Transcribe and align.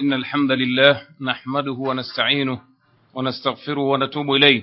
إن 0.00 0.12
الحمد 0.12 0.52
لله 0.52 1.02
نحمده 1.20 1.72
ونستعينه 1.72 2.60
ونستغفره 3.14 3.80
ونتوب 3.80 4.30
إليه. 4.30 4.62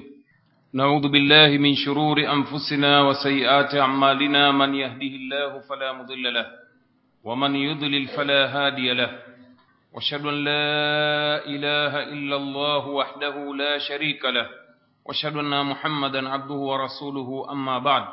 نعوذ 0.73 1.07
بالله 1.09 1.57
من 1.57 1.73
شرور 1.75 2.17
أنفسنا 2.21 3.01
وسيئات 3.01 3.75
أعمالنا. 3.75 4.51
من 4.51 4.75
يهده 4.75 5.13
الله 5.21 5.59
فلا 5.59 5.93
مضل 5.93 6.33
له 6.33 6.45
ومن 7.23 7.55
يضلل 7.55 8.07
فلا 8.07 8.41
هادي 8.45 8.93
له. 8.93 9.19
وأشهد 9.93 10.25
أن 10.25 10.43
لا 10.43 11.45
إله 11.45 11.93
إلا 12.13 12.35
الله 12.35 12.87
وحده 12.87 13.55
لا 13.55 13.77
شريك 13.77 14.25
له. 14.25 14.47
وأشهد 15.05 15.35
أن 15.37 15.65
محمدا 15.65 16.29
عبده 16.29 16.53
ورسوله. 16.53 17.51
أما 17.51 17.79
بعد 17.79 18.05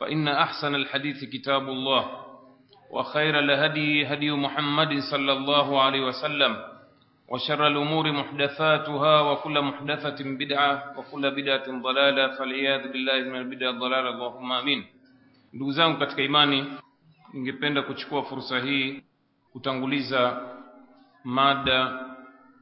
فإن 0.00 0.28
أحسن 0.28 0.74
الحديث 0.74 1.24
كتاب 1.24 1.68
الله. 1.68 2.23
وخير 2.94 3.34
الهدي 3.38 4.06
هدي 4.06 4.30
محمد 4.30 4.92
صلى 5.10 5.32
الله 5.32 5.82
عليه 5.82 6.00
وسلم 6.06 6.52
وشر 7.28 7.66
الأمور 7.66 8.12
محدثاتها 8.12 9.14
وكل 9.20 9.56
محدثة 9.62 10.18
بدعة 10.24 10.72
وكل 10.98 11.24
بدعة 11.30 11.66
ضلالة 11.82 12.24
فالعياذ 12.38 12.82
بالله 12.92 13.18
من 13.30 13.36
البدع 13.42 13.68
الضلالة 13.70 14.08
اللهم 14.14 14.52
آمين 14.52 14.80
ndugu 15.54 15.72
zangu 15.72 15.98
katika 15.98 16.22
imani 16.22 16.64
ningependa 17.32 17.82
kuchukua 17.82 18.22
fursa 18.22 18.58
hii 18.60 19.02
kutanguliza 19.52 20.40
mada 21.24 22.06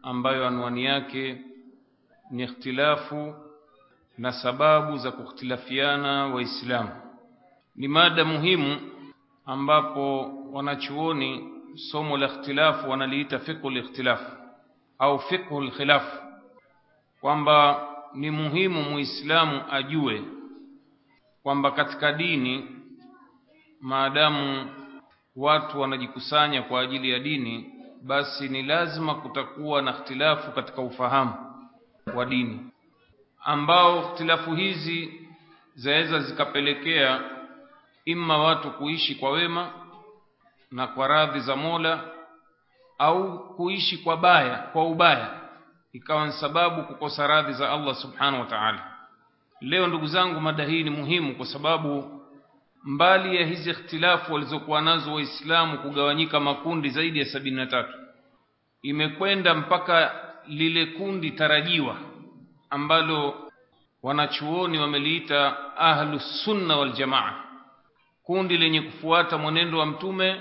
ambayo 0.02 0.46
anwani 0.46 0.84
yake 0.84 1.40
ni 2.30 2.42
ikhtilafu 2.42 3.34
na 4.18 4.32
sababu 4.32 4.96
za 4.96 5.10
kukhtilafiana 5.12 6.26
waislamu 6.26 6.90
ni 7.76 7.88
mada 7.88 8.24
muhimu 8.24 8.80
ambapo 9.46 10.32
wanachuoni 10.52 11.48
somo 11.74 12.16
la 12.16 12.26
ikhtilafu 12.26 12.90
wanaliita 12.90 13.38
fiqhu 13.38 13.70
likhtilaf 13.70 14.20
au 14.98 15.18
fiqhu 15.18 15.60
lkhilaf 15.60 16.18
kwamba 17.20 17.88
ni 18.14 18.30
muhimu 18.30 18.82
muislamu 18.82 19.62
ajue 19.70 20.22
kwamba 21.42 21.70
katika 21.70 22.12
dini 22.12 22.68
maadamu 23.80 24.70
watu 25.36 25.80
wanajikusanya 25.80 26.62
kwa 26.62 26.80
ajili 26.80 27.10
ya 27.10 27.18
dini 27.18 27.72
basi 28.02 28.48
ni 28.48 28.62
lazima 28.62 29.14
kutakuwa 29.14 29.82
na 29.82 29.90
ikhtilafu 29.90 30.50
katika 30.52 30.82
ufahamu 30.82 31.34
wa 32.14 32.24
dini 32.24 32.60
ambao 33.44 33.98
ikhtilafu 34.02 34.54
hizi 34.54 35.28
zaweza 35.74 36.18
zikapelekea 36.20 37.20
imma 38.04 38.38
watu 38.38 38.70
kuishi 38.70 39.14
kwa 39.14 39.30
wema 39.30 39.70
na 40.70 40.86
kwa 40.86 41.08
radhi 41.08 41.40
za 41.40 41.56
Mola 41.56 42.00
au 42.98 43.54
kuishi 43.56 43.98
kwa 43.98 44.16
baya 44.16 44.58
kwa 44.58 44.84
ubaya. 44.86 45.40
Ikawa 45.92 46.26
ni 46.26 46.32
sababu 46.32 46.82
kukosa 46.82 47.26
radhi 47.26 47.52
za 47.52 47.70
Allah 47.72 47.94
subhanahu 47.94 48.40
wa 48.40 48.46
ta'ala. 48.48 48.92
Leo 49.60 49.86
ndugu 49.86 50.06
zangu 50.06 50.40
mada 50.40 50.64
hii 50.64 50.82
ni 50.82 50.90
muhimu 50.90 51.34
kwa 51.36 51.46
sababu 51.46 52.20
mbali 52.84 53.36
ya 53.36 53.46
hizi 53.46 53.70
ikhtilafu 53.70 54.34
walizokuwa 54.34 54.80
nazo 54.80 55.14
waislamu 55.14 55.78
kugawanyika 55.78 56.40
makundi 56.40 56.90
zaidi 56.90 57.18
ya 57.18 57.24
sabini 57.24 57.56
na 57.56 57.66
tatu 57.66 57.92
imekwenda 58.82 59.54
mpaka 59.54 60.14
lile 60.46 60.86
kundi 60.86 61.30
tarajiwa 61.30 61.96
ambalo 62.70 63.50
wanachuoni 64.02 64.78
wameliita 64.78 65.56
ahlus 65.76 66.44
sunna 66.44 66.76
wal 66.76 66.92
jamaa 66.92 67.32
kundi 68.22 68.56
lenye 68.56 68.80
kufuata 68.80 69.38
mwenendo 69.38 69.78
wa 69.78 69.86
mtume 69.86 70.40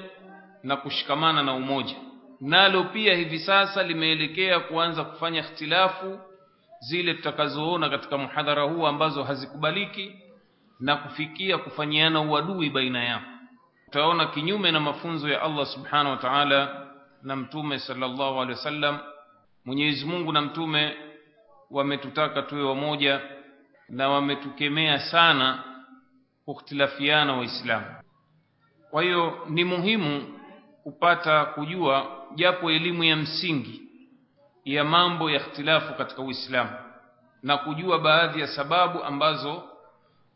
na 0.63 0.75
kushikamana 0.77 1.43
na 1.43 1.53
umoja. 1.53 1.95
Nalo 2.41 2.83
pia 2.83 3.15
hivi 3.15 3.39
sasa 3.39 3.83
limeelekea 3.83 4.59
kuanza 4.59 5.03
kufanya 5.03 5.39
ikhtilafu 5.39 6.19
zile 6.79 7.13
tutakazoona 7.13 7.89
katika 7.89 8.17
muhadhara 8.17 8.63
huu 8.63 8.87
ambazo 8.87 9.23
hazikubaliki 9.23 10.15
na 10.79 10.95
kufikia 10.95 11.57
kufanyiana 11.57 12.21
uadui 12.21 12.69
baina 12.69 13.03
yao. 13.03 13.21
Utaona 13.87 14.25
kinyume 14.25 14.71
na 14.71 14.79
mafunzo 14.79 15.29
ya 15.29 15.41
Allah 15.41 15.65
subhanahu 15.65 16.09
wa 16.09 16.17
ta'ala 16.17 16.87
na 17.23 17.35
mtume 17.35 17.79
sallallahu 17.79 18.33
alaihi 18.33 18.51
wasallam 18.51 18.99
Mwenyezi 19.65 20.05
Mungu 20.05 20.31
na 20.31 20.41
mtume 20.41 20.95
wametutaka 21.71 22.41
tuwe 22.41 22.63
wamoja 22.63 23.21
na 23.89 24.09
wametukemea 24.09 24.99
sana 24.99 25.63
kukhtilafiana 26.45 27.33
waislamu 27.33 27.85
kwa 28.91 29.03
hiyo 29.03 29.45
ni 29.49 29.63
muhimu 29.63 30.39
kupata 30.83 31.45
kujua 31.45 32.11
japo 32.35 32.71
elimu 32.71 33.03
ya 33.03 33.15
msingi 33.15 33.81
ya 34.65 34.83
mambo 34.83 35.29
ya 35.31 35.35
ikhtilafu 35.39 35.93
katika 35.93 36.21
uislamu 36.21 36.69
na 37.43 37.57
kujua 37.57 37.99
baadhi 37.99 38.41
ya 38.41 38.47
sababu 38.47 39.03
ambazo 39.03 39.63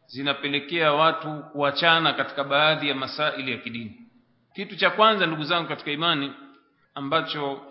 zinapelekea 0.08 0.94
watu 0.94 1.44
kuachana 1.52 2.14
katika 2.14 2.44
baadhi 2.44 2.90
ya 2.90 2.96
masaili 2.96 3.52
ya 3.52 3.58
kidini. 3.58 4.02
Kitu 4.54 4.76
cha 4.76 4.90
kwanza 4.90 5.26
ndugu 5.26 5.44
zangu 5.44 5.68
katika 5.68 5.92
imani 5.92 6.34
ambacho 6.96 7.62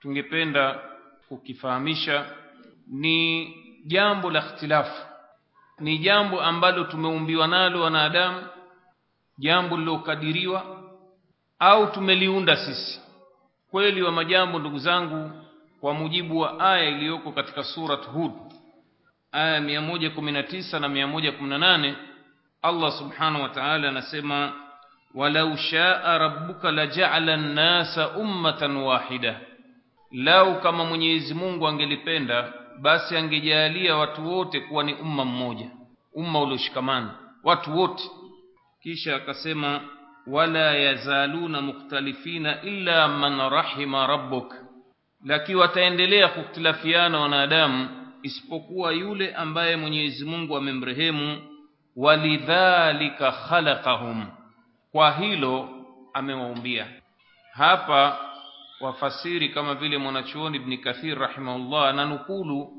tungependa 0.00 0.80
kukifahamisha 1.28 2.26
ni 2.86 3.48
jambo 3.86 4.30
la 4.30 4.38
ikhtilafu 4.46 5.06
ni 5.80 5.98
jambo 5.98 6.40
ambalo 6.42 6.84
tumeumbiwa 6.84 7.48
nalo 7.48 7.80
wanadamu 7.82 8.46
jambo 9.38 9.76
lilokadiriwa 9.76 10.64
au 11.58 11.86
tumeliunda 11.92 12.56
sisi. 12.56 13.00
Kweli 13.70 14.02
wa 14.02 14.12
majambo 14.12 14.58
ndugu 14.58 14.78
zangu 14.78 15.30
kwa 15.80 15.94
mujibu 15.94 16.38
wa 16.40 16.60
aya 16.60 16.88
iliyoko 16.88 17.32
katika 17.32 17.62
surat 17.64 18.06
hud 18.06 18.32
aya 19.32 19.60
119 19.60 20.78
na 20.80 20.88
118 20.88 21.94
Allah 22.62 22.92
subhanahu 22.92 23.42
wa 23.42 23.48
ta'ala 23.48 23.88
anasema 23.88 24.52
walau 25.14 25.56
shaa 25.56 26.18
rabbuka 26.18 26.70
laja'ala 26.70 27.34
an-nasa 27.34 28.08
ummatan 28.08 28.76
wahida. 28.76 29.40
Lau 30.12 30.60
kama 30.60 30.84
Mwenyezi 30.84 31.34
Mungu 31.34 31.68
angelipenda 31.68 32.52
basi 32.82 33.16
angejalia 33.16 33.96
watu 33.96 34.32
wote 34.32 34.60
kuwa 34.60 34.84
ni 34.84 34.94
umma 34.94 35.24
mmoja 35.24 35.70
umma 36.14 36.40
ulioshikamana 36.42 37.14
watu 37.44 37.78
wote. 37.78 38.04
Kisha 38.82 39.16
akasema 39.16 39.80
wala 40.26 40.74
yazaluna 40.74 41.60
mukhtalifina 41.60 42.62
illa 42.62 43.08
man 43.08 43.50
rahima 43.50 44.06
rabbuk. 44.06 44.54
Lakini 45.24 45.58
wataendelea 45.58 46.28
kukhtilafiana 46.28 47.20
wanadamu 47.20 47.88
isipokuwa 48.22 48.92
yule 48.92 49.34
ambaye 49.34 49.76
Mwenyezi 49.76 50.24
Mungu 50.24 50.56
amemrehemu 50.56 51.38
walidhalika 51.96 53.32
khalaqahum. 53.32 54.26
Kwa 54.92 55.12
hilo 55.12 55.68
amewaumbia. 56.14 56.86
Hapa 57.52 58.18
wafasiri 58.82 59.48
kama 59.48 59.74
vile 59.74 59.98
mwanachuoni 59.98 60.56
ibn 60.56 60.76
Kathir 60.76 61.18
rahimahullah 61.18 61.88
ananukulu 61.88 62.72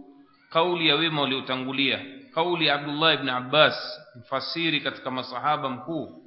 kauli 0.50 0.88
ya 0.88 0.96
wema 0.96 1.22
waliotangulia. 1.22 2.06
Kauli 2.34 2.66
ya 2.68 2.76
Abdullah 2.76 3.14
ibn 3.14 3.30
Abbas 3.30 3.76
mfasiri 4.16 4.82
katika 4.82 5.12
masahaba 5.12 5.70
mkuu 5.70 6.24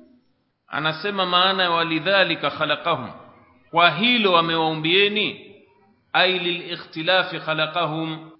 anasema 0.69 1.26
maana 1.26 1.62
ya 1.62 1.70
walidhalika 1.70 2.50
khalaqahum. 2.50 3.10
Kwa 3.70 3.91
hilo 3.91 4.38
amewaumbieni? 4.38 5.54
Ai 6.12 6.38
lilikhtilafi 6.38 7.38
khalaqahum. 7.41 8.31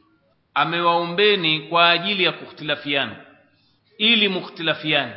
Amewaumbeni 0.55 1.61
kwa 1.61 1.91
ajili 1.91 2.25
ya 2.25 2.33
kukhtilafiana 2.33 3.17
ili 3.99 4.29
mukhtilafiani 4.29 5.13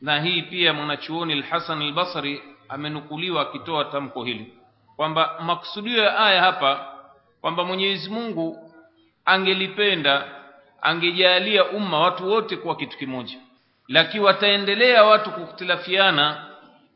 na 0.00 0.20
hii 0.20 0.42
pia 0.42 0.72
mwanachuoni 0.72 1.32
al-Hasan 1.32 1.82
al-Basri 1.82 2.42
amenukuliwa 2.68 3.42
akitoa 3.42 3.84
tamko 3.84 4.24
hili 4.24 4.52
kwamba 5.02 5.34
maksudio 5.40 6.02
ya 6.02 6.18
aya 6.18 6.42
hapa 6.42 6.86
kwamba 7.40 7.64
Mwenyezi 7.64 8.10
Mungu 8.10 8.72
angelipenda 9.24 10.24
angejalia 10.82 11.64
umma 11.64 12.00
watu 12.00 12.30
wote 12.30 12.56
kuwa 12.56 12.76
kitu 12.76 12.98
kimoja 12.98 13.38
lakini 13.88 14.24
wataendelea 14.24 15.04
watu 15.04 15.30
kukhtilafiana 15.30 16.44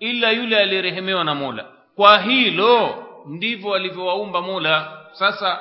ila 0.01 0.31
yule 0.31 0.59
aliyerehemewa 0.59 1.25
na 1.25 1.35
Mola. 1.35 1.65
Kwa 1.97 2.19
hilo 2.19 3.07
ndivyo 3.27 3.75
alivyowaumba 3.75 4.43
Mola. 4.43 4.93
Sasa 5.13 5.61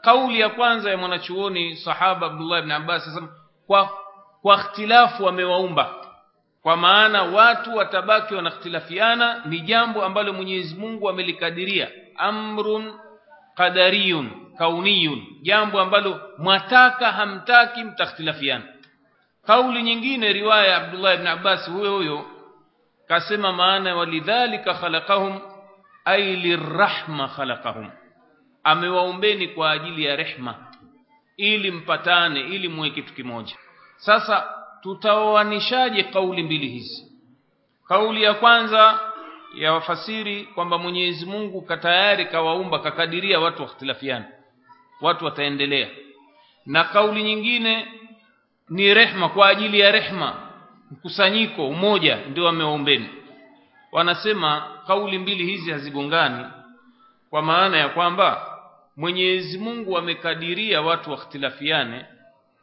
kauli 0.00 0.40
ya 0.40 0.48
kwanza 0.48 0.90
ya 0.90 0.96
mwanachuoni 0.96 1.76
sahaba 1.76 2.26
Abdullah 2.26 2.58
ibn 2.60 2.70
Abbas 2.72 3.04
sasa 3.04 3.28
kwa 3.66 3.90
kwa 4.42 4.54
ikhtilafu 4.56 5.28
amewaumba 5.28 5.94
kwa 6.64 6.76
maana 6.76 7.22
watu 7.22 7.76
watabaki 7.76 8.34
wanakhtilafiana 8.34 9.42
ni 9.44 9.60
jambo 9.60 10.04
ambalo 10.04 10.32
Mwenyezi 10.32 10.74
Mungu 10.74 11.08
amelikadiria. 11.08 11.90
Amrun 12.16 12.92
qadariyun 13.56 14.30
kauniyun 14.58 15.26
jambo 15.42 15.80
ambalo 15.80 16.20
mwataka 16.38 17.12
hamtaki 17.12 17.84
mtakhtilafiana 17.84 18.64
kauli 19.46 19.82
nyingine 19.82 20.32
riwaya 20.32 20.66
ya 20.68 20.76
Abdullah 20.76 21.14
ibn 21.14 21.26
Abbas 21.26 21.70
huyo 21.70 21.96
huyo 21.96 22.26
kasema 23.08 23.52
maana 23.52 23.96
walidhalika 23.96 24.74
khalaqahum 24.74 25.40
ay 26.04 26.36
lirahma 26.36 27.28
khalaqahum. 27.28 27.90
Amewaombeni 28.64 29.48
kwa 29.48 29.70
ajili 29.70 30.04
ya 30.04 30.16
rehma 30.16 30.54
ili 31.36 31.70
mpatane 31.70 32.40
ili 32.40 32.68
muwe 32.68 32.90
kitu 32.90 33.14
kimoja. 33.14 33.56
Sasa 33.96 34.48
tutaoanishaje 34.84 36.02
kauli 36.02 36.42
mbili 36.42 36.68
hizi? 36.68 37.12
Kauli 37.88 38.22
ya 38.22 38.34
kwanza 38.34 39.00
ya 39.54 39.72
wafasiri 39.72 40.44
kwamba 40.44 40.78
Mwenyezi 40.78 41.26
Mungu 41.26 41.62
katayari 41.62 42.26
kawaumba 42.26 42.78
kakadiria 42.78 43.40
watu 43.40 43.62
wakhtilafiana 43.62 44.24
watu 45.00 45.24
wataendelea. 45.24 45.88
Na 46.66 46.84
kauli 46.84 47.22
nyingine 47.22 47.86
ni 48.68 48.94
rehma 48.94 49.28
kwa 49.28 49.48
ajili 49.48 49.80
ya 49.80 49.90
rehma 49.92 50.36
mkusanyiko 50.90 51.68
umoja 51.68 52.16
ndio 52.30 52.44
wameombeni 52.44 53.08
wanasema 53.92 54.64
kauli 54.86 55.18
mbili 55.18 55.46
hizi 55.46 55.70
hazigongani 55.70 56.46
kwa 57.30 57.42
maana 57.42 57.76
ya 57.76 57.88
kwamba 57.88 58.50
Mwenyezi 58.96 59.58
Mungu 59.58 59.98
amekadiria 59.98 60.82
watu 60.82 61.10
wakhtilafiane 61.10 62.04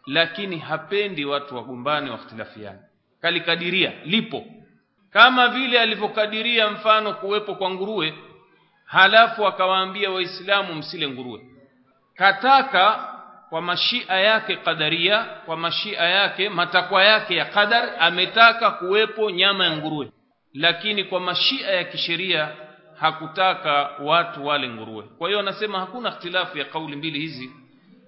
lakini 0.06 0.58
hapendi 0.58 1.26
watu 1.26 1.56
wagombane 1.56 2.10
wakhtilafiane 2.10 2.80
kalikadiria 3.22 3.94
lipo. 4.06 4.46
Kama 5.12 5.48
vile 5.48 5.80
alivyokadiria 5.80 6.70
mfano 6.70 7.14
kuwepo 7.14 7.56
kwa 7.56 7.70
nguruwe 7.70 8.14
halafu 8.86 9.48
akawaambia 9.48 10.12
waislamu 10.12 10.74
msile 10.76 11.08
nguruwe. 11.10 11.42
Kataka 12.16 13.08
kwa 13.50 13.62
mashia 13.62 14.14
yake 14.20 14.56
kadaria 14.56 15.24
kwa 15.24 15.58
mashia 15.58 16.00
yake 16.02 16.50
matakwa 16.50 17.04
yake 17.04 17.36
ya 17.36 17.46
qadar 17.46 17.90
ametaka 18.00 18.72
kuwepo 18.72 19.32
nyama 19.32 19.66
ya 19.66 19.78
nguruwe. 19.78 20.12
Lakini 20.54 21.04
kwa 21.04 21.20
mashia 21.20 21.68
ya 21.72 21.84
kisheria 21.84 22.50
hakutaka 23.00 23.90
watu 24.00 24.46
wale 24.46 24.70
nguruwe. 24.70 25.04
Kwa 25.04 25.28
hiyo 25.28 25.40
anasema 25.40 25.80
hakuna 25.80 26.10
ikhtilafu 26.10 26.58
ya 26.58 26.66
kauli 26.66 26.96
mbili 26.96 27.20
hizi 27.20 27.52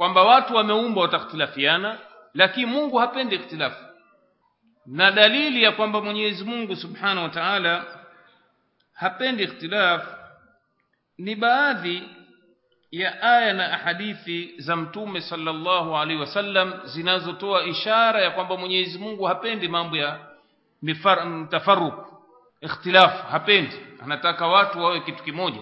kwamba 0.04 0.24
watu 0.24 0.56
wameumbwa 0.56 1.04
watakhtilafiana 1.04 1.98
lakini 2.34 2.66
Mungu 2.66 2.98
hapendi 2.98 3.36
ikhtilafu. 3.36 3.84
Na 4.86 5.12
dalili 5.12 5.64
ya 5.64 5.72
kwamba 5.72 6.02
Mwenyezi 6.02 6.44
Mungu 6.44 6.76
Subhanahu 6.76 7.22
wa 7.24 7.30
Ta'ala 7.30 7.86
hapendi 8.94 9.44
ikhtilafu 9.44 10.08
ni 11.18 11.36
baadhi 11.36 12.04
ya 12.92 13.22
aya 13.22 13.54
na 13.54 13.64
hadithi 13.78 14.54
za 14.58 14.76
Mtume 14.76 15.22
sallallahu 15.22 15.98
alaihi 15.98 16.22
wasallam 16.22 16.74
zinazotoa 16.86 17.64
ishara 17.66 18.22
ya 18.22 18.32
kwamba 18.32 18.58
Mwenyezi 18.58 19.00
Mungu 19.00 19.24
hapendi 19.24 19.68
mambo 19.68 19.98
ya 19.98 20.20
mtafaruku 21.26 22.18
ikhtilafu 22.62 23.28
hapendi. 23.28 23.76
Anataka 24.04 24.48
watu 24.48 24.80
wawe 24.84 25.00
kitu 25.00 25.24
kimoja. 25.24 25.60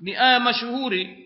Ni 0.00 0.16
aya 0.16 0.40
mashuhuri 0.40 1.21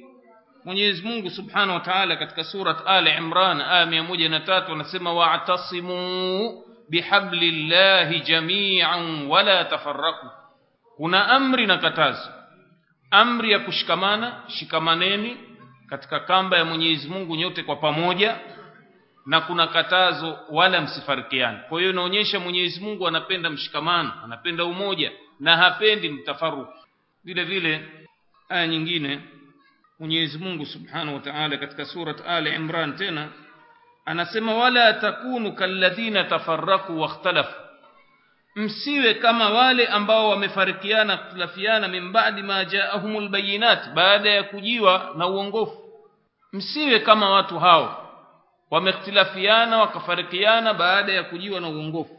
Mwenyezi 0.67 1.03
Mungu 1.03 1.31
Subhanahu 1.31 1.73
wa 1.73 1.81
Ta'ala 1.81 2.17
katika 2.17 2.45
surat 2.45 2.77
Ali 2.87 3.11
Imran 3.11 3.61
aya 3.61 3.87
103 3.87 4.73
anasema 4.73 5.13
wa'tasimu 5.13 6.63
bihablillahi 6.91 8.21
jami'an 8.21 9.27
wala 9.27 9.65
tafarraqu. 9.65 10.27
Kuna 10.97 11.29
amri 11.29 11.67
na 11.67 11.79
katazo. 11.79 12.31
Amri 13.11 13.53
ya 13.53 13.59
kushikamana 13.59 14.43
shikamaneni 14.49 15.37
katika 15.89 16.21
kamba 16.21 16.57
ya 16.59 16.65
Mwenyezi 16.65 17.09
Mungu 17.09 17.37
nyote 17.37 17.63
kwa 17.63 17.77
pamoja 17.77 18.37
na 19.27 19.41
kuna 19.41 19.67
katazo 19.67 20.39
wala 20.51 20.81
msifarikiane. 20.81 21.59
Kwa 21.69 21.79
hiyo 21.81 21.91
inaonyesha 21.93 22.41
Mwenyezi 22.41 22.81
Mungu 22.81 23.09
anapenda 23.09 23.51
mshikamano 23.51 24.13
anapenda 24.25 24.65
umoja 24.65 25.13
na 25.41 25.57
hapendi 25.57 26.09
mtafaruku 26.09 26.73
vile 27.25 27.45
vile 27.45 27.89
aya 28.49 28.67
nyingine 28.67 29.21
Mwenyezi 29.99 30.39
Mungu 30.39 30.67
Subhanahu 30.67 31.15
wa 31.15 31.21
Ta'ala 31.23 31.57
katika 31.57 31.85
surat 31.85 32.21
Ali 32.27 32.51
Imran 32.55 32.97
tena 32.97 33.29
anasema 34.05 34.55
wala 34.55 34.93
takunu 34.93 35.53
kalladhina 35.53 36.25
tafarraqu 36.25 37.01
wakhtalafu 37.01 37.55
msiwe 38.57 39.15
kama 39.15 39.51
wale 39.51 39.87
ambao 39.87 40.29
wamefarikiana 40.31 41.17
kutilafiana 41.17 41.89
min 41.89 42.13
ba'di 42.13 42.43
ma 42.43 42.65
ja'ahumul 42.65 43.29
bayinat 43.29 43.93
baada 43.95 44.31
ya 44.31 44.43
kujiwa 44.43 45.13
na 45.17 45.27
uongofu. 45.27 45.79
Msiwe 46.53 46.99
kama 47.01 47.31
watu 47.31 47.59
hao. 47.59 48.03
Wamektilafiana 48.71 49.79
wakafarikiana 49.79 50.75
baada 50.75 51.13
ya 51.13 51.25
kujiwa 51.25 51.61
na 51.61 51.69
uongofu 51.69 52.17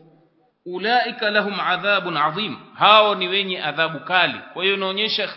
ulaika 0.76 1.30
lahum 1.32 1.60
adhabun 1.60 2.18
adhim 2.18 2.58
hao 2.74 3.16
ni 3.16 3.28
wenye 3.28 3.64
adhabu 3.64 4.00
kali 4.00 4.40
kwa 4.54 4.64
hiyo 4.64 4.76
inaonyesha 4.76 5.30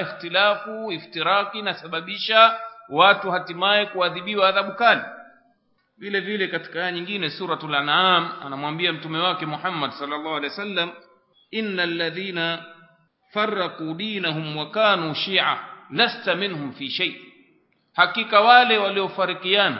ikhtilafu 0.00 0.92
iftiraki 0.92 1.62
nasababisha 1.62 2.60
watu 2.88 3.30
hatimaye 3.30 3.86
kuadhibiwa 3.86 4.48
adhabu 4.48 4.72
kali 4.72 5.00
vile 5.98 6.20
vile 6.20 6.48
katika 6.48 6.80
aya 6.80 6.92
nyingine 6.92 7.30
suratul 7.30 7.74
an'am 7.74 8.32
anamwambia 8.46 8.92
mtume 8.92 9.18
wake 9.18 9.46
Muhammad 9.46 9.90
sallallahu 9.90 10.28
alaihi 10.36 10.46
wasallam 10.50 10.90
innal 11.50 11.96
ladhina 11.96 12.64
farraqu 13.32 13.94
dinahum 13.94 14.56
wa 14.56 14.70
kanu 14.70 15.14
shi'a 15.14 15.58
lasta 15.90 16.34
minhum 16.34 16.72
fi 16.72 16.90
shay 16.90 17.14
hakika 17.94 18.40
wale 18.40 18.78
waliofarikiana 18.78 19.78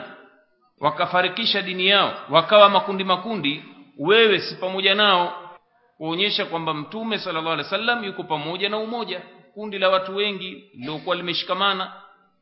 wakafarikisha 0.79 1.61
dini 1.61 1.87
yao 1.87 2.13
wakawa 2.29 2.69
makundi 2.69 3.03
makundi 3.03 3.63
wewe 3.99 4.39
si 4.39 4.55
pamoja 4.55 4.95
nao 4.95 5.49
kuonyesha 5.97 6.45
kwamba 6.45 6.73
mtume 6.73 7.17
sallallahu 7.19 7.53
alaihi 7.53 7.63
wasallam 7.73 8.03
yuko 8.03 8.23
pamoja 8.23 8.69
na 8.69 8.77
umoja 8.77 9.21
kundi 9.53 9.79
la 9.79 9.89
watu 9.89 10.15
wengi 10.15 10.51
liliokuwa 10.73 11.15
limeshikamana 11.15 11.93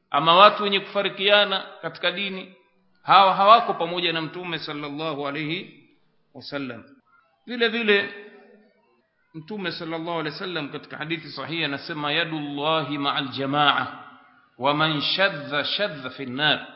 ama 0.09 0.35
watu 0.35 0.63
wenye 0.63 0.79
kufarikiana 0.79 1.65
katika 1.81 2.11
dini 2.11 2.55
hawa 3.03 3.33
hawako 3.33 3.73
pamoja 3.73 4.13
na 4.13 4.21
mtume 4.21 4.59
sallallahu 4.59 5.27
alaihi 5.27 5.83
wasallam. 6.33 6.83
Vile 7.45 7.67
vile 7.67 8.13
mtume 9.33 9.71
sallallahu 9.71 10.19
alaihi 10.19 10.29
wasallam 10.33 10.69
katika 10.69 10.97
hadithi 10.97 11.29
sahihi 11.29 11.63
anasema 11.63 12.11
yadullahi 12.11 12.97
ma'al 12.97 13.27
jamaa 13.29 14.03
wa 14.57 14.73
man 14.73 15.01
shadha 15.01 15.63
shadha 15.63 16.09
fi 16.09 16.25
nar. 16.25 16.67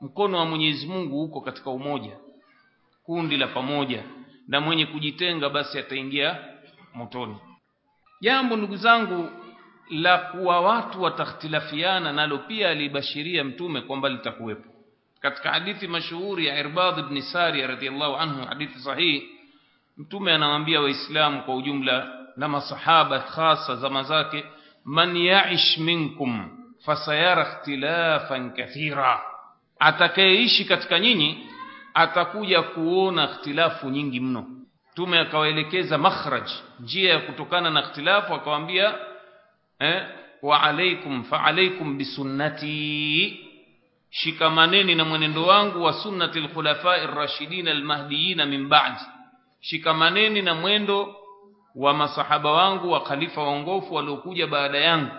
Mkono 0.00 0.38
wa 0.38 0.44
Mwenyezi 0.44 0.86
Mungu 0.86 1.22
uko 1.22 1.40
katika 1.40 1.70
umoja 1.70 2.16
kundi 3.04 3.36
la 3.36 3.46
pamoja 3.46 4.02
na 4.50 4.60
mwenye 4.60 4.86
kujitenga 4.86 5.48
basi 5.48 5.78
ataingia 5.78 6.36
motoni. 6.94 7.36
Jambo 8.20 8.56
ndugu 8.56 8.76
zangu 8.76 9.30
la 9.90 10.18
kuwa 10.18 10.60
watu 10.60 11.02
watakhtilafiana 11.02 12.12
nalo 12.12 12.38
pia 12.38 12.70
alibashiria 12.70 13.44
mtume 13.44 13.80
kwamba 13.80 14.08
litakuwepo. 14.08 14.70
Katika 15.20 15.50
hadithi 15.50 15.88
mashuhuri 15.88 16.46
ya 16.46 16.58
Irbad 16.60 16.98
ibn 16.98 17.20
Sari 17.20 17.66
radhiallahu 17.66 18.16
anhu 18.16 18.46
hadithi 18.46 18.78
sahihi 18.78 19.28
mtume 19.98 20.32
anawaambia 20.32 20.80
waislamu 20.80 21.42
kwa 21.42 21.54
ujumla 21.56 22.12
na 22.36 22.48
masahaba 22.48 23.18
hasa 23.20 23.76
zama 23.76 24.02
zake 24.02 24.44
man 24.84 25.16
ya'ish 25.16 25.78
minkum 25.78 26.50
fasayara 26.84 27.42
ikhtilafan 27.52 28.50
kathira. 28.50 29.20
Atakayeishi 29.78 30.64
katika 30.64 30.98
nyinyi 31.00 31.46
atakuja 31.94 32.62
kuona 32.62 33.24
ikhtilafu 33.24 33.90
nyingi 33.90 34.20
mno. 34.20 34.46
Mtume 34.92 35.18
akawaelekeza 35.18 35.98
makhraj 35.98 36.50
njia 36.80 37.12
ya 37.12 37.18
kutokana 37.20 37.70
na 37.70 37.80
ikhtilafu 37.80 38.34
akawaambia 38.34 38.94
eh 39.78 40.02
wa 40.42 40.62
alaikum 40.62 41.24
fa 41.24 41.44
alaikum 41.44 41.98
bisunnati 41.98 43.40
shikamaneni 44.10 44.94
na 44.94 45.04
mwenendo 45.04 45.46
wangu 45.46 45.82
wa 45.84 45.92
sunnati 45.92 46.38
alkhulafai 46.38 47.00
ar-rashidin 47.00 47.68
al-mahdiyyin 47.68 48.44
min 48.44 48.68
ba'di. 48.68 49.00
Shikamaneni 49.60 50.42
na 50.42 50.54
mwendo 50.54 51.16
wa 51.74 51.94
masahaba 51.94 52.52
wangu 52.52 52.90
wa 52.92 53.00
khalifa 53.00 53.42
waongofu 53.42 53.94
waliokuja 53.94 54.46
baada 54.46 54.78
yangu. 54.78 55.10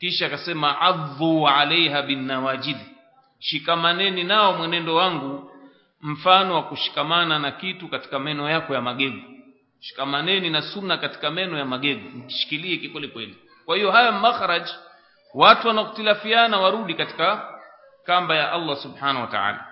Kisha 0.00 0.26
akasema 0.26 0.80
adhu 0.80 1.48
alaiha 1.48 2.02
bin 2.02 2.22
nawajid. 2.26 2.76
Shikamaneni 3.38 4.24
nao 4.24 4.52
mwenendo 4.52 4.94
wangu 4.94 5.50
mfano 6.04 6.54
wa 6.54 6.62
kushikamana 6.62 7.38
na 7.38 7.50
kitu 7.50 7.88
katika 7.88 8.18
meno 8.18 8.50
yako 8.50 8.74
ya 8.74 8.80
magego. 8.80 9.18
Shikamaneni 9.80 10.50
na 10.50 10.62
sunna 10.62 10.96
katika 10.98 11.30
meno 11.30 11.58
ya 11.58 11.64
magego. 11.64 12.08
Mkishikilie 12.10 12.76
kikweli 12.76 13.08
kweli. 13.08 13.34
Kwa 13.66 13.76
hiyo 13.76 13.90
haya 13.90 14.12
makhraj 14.12 14.62
watu 15.34 15.68
wanaoktilafiana 15.68 16.56
warudi 16.60 16.94
katika 16.94 17.48
kamba 18.04 18.36
ya 18.36 18.52
Allah 18.52 18.76
subhanahu 18.76 19.20
wa 19.20 19.26
ta'ala. 19.26 19.66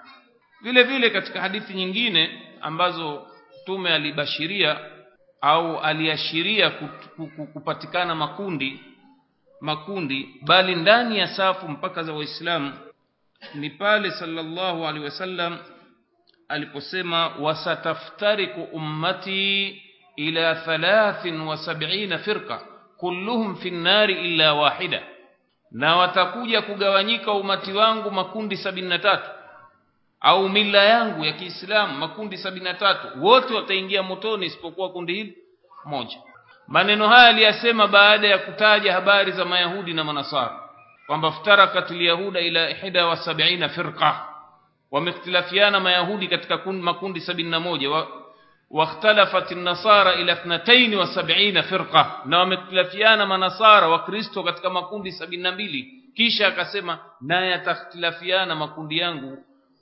Vile 0.63 0.83
vile 0.83 1.11
katika 1.11 1.41
hadithi 1.41 1.75
nyingine 1.75 2.43
ambazo 2.61 3.27
tume 3.67 3.91
alibashiria 3.95 4.79
au 5.41 5.81
aliashiria 5.81 6.71
kupatikana 7.53 8.15
makundi 8.15 8.81
makundi 9.61 10.29
bali 10.43 10.75
ndani 10.75 11.19
ya 11.19 11.27
safu 11.29 11.69
mpaka 11.69 12.03
za 12.03 12.13
waislamu 12.13 12.73
ni 13.55 13.71
pale 13.71 14.11
sallallahu 14.11 14.87
alaihi 14.87 15.05
wasallam 15.05 15.59
aliposema 16.53 17.29
wasataftariku 17.41 18.63
ummati 18.63 19.83
ila 20.17 20.55
73 20.55 22.19
firqa 22.19 22.61
kulluhum 22.99 23.57
fi 23.57 23.69
an-nari 23.69 24.15
illa 24.15 24.55
wahida. 24.55 25.03
Na 25.71 25.97
watakuja 25.97 26.63
kugawanyika 26.63 27.33
umati 27.33 27.73
wangu 27.73 28.11
makundi 28.11 28.57
sabini 28.57 28.89
na 28.89 28.99
tatu 28.99 29.31
au 30.21 30.49
mila 30.49 30.85
yangu 30.85 31.25
ya 31.25 31.33
Kiislamu 31.33 31.99
makundi 31.99 32.39
sabini 32.39 32.65
na 32.65 32.75
tatu 32.75 33.25
wote 33.25 33.55
wataingia 33.55 34.03
motoni 34.03 34.47
isipokuwa 34.47 34.93
kundi 34.93 35.15
hili 35.15 35.37
moja. 35.85 36.17
Maneno 36.69 37.09
haya 37.09 37.29
aliyasema 37.29 37.87
baada 37.87 38.29
ya 38.29 38.39
kutaja 38.39 38.93
habari 38.93 39.33
za 39.33 39.45
mayahudi 39.45 39.95
na 39.95 40.05
manasara 40.05 40.61
kwamba 41.07 41.33
ftarakat 41.33 41.91
alyahuda 41.91 42.41
ila 42.41 42.71
ihda 42.71 43.07
wa 43.07 43.17
sab'ina 43.17 43.69
firqa 43.69 44.29
wamekhtalafiana 44.92 45.80
mayahudi 45.80 46.28
katika 46.28 46.58
makundi 46.72 47.22
sabini 47.22 47.50
na 47.50 47.60
moja 47.60 47.90
wa 47.90 48.08
واختلفت 48.72 49.52
النصارى 49.52 50.14
الى 50.22 50.36
72 50.36 51.62
فرقه 51.62 52.22
na 52.26 52.40
wamekhtalafiana 52.40 53.26
manasara 53.26 53.88
wa 53.88 54.00
kristo 54.00 54.44
katika 54.44 54.70
makundi 54.70 55.12
sabini 55.12 55.44
na 55.44 55.52
mbili 55.52 56.04
kisha 56.16 56.48
akasema 56.48 57.00
na 57.22 57.46
yatakhtilafiana 57.46 58.56
makundi 58.56 58.98
yangu 58.98 59.38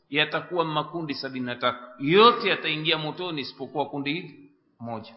yatakuwa 0.09 0.65
makundi 0.65 1.13
sabini 1.13 1.45
na 1.45 1.55
tatu 1.55 1.77
yote 1.99 2.49
yataingia 2.49 2.97
motoni 2.97 3.41
isipokuwa 3.41 3.85
kundi 3.85 4.13
hili 4.13 4.49
moja 4.79 5.13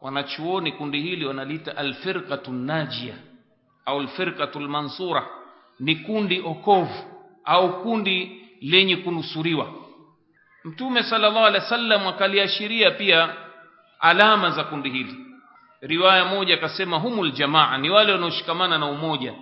wanachuoni 0.00 0.72
kundi 0.72 1.00
hili 1.00 1.24
wanaliita 1.24 1.76
alfirqatu 1.76 2.52
najia 2.52 3.14
au 3.86 4.00
alfirqatu 4.00 4.58
almansura 4.58 5.26
ni 5.80 5.96
kundi 5.96 6.40
okovu 6.40 7.04
au 7.44 7.82
kundi 7.82 8.43
lenye 8.61 8.95
kunusuriwa. 8.95 9.73
Mtume 10.63 11.03
sallallahu 11.03 11.45
alaihi 11.45 11.63
wasallam 11.63 12.07
akaliashiria 12.07 12.91
pia 12.91 13.29
alama 13.99 14.49
za 14.49 14.63
kundi 14.63 14.89
hili. 14.89 15.15
Riwaya 15.81 16.25
moja 16.25 16.53
akasema 16.53 16.97
humul 16.97 17.31
jamaa 17.31 17.77
ni 17.77 17.89
wale 17.89 18.11
wanaoshikamana 18.11 18.77
na 18.77 18.85
umoja. 18.85 19.33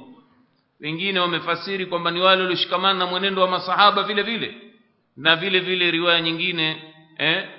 Wengine 0.79 1.19
wamefasiri 1.19 1.85
kwamba 1.85 2.11
ni 2.11 2.19
wale 2.21 2.41
walioshikamana 2.41 2.99
na 2.99 3.05
mwenendo 3.05 3.41
wa 3.41 3.47
masahaba 3.47 4.03
vile 4.03 4.21
vile. 4.23 4.57
Na 5.17 5.35
vile 5.35 5.59
vile 5.59 5.91
riwaya 5.91 6.21
nyingine 6.21 6.93
eh, 7.17 7.49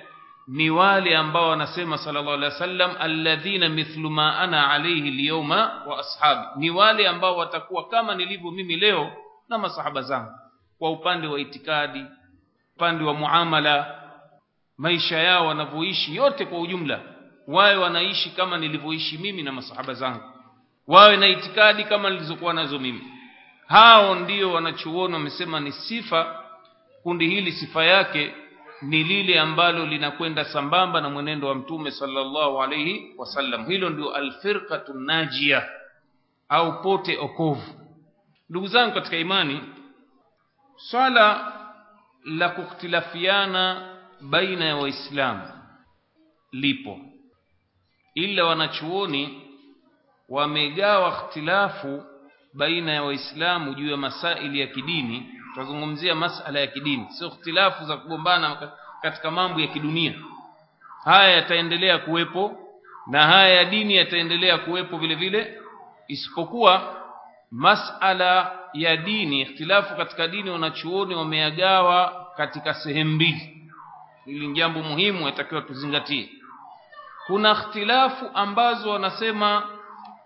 ni 0.47 0.69
wale 0.69 1.17
ambao 1.17 1.49
wanasema 1.49 1.97
sallallahu 1.97 2.33
alaihi 2.37 2.53
wasallam 2.53 2.91
alladhina 2.99 3.69
mithlu 3.69 4.09
ma 4.09 4.39
ana 4.39 4.71
alayhi 4.71 5.07
alyawma 5.07 5.83
wa 5.87 5.99
ashabi. 5.99 6.47
Ni 6.55 6.69
wale 6.69 7.07
ambao 7.07 7.37
watakuwa 7.37 7.87
kama 7.87 8.15
nilivyo 8.15 8.51
mimi 8.51 8.75
leo 8.75 9.11
na 9.49 9.57
masahaba 9.57 10.01
zangu 10.01 10.31
kwa 10.85 10.91
upande 10.91 11.27
wa 11.27 11.39
itikadi 11.39 12.05
upande 12.75 13.03
wa 13.03 13.13
muamala 13.13 14.01
maisha 14.77 15.17
yao 15.19 15.47
wanavyoishi 15.47 16.15
yote 16.15 16.45
kwa 16.45 16.59
ujumla 16.59 16.99
wawe 17.47 17.75
wanaishi 17.75 18.29
kama 18.29 18.57
nilivyoishi 18.57 19.17
mimi 19.17 19.43
na 19.43 19.51
masahaba 19.51 19.93
zangu 19.93 20.23
wawe 20.87 21.17
na 21.17 21.27
itikadi 21.27 21.83
kama 21.83 22.09
nilizokuwa 22.09 22.53
nazo 22.53 22.79
mimi. 22.79 23.01
Hao 23.67 24.15
ndio 24.15 24.51
wanachuoni 24.53 25.13
wamesema 25.13 25.59
ni 25.59 25.71
sifa 25.71 26.43
kundi 27.03 27.29
hili 27.29 27.51
sifa 27.51 27.83
yake 27.85 28.33
ni 28.81 29.03
lile 29.03 29.39
ambalo 29.39 29.85
linakwenda 29.85 30.45
sambamba 30.45 31.01
na 31.01 31.09
mwenendo 31.09 31.47
wa 31.47 31.55
mtume 31.55 31.91
sallallahu 31.91 32.63
alayhi 32.63 33.13
wasallam. 33.17 33.65
Hilo 33.65 33.89
ndio 33.89 34.13
alfirqatu 34.13 34.93
najia 34.93 35.69
au 36.49 36.81
pote 36.81 37.17
okovu. 37.17 37.73
Ndugu 38.49 38.67
zangu 38.67 38.93
katika 38.93 39.17
imani 39.17 39.61
swala 40.77 41.51
la 42.25 42.49
kukhtilafiana 42.49 43.91
baina 44.21 44.65
ya 44.65 44.75
waislamu 44.75 45.41
lipo 46.51 46.99
ila 48.15 48.45
wanachuoni 48.45 49.41
wamegawa 50.29 51.09
ikhtilafu 51.09 52.03
baina 52.53 52.93
ya 52.93 53.03
waislamu 53.03 53.73
juu 53.73 53.91
ya 53.91 53.97
masaili 53.97 54.59
ya 54.59 54.67
kidini. 54.67 55.29
Tutazungumzia 55.53 56.15
masala 56.15 56.59
ya 56.59 56.67
kidini 56.67 57.07
sio 57.09 57.27
ikhtilafu 57.27 57.85
za 57.85 57.97
kugombana 57.97 58.71
katika 59.01 59.31
mambo 59.31 59.59
ya 59.61 59.67
kidunia. 59.67 60.13
Haya 61.03 61.29
yataendelea 61.29 61.97
kuwepo 61.97 62.57
na 63.07 63.23
haya 63.27 63.49
ya 63.53 63.65
dini 63.65 63.95
yataendelea 63.95 64.57
kuwepo 64.57 64.97
vile 64.97 65.15
vile 65.15 65.61
isipokuwa 66.07 67.04
masala 67.55 68.59
ya 68.73 68.97
dini 68.97 69.41
ikhtilafu 69.41 69.95
katika 69.95 70.27
dini 70.27 70.49
wanachuoni 70.49 71.15
wameagawa 71.15 72.27
katika 72.37 72.73
sehemu 72.73 73.11
mbili. 73.15 73.71
Hili 74.25 74.47
ni 74.47 74.53
jambo 74.53 74.79
muhimu 74.83 75.25
yatakiwa 75.25 75.61
tuzingatie. 75.61 76.29
Kuna 77.27 77.51
ikhtilafu 77.51 78.29
ambazo 78.33 78.89
wanasema 78.89 79.63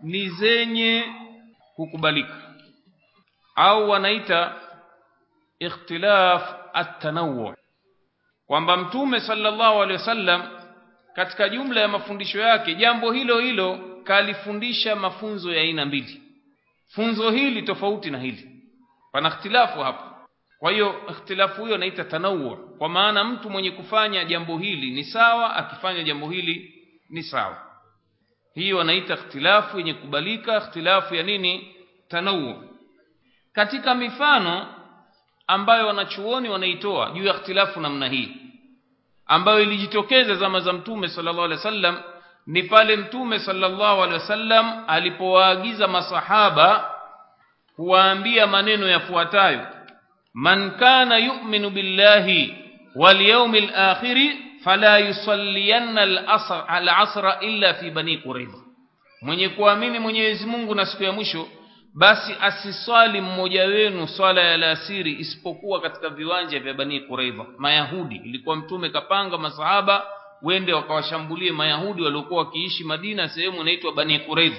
ni 0.02 0.30
zenye 0.30 1.04
kukubalika. 1.76 2.36
Au 3.56 3.90
wanaita 3.90 4.54
ikhtilaf 5.60 6.44
at-tanawwu. 6.74 7.54
Kwamba 8.48 8.78
mtume 8.78 9.20
sallallahu 9.20 9.82
alaihi 9.82 9.94
wasallam 10.00 10.44
katika 11.16 11.50
jumla 11.50 11.82
ya 11.82 11.88
mafundisho 11.88 12.40
yake 12.40 12.76
jambo 12.76 13.12
hilo 13.12 13.40
hilo 13.40 13.80
kalifundisha 14.04 14.96
mafunzo 14.96 15.54
ya 15.54 15.62
aina 15.62 15.86
mbili 15.86 16.22
funzo 16.90 17.32
hili 17.32 17.62
tofauti 17.62 18.10
na 18.12 18.18
hili. 18.20 18.50
Pana 19.12 19.30
ikhtilafu 19.30 19.80
hapo 19.80 20.04
kwa 20.60 20.72
hiyo 20.72 20.96
ikhtilafu 21.10 21.66
hiyo 21.66 21.78
naita 21.78 22.04
tanawwu 22.04 22.56
kwa 22.78 22.90
maana 22.90 23.24
mtu 23.24 23.50
mwenye 23.50 23.72
kufanya 23.72 24.26
jambo 24.26 24.58
hili 24.58 24.92
ni 24.92 25.04
sawa 25.04 25.56
akifanya 25.56 26.04
jambo 26.04 26.30
hili 26.30 26.74
ni 27.10 27.24
sawa. 27.24 27.66
Hiyo 28.54 28.78
wanaita 28.78 29.14
ikhtilafu 29.14 29.78
yenye 29.78 29.94
kubalika. 29.94 30.58
Ikhtilafu 30.58 31.16
ya 31.16 31.24
nini? 31.24 31.76
Tanawwu 32.08 32.64
katika 33.54 33.96
mifano 33.96 34.68
ambayo 35.48 35.88
wanachuoni 35.88 36.50
wanaitoa 36.50 37.12
juu 37.12 37.24
ya 37.26 37.34
ikhtilafu 37.36 37.80
namna 37.80 38.08
hii 38.08 38.36
ambayo 39.26 39.62
ilijitokeza 39.62 40.36
zama 40.36 40.60
za 40.60 40.74
mtume 40.74 41.08
sallallahu 41.08 41.46
alaihi 41.46 41.58
wasallam 41.66 41.98
ni 42.50 42.64
pale 42.64 42.96
mtume 42.98 43.40
sallallahu 43.40 44.02
alaihi 44.04 44.14
wasallam 44.22 44.84
alipowaagiza 44.88 45.88
masahaba 45.88 46.96
kuwaambia 47.76 48.48
maneno 48.48 48.88
yafuatayo. 48.88 49.68
Man 50.34 50.72
kana 50.72 51.18
yu'minu 51.18 51.70
billahi 51.70 52.56
wal 52.96 53.22
yawmil 53.22 53.70
akhir 53.76 54.34
fala 54.64 54.98
yusalliyanna 54.98 56.02
al-asr 56.68 57.38
illa 57.42 57.74
fi 57.74 57.90
bani 57.92 58.18
qurayza. 58.18 58.58
Mwenye 59.22 59.50
kuamini 59.50 60.00
Mwenyezi 60.00 60.46
Mungu 60.46 60.76
na 60.76 60.86
siku 60.86 61.04
ya 61.04 61.12
mwisho 61.12 61.48
basi 61.94 62.36
asiswali 62.42 63.22
mmoja 63.22 63.64
wenu 63.64 64.08
swala 64.08 64.42
ya 64.42 64.54
alasiri 64.54 65.12
isipokuwa 65.20 65.82
katika 65.82 66.10
viwanja 66.10 66.60
vya 66.60 66.74
Bani 66.74 67.00
Quraidha 67.00 67.46
Mayahudi 67.58 68.16
ilikuwa 68.16 68.56
mtume 68.56 68.90
kapanga 68.90 69.38
masahaba 69.38 70.04
wende 70.42 70.74
wakawashambulie 70.74 71.52
Mayahudi 71.52 72.02
waliokuwa 72.02 72.40
wakiishi 72.44 72.84
Madina 72.84 73.30
sehemu 73.30 73.62
inaitwa 73.62 73.92
Bani 73.94 74.20
Quraidha 74.20 74.58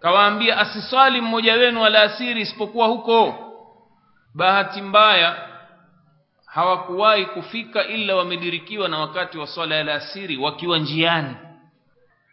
kawaambia 0.00 0.58
asiswali 0.58 1.20
mmoja 1.20 1.54
wenu 1.54 1.84
alasiri 1.84 2.40
isipokuwa 2.40 2.86
huko. 2.86 3.34
Bahati 4.34 4.82
mbaya 4.82 5.48
hawakuwahi 6.46 7.26
kufika 7.26 7.86
ila 7.86 8.16
wamedirikiwa 8.16 8.88
na 8.88 8.98
wakati 8.98 9.38
wa 9.38 9.46
swala 9.46 9.74
ya 9.74 9.80
alasiri 9.80 10.36
wakiwa 10.36 10.78
njiani. 10.78 11.36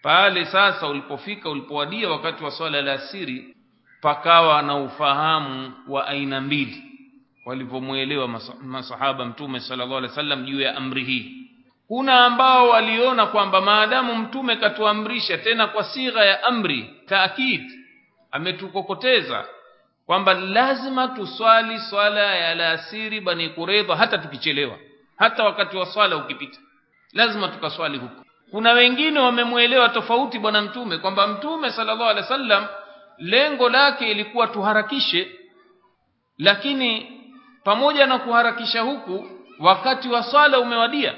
Pale 0.04 0.46
sasa 0.46 0.88
ulipofika 0.88 1.50
ulipowadia 1.50 2.10
wakati 2.10 2.44
wa 2.44 2.52
swala 2.52 2.78
ya 2.78 2.84
alasiri 2.84 3.56
pakawa 4.02 4.62
na 4.62 4.76
ufahamu 4.76 5.74
wa 5.88 6.08
aina 6.08 6.42
mbili 6.42 6.84
walivyomwelewa 7.46 8.28
masahaba 8.62 9.26
mtume 9.26 9.60
sallallahu 9.60 9.98
alaihi 9.98 10.10
wasallam 10.12 10.46
juu 10.46 10.62
ya 10.62 10.76
amri 10.78 11.04
hii 11.04 11.41
kuna 11.92 12.26
ambao 12.26 12.70
waliona 12.70 13.26
kwamba 13.26 13.62
maadamu 13.62 14.16
mtume 14.16 14.56
katuamrisha 14.56 15.38
tena 15.38 15.68
kwa 15.68 15.84
sigha 15.84 16.26
ya 16.26 16.44
amri 16.44 16.94
taakid 17.06 17.62
ametukokoteza 18.32 19.46
kwamba 20.06 20.34
lazima 20.34 21.08
tuswali 21.08 21.80
swala 21.80 22.36
ya 22.36 22.50
alasiri 22.50 23.22
bani 23.22 23.50
kuredha 23.50 23.96
hata 23.96 24.18
tukichelewa 24.18 24.78
hata 25.18 25.44
wakati 25.44 25.78
wa 25.78 25.86
swala 25.86 26.18
ukipita. 26.18 26.60
Lazima 27.14 27.48
tukaswali 27.48 27.98
huko. 27.98 28.26
Kuna 28.52 28.72
wengine 28.72 29.20
wamemwelewa 29.20 29.90
tofauti 29.90 30.40
bwana 30.40 30.62
mtume 30.62 30.98
kwamba 30.98 31.28
mtume 31.28 31.72
sallallahu 31.72 32.10
alaihi 32.10 32.22
wasallam 32.22 32.68
lengo 33.18 33.70
lake 33.70 34.12
ilikuwa 34.12 34.48
tuharakishe 34.48 35.32
lakini 36.38 37.22
pamoja 37.64 38.06
na 38.08 38.20
kuharakisha 38.20 38.82
huku 38.82 39.26
wakati 39.60 40.10
wa 40.10 40.24
swala 40.24 40.60
umewadia 40.60 41.16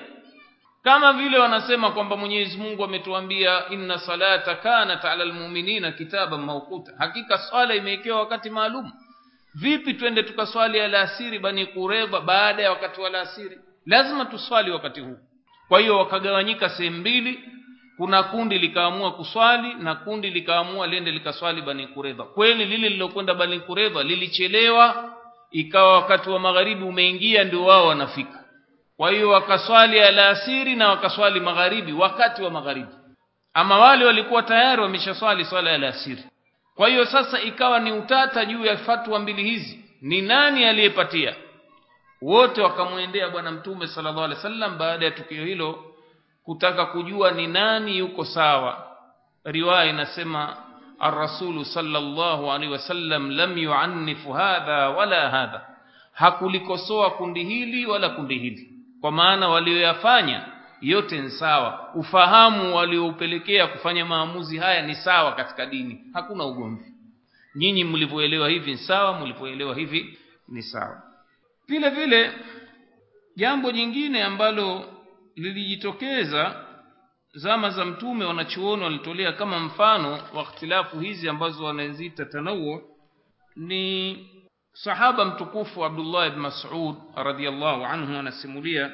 kama 0.84 1.14
vile 1.14 1.38
wanasema 1.40 1.92
kwamba 1.92 2.18
Mwenyezi 2.18 2.58
Mungu 2.58 2.84
ametuambia 2.84 3.70
inna 3.70 3.98
salata 4.00 4.56
kanat 4.56 5.06
ala 5.06 5.24
almu'minina 5.24 5.92
kitaban 5.92 6.42
mawquta. 6.42 6.92
Hakika 6.98 7.38
swala 7.38 7.76
imewekewa 7.76 8.20
wakati 8.20 8.50
maalum. 8.50 8.92
Vipi 9.56 9.94
twende 9.94 10.24
tukaswali 10.24 10.80
alasiri 10.80 11.40
bani 11.40 11.66
kureba 11.66 12.22
baada 12.22 12.64
ya 12.64 12.70
wakati 12.70 13.02
wa 13.02 13.08
alasiri 13.08 13.58
lazima 13.86 14.26
tuswali 14.26 14.72
wakati 14.72 15.02
huu. 15.02 15.18
Kwa 15.68 15.80
hiyo 15.80 15.98
wakagawanyika 15.98 16.70
sehemu 16.70 16.98
mbili. 16.98 17.40
Kuna 17.98 18.24
kundi 18.24 18.60
likaamua 18.60 19.12
kuswali 19.14 19.74
na 19.74 19.96
kundi 19.96 20.30
likaamua 20.30 20.88
lende 20.88 21.12
likaswali 21.12 21.62
bani 21.62 21.88
kureba 21.88 22.24
kweli 22.24 22.66
lile 22.66 22.90
lilokwenda 22.90 23.34
bani 23.34 23.60
kureba 23.60 24.04
lilichelewa 24.04 25.14
ikawa 25.52 25.94
wakati 25.96 26.30
wa 26.30 26.40
magharibi 26.40 26.84
umeingia 26.84 27.44
ndio 27.44 27.66
wao 27.66 27.88
wanafika 27.88 28.43
kwa 28.98 29.12
hiyo 29.12 29.30
wakaswali 29.30 30.00
alasiri 30.00 30.76
na 30.76 30.90
wakaswali 30.90 31.40
magharibi 31.40 31.94
wakati 31.94 32.42
wa 32.44 32.50
magharibi. 32.52 32.94
Ama 33.54 33.78
wale 33.80 34.06
walikuwa 34.06 34.44
tayari 34.44 34.82
wameshaswali 34.82 35.46
swala 35.46 35.70
ya 35.70 35.76
alasiri. 35.76 36.24
Kwa 36.76 36.88
hiyo 36.90 37.06
sasa 37.06 37.42
ikawa 37.42 37.80
ni 37.80 37.92
utata 37.92 38.46
juu 38.46 38.66
ya 38.66 38.78
fatwa 38.78 39.20
mbili 39.20 39.44
hizi. 39.44 39.86
Ni 40.02 40.22
nani 40.22 40.66
aliyepatia? 40.66 41.36
Wote 42.22 42.62
wakamwendea 42.62 43.30
bwana 43.30 43.52
mtume 43.52 43.88
sallallahu 43.88 44.24
alaihi 44.24 44.36
wasallam 44.38 44.78
baada 44.78 45.06
ya 45.06 45.12
tukio 45.12 45.46
hilo 45.46 45.84
kutaka 46.44 46.86
kujua 46.86 47.32
ni 47.32 47.48
nani 47.48 47.98
yuko 47.98 48.26
sawa. 48.26 48.88
Riwaya 49.44 49.86
inasema 49.90 50.58
ar-rasulu 51.00 51.66
sallallahu 51.66 52.52
alaihi 52.52 52.74
wasallam 52.74 53.30
lam 53.32 53.58
yu'annifu 53.58 54.32
hadha 54.32 54.90
wala 54.90 55.30
hadha. 55.30 55.62
Hakulikosoa 56.14 57.12
kundi 57.12 57.44
hili 57.44 57.86
wala 57.86 58.10
kundi 58.10 58.38
hili 58.40 58.70
kwa 59.04 59.12
maana 59.12 59.50
walioyafanya 59.50 60.46
yote 60.82 61.22
ni 61.22 61.30
sawa. 61.30 61.94
Ufahamu 61.96 62.76
walioupelekea 62.76 63.68
kufanya 63.68 64.06
maamuzi 64.06 64.58
haya 64.58 64.82
ni 64.82 64.96
sawa 64.96 65.32
katika 65.32 65.66
dini. 65.66 66.02
Hakuna 66.14 66.46
ugomvi. 66.46 66.86
Nyinyi 67.56 67.84
mlivyoelewa 67.84 68.50
hivi 68.50 68.72
ni 68.72 68.78
sawa 68.78 69.20
mlivyoelewa 69.20 69.76
hivi 69.76 70.18
ni 70.48 70.62
sawa. 70.62 71.04
Vile 71.68 71.90
vile 71.90 72.32
jambo 73.36 73.72
jingine 73.72 74.24
ambalo 74.24 74.86
lilijitokeza 75.36 76.66
zama 77.34 77.70
za 77.70 77.86
mtume 77.86 78.26
wanachuoni 78.26 78.84
walitolea 78.84 79.32
kama 79.34 79.60
mfano 79.60 80.12
wa 80.34 80.44
ikhtilafu 80.44 81.00
hizi 81.00 81.30
ambazo 81.30 81.64
wanaziita 81.66 82.26
tanawu 82.26 82.82
ni 83.56 84.14
sahaba 84.74 85.26
mtukufu 85.26 85.86
Abdullah 85.86 86.28
ibn 86.28 86.40
Mas'ud 86.40 86.96
radhiyallahu 87.16 87.86
anhu 87.86 88.18
anasimulia 88.18 88.92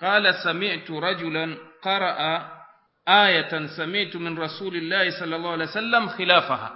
qala 0.00 0.32
sami'tu 0.32 1.00
rajulan 1.00 1.56
qara'a 1.82 2.50
ayatan 3.06 3.68
sami'tu 3.68 4.20
min 4.20 4.36
rasulillahi 4.38 5.12
sallallahu 5.12 5.54
alaihi 5.54 5.68
wasallam 5.70 6.08
khilafaha. 6.08 6.70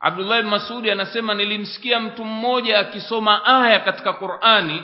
Abdullah 0.00 0.38
ibn 0.40 0.48
Mas'ud 0.48 0.88
anasema 0.90 1.34
nilimsikia 1.34 2.00
mtu 2.00 2.24
mmoja 2.24 2.78
akisoma 2.78 3.44
aya 3.44 3.80
katika 3.80 4.12
Qur'ani 4.12 4.82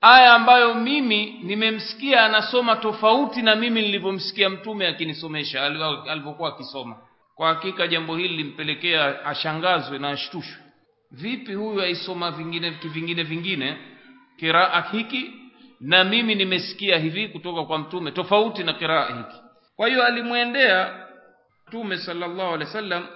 aya 0.00 0.34
ambayo 0.34 0.74
mimi 0.74 1.40
nimemsikia 1.42 2.24
anasoma 2.24 2.76
tofauti 2.76 3.42
na 3.42 3.54
mimi 3.56 3.82
nilivyomsikia 3.82 4.50
mtume 4.50 4.86
akinisomesha 4.88 5.64
alivyokuwa 6.10 6.48
akisoma. 6.48 6.96
Kwa 7.34 7.48
hakika 7.48 7.86
jambo 7.86 8.16
hili 8.16 8.36
limpelekea 8.36 9.24
ashangazwe 9.26 9.98
na 9.98 10.08
ashtushwe 10.10 10.63
vipi 11.14 11.54
huyu 11.54 11.82
aisoma 11.82 12.30
vingine 12.30 12.70
vingine 12.70 13.22
vingine? 13.22 13.76
Kiraa 14.36 14.80
hiki 14.92 15.30
na 15.80 16.04
mimi 16.04 16.34
nimesikia 16.34 16.98
hivi 16.98 17.28
kutoka 17.28 17.64
kwa 17.64 17.78
mtume 17.78 18.10
tofauti 18.10 18.64
na 18.64 18.72
kiraa 18.72 19.06
hiki. 19.06 19.40
Kwa 19.76 19.88
hiyo 19.88 20.04
alimwendea 20.04 21.06
mtume 21.68 21.98
sallallahu 21.98 22.54
alaihi 22.54 22.64
wasallam 22.64 23.06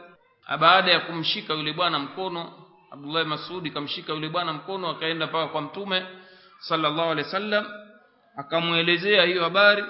baada 0.60 0.92
ya 0.92 1.00
kumshika 1.00 1.54
yule 1.54 1.72
bwana 1.72 1.98
mkono 1.98 2.52
Abdullah 2.90 3.26
Masudi 3.26 3.70
kamshika 3.70 4.12
yule 4.12 4.28
bwana 4.28 4.52
mkono 4.52 4.88
akaenda 4.88 5.26
mpaka 5.26 5.46
kwa 5.48 5.62
mtume 5.62 6.06
sallallahu 6.58 7.10
alaihi 7.10 7.22
wasallam 7.26 7.66
akamwelezea 8.36 9.24
hiyo 9.24 9.42
habari. 9.44 9.84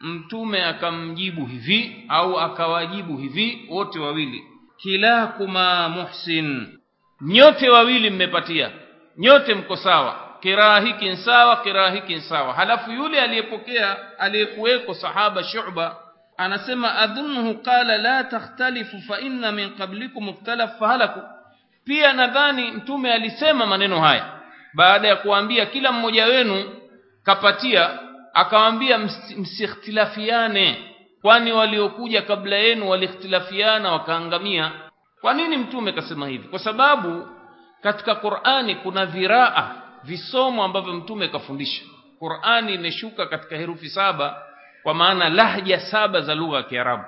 Mtume 0.00 0.64
akamjibu 0.64 1.46
hivi 1.46 2.04
au 2.08 2.40
akawajibu 2.40 3.16
hivi 3.16 3.66
wote 3.70 3.98
wawili 3.98 4.44
kilakuma 4.76 5.88
muhsin 5.88 6.75
nyote 7.20 7.68
wawili 7.70 8.10
mmepatia. 8.10 8.70
Nyote 9.16 9.54
mko 9.54 9.76
sawa. 9.76 10.20
Kiraa 10.40 10.80
hiki 10.80 11.16
sawa 11.16 11.56
kiraa 11.56 11.90
hiki 11.90 12.20
sawa. 12.20 12.54
Halafu 12.54 12.90
yule 12.92 13.20
aliyepokea 13.20 13.96
aliyekuweko 14.18 14.94
sahaba 14.94 15.44
shu'ba 15.44 15.96
anasema 16.36 16.94
adhunnuhu 16.98 17.54
qala 17.54 17.98
la 17.98 18.24
takhtalifu 18.24 19.00
fa 19.02 19.20
inna 19.20 19.52
min 19.52 19.70
qablikum 19.70 20.28
ikhtalaf 20.28 20.78
fahalaku 20.78 21.20
pia 21.84 22.12
nadhani 22.12 22.70
mtume 22.70 23.12
alisema 23.12 23.66
maneno 23.66 24.00
haya. 24.00 24.32
Baada 24.74 25.08
ya 25.08 25.16
kuambia 25.16 25.66
kila 25.66 25.92
mmoja 25.92 26.26
wenu 26.26 26.64
kapatia 27.24 27.98
akawaambia 28.34 28.98
msikhtilafiane. 29.36 30.92
Kwani 31.22 31.52
waliokuja 31.52 32.22
kabla 32.22 32.56
yenu 32.56 32.90
walikhtilafiana 32.90 33.92
wakaangamia 33.92 34.72
kwa 35.26 35.34
nini 35.34 35.56
mtume 35.56 35.92
kasema 35.92 36.28
hivi? 36.28 36.48
Kwa 36.48 36.58
sababu 36.58 37.28
katika 37.82 38.14
Qur'ani 38.14 38.74
kuna 38.74 39.06
viraa 39.06 39.74
visomo 40.04 40.64
ambavyo 40.64 40.92
mtume 40.92 41.28
kafundisha. 41.28 41.82
Qur'ani 42.18 42.74
imeshuka 42.74 43.26
katika 43.26 43.56
herufi 43.56 43.88
saba 43.90 44.42
kwa 44.82 44.94
maana 44.94 45.28
lahja 45.28 45.80
saba 45.80 46.20
za 46.20 46.34
lugha 46.34 46.56
ya 46.56 46.62
Kiarabu. 46.62 47.04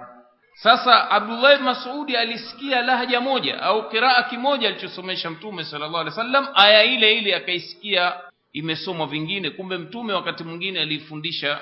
Sasa 0.54 1.10
Abdullah 1.10 1.60
Mas'udi 1.60 2.16
alisikia 2.16 2.82
lahja 2.82 3.20
moja 3.20 3.62
au 3.62 3.88
kiraa 3.88 4.22
kimoja 4.22 4.68
alichosomesha 4.68 5.30
mtume 5.30 5.64
sallallahu 5.64 5.98
alaihi 5.98 6.18
wasallam 6.18 6.48
aya 6.54 6.84
ile 6.84 7.18
ile 7.18 7.34
akaisikia 7.36 8.12
imesomwa 8.52 9.06
vingine. 9.06 9.50
Kumbe 9.50 9.78
mtume 9.78 10.12
wakati 10.12 10.44
mwingine 10.44 10.80
alifundisha 10.80 11.58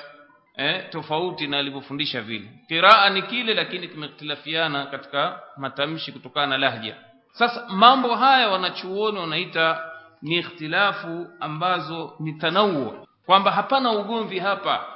eh, 0.56 0.84
tofauti 0.90 1.46
na 1.46 1.58
alivyofundisha 1.58 2.20
vile. 2.22 2.48
Qiraa 2.68 3.10
ni 3.10 3.22
kile 3.22 3.54
lakini 3.54 3.88
kimetilafiana 3.88 4.86
katika 4.86 5.40
matamshi 5.56 6.12
kutokana 6.12 6.46
na 6.46 6.58
lahja. 6.58 6.96
Sasa 7.32 7.66
mambo 7.68 8.14
haya 8.14 8.48
wanachuoni 8.48 9.18
wanaita 9.18 9.80
ni 10.22 10.36
ikhtilafu 10.36 11.26
ambazo 11.40 12.14
ni 12.20 12.32
tanawu 12.32 13.06
kwamba 13.26 13.50
hapana 13.50 13.92
ugomvi 13.92 14.38
hapa 14.38 14.86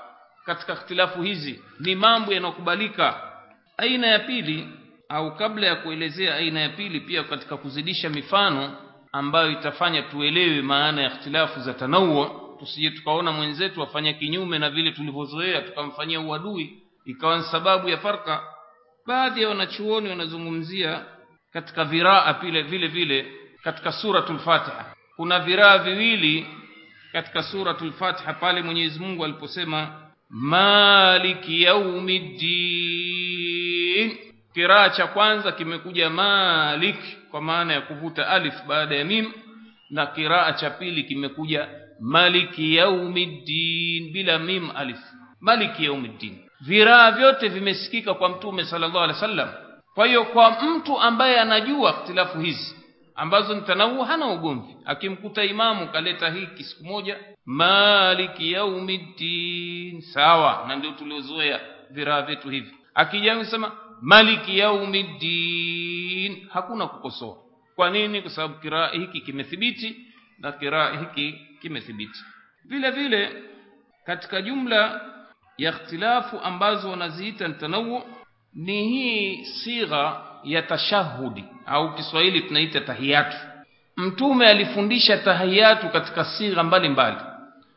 katika 0.46 0.72
ikhtilafu 0.72 1.22
hizi. 1.22 1.62
Ni 1.80 1.94
mambo 1.94 2.32
yanayokubalika. 2.32 3.20
Aina 3.76 4.06
ya 4.06 4.18
pili 4.18 4.68
au 5.08 5.36
kabla 5.36 5.66
ya 5.66 5.76
kuelezea 5.76 6.34
aina 6.34 6.60
ya 6.60 6.68
pili 6.68 7.00
pia 7.00 7.24
katika 7.24 7.56
kuzidisha 7.56 8.10
mifano 8.10 8.76
ambayo 9.12 9.50
itafanya 9.50 10.02
tuelewe 10.02 10.62
maana 10.62 11.02
ya 11.02 11.08
ikhtilafu 11.12 11.60
za 11.60 11.74
tanawu 11.74 12.49
tusije 12.60 12.90
tukaona 12.90 13.32
mwenzetu 13.32 13.82
afanya 13.82 14.12
kinyume 14.12 14.58
na 14.58 14.70
vile 14.70 14.90
tulivyozoea 14.92 15.60
tukamfanyia 15.60 16.20
uadui 16.20 16.82
ikawa 17.04 17.42
sababu 17.42 17.88
ya 17.88 17.98
farka. 17.98 18.42
Baadhi 19.06 19.42
ya 19.42 19.48
wanachuoni 19.48 20.08
wanazungumzia 20.08 21.04
katika 21.52 21.84
viraa 21.84 22.34
pile 22.34 22.62
vile 22.62 22.86
vile 22.88 23.32
katika 23.62 23.92
suratul 23.92 24.38
Fatiha. 24.38 24.94
Kuna 25.16 25.38
viraa 25.40 25.78
viwili 25.78 26.46
katika 27.12 27.42
suratul 27.42 27.92
Fatiha 27.92 28.32
pale 28.34 28.62
Mwenyezi 28.62 28.98
Mungu 29.00 29.24
aliposema 29.24 30.00
maliki 30.30 31.62
yaumiddin. 32.90 34.18
Kiraa 34.54 34.88
cha 34.88 35.06
kwanza 35.06 35.52
kimekuja 35.52 36.10
malik 36.10 36.96
kwa 37.30 37.40
maana 37.40 37.72
ya 37.72 37.80
kuvuta 37.80 38.28
alif 38.28 38.54
baada 38.66 38.94
ya 38.96 39.04
mim 39.04 39.32
na 39.90 40.06
kiraa 40.06 40.52
cha 40.52 40.70
pili 40.70 41.02
kimekuja 41.04 41.68
maliki 42.00 42.74
yaumiddin 42.76 44.12
bila 44.12 44.38
mim 44.38 44.70
alif. 44.74 44.98
Maliki 45.40 45.84
yaumiddin. 45.84 46.38
Viraa 46.60 47.10
vyote 47.10 47.48
vimesikika 47.48 48.14
kwa 48.14 48.28
mtume 48.28 48.64
sallallahu 48.64 48.98
alaihi 48.98 49.14
wasallam. 49.22 49.48
Kwa 49.94 50.06
hiyo 50.06 50.24
kwa 50.24 50.50
mtu 50.62 51.00
ambaye 51.00 51.40
anajua 51.40 51.90
ikhtilafu 51.90 52.40
hizi 52.40 52.76
ambazo 53.14 53.54
ni 53.54 54.02
hana 54.06 54.26
ugomvi. 54.26 54.76
Akimkuta 54.84 55.44
imamu 55.44 55.88
kaleta 55.88 56.30
hiki 56.30 56.64
siku 56.64 56.84
moja 56.84 57.16
maliki 57.46 58.52
yaumiddin. 58.52 60.00
Sawa 60.00 60.64
na 60.68 60.76
ndio 60.76 60.90
tuliozoea 60.90 61.60
viraa 61.90 62.22
vyetu 62.22 62.50
hivi. 62.50 62.74
Akija 62.94 63.36
kusema 63.36 63.72
maliki 64.02 64.58
yaumiddin 64.58 66.46
hakuna 66.52 66.86
kukosoa. 66.86 67.36
Kwa 67.76 67.90
nini? 67.90 68.22
Kwa 68.22 68.30
sababu 68.30 68.54
kiraa 68.54 68.88
hiki 68.88 69.20
kimethibiti 69.20 69.96
na 70.38 70.52
kiraa 70.52 70.96
hiki 71.00 71.38
kimethibiti. 71.60 72.18
Vile 72.64 72.90
vile 72.90 73.32
katika 74.06 74.42
jumla 74.42 75.00
ya 75.58 75.70
ikhtilafu 75.70 76.40
ambazo 76.40 76.90
wanaziita 76.90 77.48
tanawu 77.48 78.02
ni 78.54 78.88
hii 78.88 79.44
sigha 79.44 80.20
ya 80.44 80.62
tashahudi 80.62 81.44
au 81.66 81.94
Kiswahili 81.94 82.40
tunaita 82.40 82.80
tahiyatu. 82.80 83.36
Mtume 83.96 84.46
alifundisha 84.46 85.18
tahiyatu 85.18 85.88
katika 85.88 86.24
sigha 86.24 86.62
mbalimbali. 86.62 87.16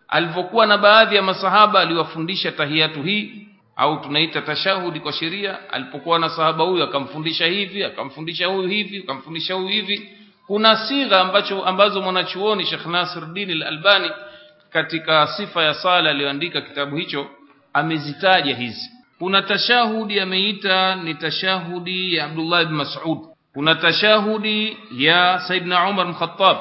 Alivyokuwa 0.07 0.65
na 0.65 0.77
baadhi 0.77 1.15
ya 1.15 1.21
masahaba 1.21 1.79
aliwafundisha 1.79 2.51
tahiyatu 2.51 3.03
hii 3.03 3.47
au 3.75 3.99
tunaita 3.99 4.41
tashahudi 4.41 4.99
kwa 4.99 5.13
sheria. 5.13 5.69
Alipokuwa 5.71 6.19
na 6.19 6.29
sahaba 6.29 6.63
huyu 6.63 6.83
akamfundisha 6.83 7.45
hivi 7.45 7.83
akamfundisha 7.83 8.47
huyu 8.47 8.67
hivi 8.67 8.97
akamfundisha 8.97 9.53
huyu 9.53 9.67
hivi 9.67 10.09
kuna 10.47 10.75
sigha 10.77 11.21
ambacho 11.21 11.65
ambazo 11.65 12.01
mwanachuoni 12.01 12.65
Sheikh 12.65 12.85
Nasruddin 12.85 13.51
Al-Albani 13.51 14.11
katika 14.69 15.27
sifa 15.27 15.63
ya 15.63 15.73
sala 15.73 16.09
aliyoandika 16.09 16.61
kitabu 16.61 16.95
hicho 16.95 17.27
amezitaja 17.73 18.55
hizi. 18.55 18.89
Kuna 19.19 19.41
tashahudi 19.41 20.19
ameita 20.19 20.95
ni 20.95 21.15
tashahudi 21.15 22.15
ya 22.15 22.25
abdullah 22.25 22.61
ibn 22.61 22.73
mas'ud. 22.75 23.17
Kuna 23.53 23.75
tashahudi 23.75 24.77
ya 24.97 25.39
saidna 25.47 25.89
umar 25.89 26.05
bin 26.05 26.15
khattab 26.15 26.57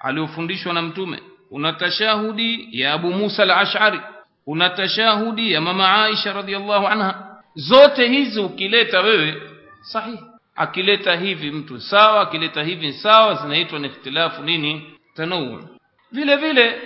aliyofundishwa 0.00 0.72
na 0.72 0.82
mtume. 0.82 1.22
Kuna 1.48 1.72
tashahudi 1.72 2.68
ya 2.80 2.92
abu 2.92 3.10
musa 3.12 3.42
al-ash'ari. 3.42 4.00
Kuna 4.44 4.70
tashahudi 4.70 5.52
ya 5.52 5.60
mama 5.60 6.04
aisha 6.04 6.32
radhiallahu 6.32 6.86
anha. 6.86 7.36
Zote 7.54 8.08
hizi 8.08 8.40
ukileta 8.40 9.00
wewe 9.00 9.42
sahihi 9.82 10.18
akileta 10.56 11.16
hivi 11.16 11.50
mtu 11.50 11.80
sawa 11.80 12.20
akileta 12.20 12.62
hivi 12.62 12.92
sawa 12.92 13.34
zinaitwa 13.34 13.78
ni 13.78 13.86
ikhtilafu 13.86 14.42
nini? 14.42 14.92
Tanawu 15.14 15.68
vile 16.12 16.36
vile 16.36 16.80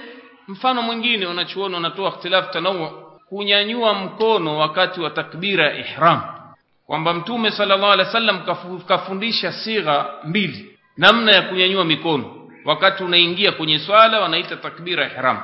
mfano 0.49 0.83
mwingine 0.83 1.27
wanachuoni 1.27 1.75
wanatoa 1.75 2.09
ikhtilafu 2.09 2.53
tanawu 2.53 2.91
kunyanyua 3.29 3.95
mkono 3.95 4.59
wakati 4.59 5.01
wa 5.01 5.11
takbira 5.11 5.65
ya 5.65 5.79
ihram. 5.79 6.23
Kwamba 6.87 7.15
mtume 7.15 7.51
sallallahu 7.51 7.93
alaihi 7.93 8.07
wasallam 8.07 8.41
kafundisha 8.89 9.53
sigha 9.53 10.07
mbili. 10.25 10.79
Namna 10.97 11.33
ya 11.33 11.43
kunyanyua 11.43 11.85
mikono. 11.85 12.49
Wakati 12.65 13.05
unaingia 13.05 13.53
kwenye 13.53 13.79
swala 13.79 14.21
wanaita 14.21 14.57
takbira 14.57 15.07
ihram. 15.07 15.41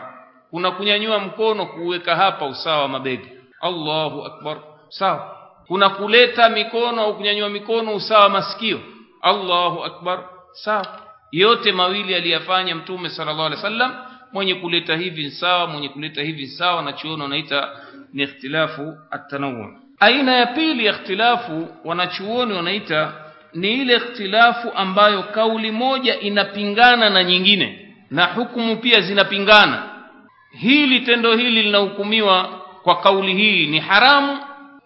Kuna 0.51 0.71
kunyanyua 0.71 1.19
mkono 1.19 1.67
kuweka 1.67 2.17
hapa 2.17 2.47
usawa 2.47 2.83
wa 2.83 2.89
mabega. 2.89 3.29
Allahu 3.61 4.25
akbar. 4.25 4.57
Sawa 4.89 5.37
kuna 5.67 5.89
kuleta 5.89 6.49
mikono 6.49 7.03
au 7.03 7.17
kunyanyua 7.17 7.49
mikono 7.49 7.95
usawa 7.95 8.29
masikio. 8.29 8.81
Allahu 9.23 9.85
akbar. 9.85 10.19
Sawa. 10.53 10.87
Yote 11.33 11.73
mawili 11.73 12.15
aliyafanya 12.15 12.75
mtume 12.75 13.11
sallallahu 13.11 13.43
alaihi 13.47 13.57
wasallam 13.65 13.95
mwenye 14.33 14.55
kuleta 14.55 14.97
hivi 14.97 15.31
sawa 15.31 15.67
mwenye 15.67 15.89
kuleta 15.89 16.23
hivi 16.23 16.47
sawa 16.47 16.83
na 16.83 16.93
chuono 16.93 17.23
wanaita 17.25 17.69
ni 18.13 18.23
ikhtilafu 18.23 18.95
at-tanawwu. 19.11 19.67
Aina 20.01 20.33
ya 20.37 20.47
pili 20.47 20.87
ya 20.87 20.93
ikhtilafu 20.93 21.69
wanachuoni 21.85 22.53
wanaita 22.53 23.13
ni 23.55 23.73
ile 23.73 23.97
ikhtilafu 23.97 24.73
ambayo 24.77 25.23
kauli 25.23 25.71
moja 25.71 26.21
inapingana 26.21 27.11
na 27.11 27.25
nyingine 27.25 27.95
na 28.11 28.25
hukumu 28.27 28.77
pia 28.77 29.01
zinapingana. 29.01 29.83
Hili 30.51 31.01
tendo 31.01 31.37
hili 31.37 31.63
linahukumiwa 31.63 32.45
kwa 32.83 33.01
kauli 33.01 33.35
hii 33.35 33.67
ni 33.67 33.79
haramu 33.81 34.39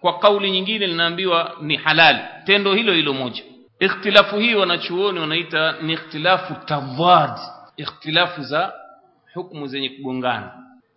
kwa 0.06 0.18
kauli 0.18 0.50
nyingine 0.50 0.86
linaambiwa 0.86 1.56
ni 1.60 1.76
halali. 1.76 2.18
Tendo 2.44 2.74
hilo 2.74 2.92
hilo 2.92 3.14
moja. 3.14 3.42
Ikhtilafu 3.80 4.38
hii 4.38 4.54
wanachuoni 4.54 5.18
wanaita 5.20 5.74
ni 5.82 5.92
ikhtilafu 5.92 6.54
tadad 6.54 7.38
ikhtilafu 7.76 8.42
za 8.42 8.72
hukumu 9.34 9.66
zenye 9.66 9.88
kugongana. 9.88 10.50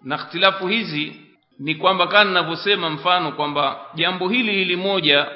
Na 0.03 0.15
ikhtilafu 0.15 0.67
hizi 0.67 1.21
ni 1.59 1.75
kwamba 1.75 2.07
kana 2.07 2.23
ninavyosema 2.23 2.89
mfano 2.89 3.31
kwamba 3.31 3.79
jambo 3.95 4.29
hili 4.29 4.51
hili 4.51 4.75
moja 4.75 5.27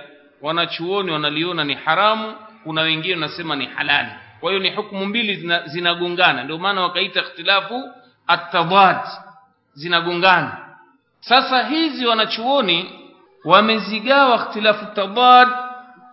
wanachuoni 0.41 1.11
wanaliona 1.11 1.63
ni 1.63 1.73
haramu 1.73 2.33
kuna 2.63 2.81
wengine 2.81 3.13
wanasema 3.13 3.55
ni 3.55 3.65
halali. 3.65 4.09
Kwa 4.39 4.51
hiyo 4.51 4.63
ni 4.63 4.69
hukumu 4.69 5.05
mbili 5.05 5.35
zinagongana. 5.65 6.31
Zina 6.33 6.43
ndio 6.43 6.57
maana 6.57 6.81
wakaita 6.81 7.19
ikhtilafu 7.19 7.83
at-tadad 8.27 9.07
zinagongana. 9.73 10.57
Sasa 11.19 11.63
hizi 11.67 12.05
wanachuoni 12.05 13.02
wamezigawa 13.45 14.35
ikhtilafu 14.35 14.85
tadad 14.95 15.47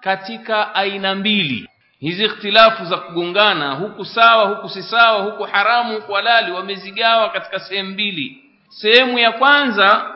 katika 0.01 0.75
aina 0.75 1.14
mbili. 1.14 1.69
Hizi 2.01 2.25
ikhtilafu 2.25 2.85
za 2.85 2.97
kugongana 2.97 3.73
huku 3.75 4.05
sawa 4.05 4.45
huku 4.49 4.69
si 4.69 4.83
sawa 4.83 5.23
huku 5.23 5.43
haramu 5.43 5.95
huku 5.95 6.12
halali 6.12 6.53
wamezigawa 6.53 7.31
katika 7.31 7.61
sehemu 7.61 7.90
mbili. 7.90 8.45
Sehemu 8.69 9.19
ya 9.19 9.33
kwanza 9.33 10.07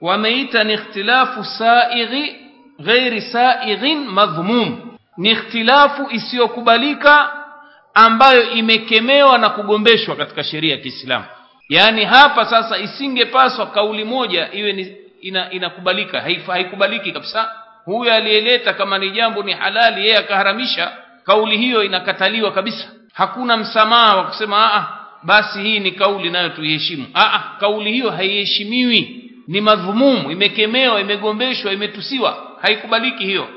wameita 0.00 0.64
ni 0.64 0.72
ikhtilafu 0.74 1.44
saighi 1.44 2.36
ghairi 2.80 3.20
saighin 3.20 3.98
madhmum. 4.08 4.96
Ni 5.16 5.30
ikhtilafu 5.30 6.06
isiyokubalika 6.10 7.32
ambayo 7.94 8.50
imekemewa 8.50 9.38
na 9.38 9.48
kugombeshwa 9.50 10.16
katika 10.16 10.44
sheria 10.44 10.74
ya 10.76 10.80
Kiislamu. 10.82 11.24
Yaani 11.68 12.04
hapa 12.04 12.44
sasa 12.44 12.78
isingepaswa 12.78 13.66
kauli 13.66 14.04
moja 14.04 14.52
iwe 14.52 14.72
ni 14.72 14.96
ina, 15.28 15.50
inakubalika. 15.50 16.20
Haikubaliki 16.46 17.12
kabisa. 17.12 17.52
Huyo 17.84 18.14
aliyeleta 18.14 18.72
kama 18.74 18.98
ni 18.98 19.10
jambo 19.10 19.42
ni 19.42 19.52
halali 19.52 20.00
yeye 20.00 20.16
akaharamisha 20.16 20.92
kauli 21.24 21.56
hiyo 21.58 21.84
inakataliwa 21.84 22.52
kabisa. 22.52 22.88
Hakuna 23.12 23.56
msamaha 23.56 24.16
wa 24.16 24.24
kusema 24.24 24.74
a 24.74 24.86
basi 25.22 25.62
hii 25.62 25.78
ni 25.80 25.92
kauli 25.92 26.30
nayo 26.30 26.48
tuiheshimu. 26.48 27.06
A 27.14 27.40
kauli 27.60 27.92
hiyo 27.92 28.10
haiheshimiwi. 28.10 29.22
Ni 29.48 29.60
madhumumu 29.60 30.30
imekemewa 30.30 31.00
imegombeshwa 31.00 31.72
imetusiwa. 31.72 32.56
Haikubaliki 32.62 33.24
hiyo. 33.24 33.48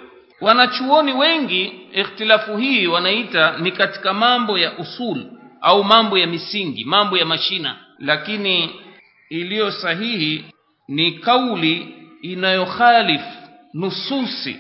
Wanachuoni 0.41 1.13
wengi 1.13 1.65
ikhtilafu 1.93 2.58
hii 2.58 2.88
wanaita 2.88 3.58
ni 3.58 3.71
katika 3.71 4.13
mambo 4.13 4.58
ya 4.60 4.71
usul 4.77 5.25
au 5.62 5.84
mambo 5.84 6.17
ya 6.17 6.27
misingi 6.27 6.86
mambo 6.86 7.17
ya 7.17 7.25
mashina. 7.25 7.75
Lakini 7.99 8.69
iliyo 9.29 9.71
sahihi 9.71 10.45
ni 10.89 11.12
kauli 11.12 11.95
inayokhalif 12.21 13.21
nususi. 13.73 14.60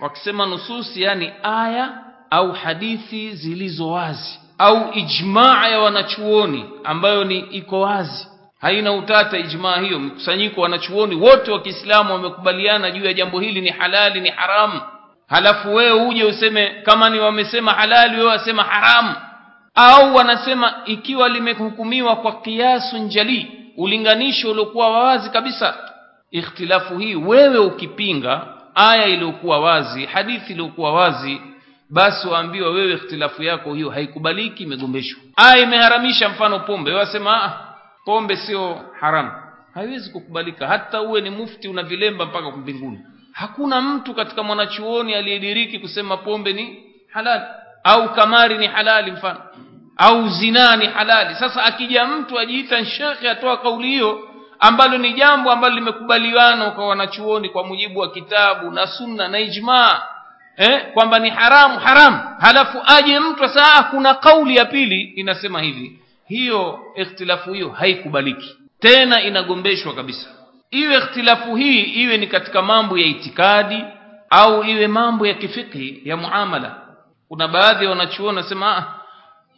Wakisema 0.00 0.46
nususi 0.46 1.02
yani 1.02 1.32
aya 1.42 1.98
au 2.30 2.52
hadithi 2.52 3.32
zilizo 3.32 3.88
wazi 3.90 4.38
au 4.58 4.92
ijmaa 4.92 5.68
ya 5.68 5.80
wanachuoni 5.80 6.64
ambayo 6.84 7.24
ni 7.24 7.38
iko 7.38 7.80
wazi. 7.80 8.28
Haina 8.60 8.92
utata 8.92 9.38
ijmaa 9.38 9.76
hiyo 9.80 9.98
mkusanyiko 9.98 10.60
wanachuoni 10.60 11.14
wote 11.14 11.50
wa 11.52 11.60
Kiislamu 11.60 12.12
wamekubaliana 12.12 12.90
juu 12.90 13.04
ya 13.04 13.12
jambo 13.12 13.40
hili 13.40 13.60
ni 13.60 13.70
halali 13.70 14.20
ni 14.20 14.28
haramu. 14.30 14.80
Halafu 15.28 15.74
wewe 15.74 16.06
uje 16.06 16.24
useme 16.24 16.82
kama 16.84 17.10
ni 17.10 17.18
wamesema 17.18 17.72
halali 17.72 18.16
wewe 18.16 18.28
wasema 18.28 18.62
haramu 18.62 19.14
au 19.76 20.14
wanasema 20.14 20.74
ikiwa 20.86 21.28
limehukumiwa 21.28 22.16
kwa 22.16 22.32
kiasu 22.40 22.98
njali 22.98 23.50
ulinganisho 23.76 24.50
uliokuwa 24.50 24.90
wazi 24.90 25.30
kabisa. 25.30 25.74
Ikhtilafu 26.30 26.98
hii 26.98 27.14
wewe 27.14 27.58
ukipinga 27.58 28.46
aya 28.74 29.06
iliyokuwa 29.06 29.60
wazi 29.60 30.06
hadithi 30.06 30.52
iliyokuwa 30.52 30.92
wazi 30.92 31.40
basi 31.90 32.28
waambiwa 32.28 32.70
wewe 32.70 32.92
ikhtilafu 32.92 33.42
yako 33.42 33.74
hiyo 33.74 33.90
haikubaliki 33.90 34.62
imegombeshwa. 34.62 35.20
Aya 35.36 35.58
imeharamisha 35.62 36.28
mfano 36.28 36.58
pombe. 36.60 36.92
Wasema 36.92 37.42
ah 37.44 37.52
pombe 38.04 38.36
sio 38.36 38.80
haramu. 39.00 39.30
Haiwezi 39.74 40.10
kukubalika. 40.10 40.66
Hata 40.66 41.02
uwe 41.02 41.20
ni 41.20 41.30
mufti 41.30 41.68
una 41.68 41.82
vilemba 41.82 42.24
mpaka 42.26 42.50
mbinguni. 42.50 43.00
Hakuna 43.32 43.80
mtu 43.80 44.14
katika 44.14 44.42
mwanachuoni 44.42 45.14
aliyediriki 45.14 45.78
kusema 45.78 46.16
pombe 46.16 46.52
ni 46.52 46.82
halali. 47.12 47.44
Au 47.84 48.14
kamari 48.14 48.58
ni 48.58 48.66
halali 48.66 49.10
mfano 49.10 49.38
au 49.96 50.28
zinaa 50.28 50.76
halali. 50.94 51.34
Sasa 51.34 51.64
akija 51.64 52.06
mtu 52.06 52.38
ajiita 52.38 52.84
shekhe 52.84 53.30
atoa 53.30 53.56
kauli 53.56 53.88
hiyo 53.88 54.28
ambalo 54.58 54.98
ni 54.98 55.12
jambo 55.12 55.52
ambalo 55.52 55.74
limekubaliwana 55.74 56.70
kwa 56.70 56.88
wanachuoni 56.88 57.48
kwa 57.48 57.64
mujibu 57.64 58.00
wa 58.00 58.10
kitabu 58.10 58.70
na 58.70 58.86
sunna 58.86 59.28
na 59.28 59.38
ijmaa 59.38 60.02
eh, 60.56 60.92
kwamba 60.94 61.18
ni 61.18 61.30
haramu 61.30 61.78
haramu 61.78 62.18
halafu 62.40 62.82
aje 62.86 63.20
mtu 63.20 63.48
saa 63.48 63.82
kuna 63.82 64.14
kauli 64.14 64.56
ya 64.56 64.64
pili 64.64 65.00
inasema 65.00 65.60
hivi. 65.60 65.98
Hiyo 66.28 66.78
ikhtilafu 66.96 67.52
hiyo 67.52 67.68
haikubaliki. 67.70 68.56
Tena 68.80 69.22
inagombeshwa 69.22 69.94
kabisa. 69.94 70.28
Iwe 70.70 70.96
ikhtilafu 70.98 71.56
hii 71.56 71.80
iwe 71.82 72.16
ni 72.16 72.26
katika 72.26 72.62
mambo 72.62 72.98
ya 72.98 73.06
itikadi 73.06 73.84
au 74.30 74.64
iwe 74.64 74.86
mambo 74.88 75.26
ya 75.26 75.34
kifiki 75.34 76.00
ya 76.04 76.16
muamala. 76.16 76.76
Kuna 77.28 77.48
baadhi 77.48 77.84
ya 77.84 77.90
wanachuoni 77.90 78.36
wanasema 78.36 78.84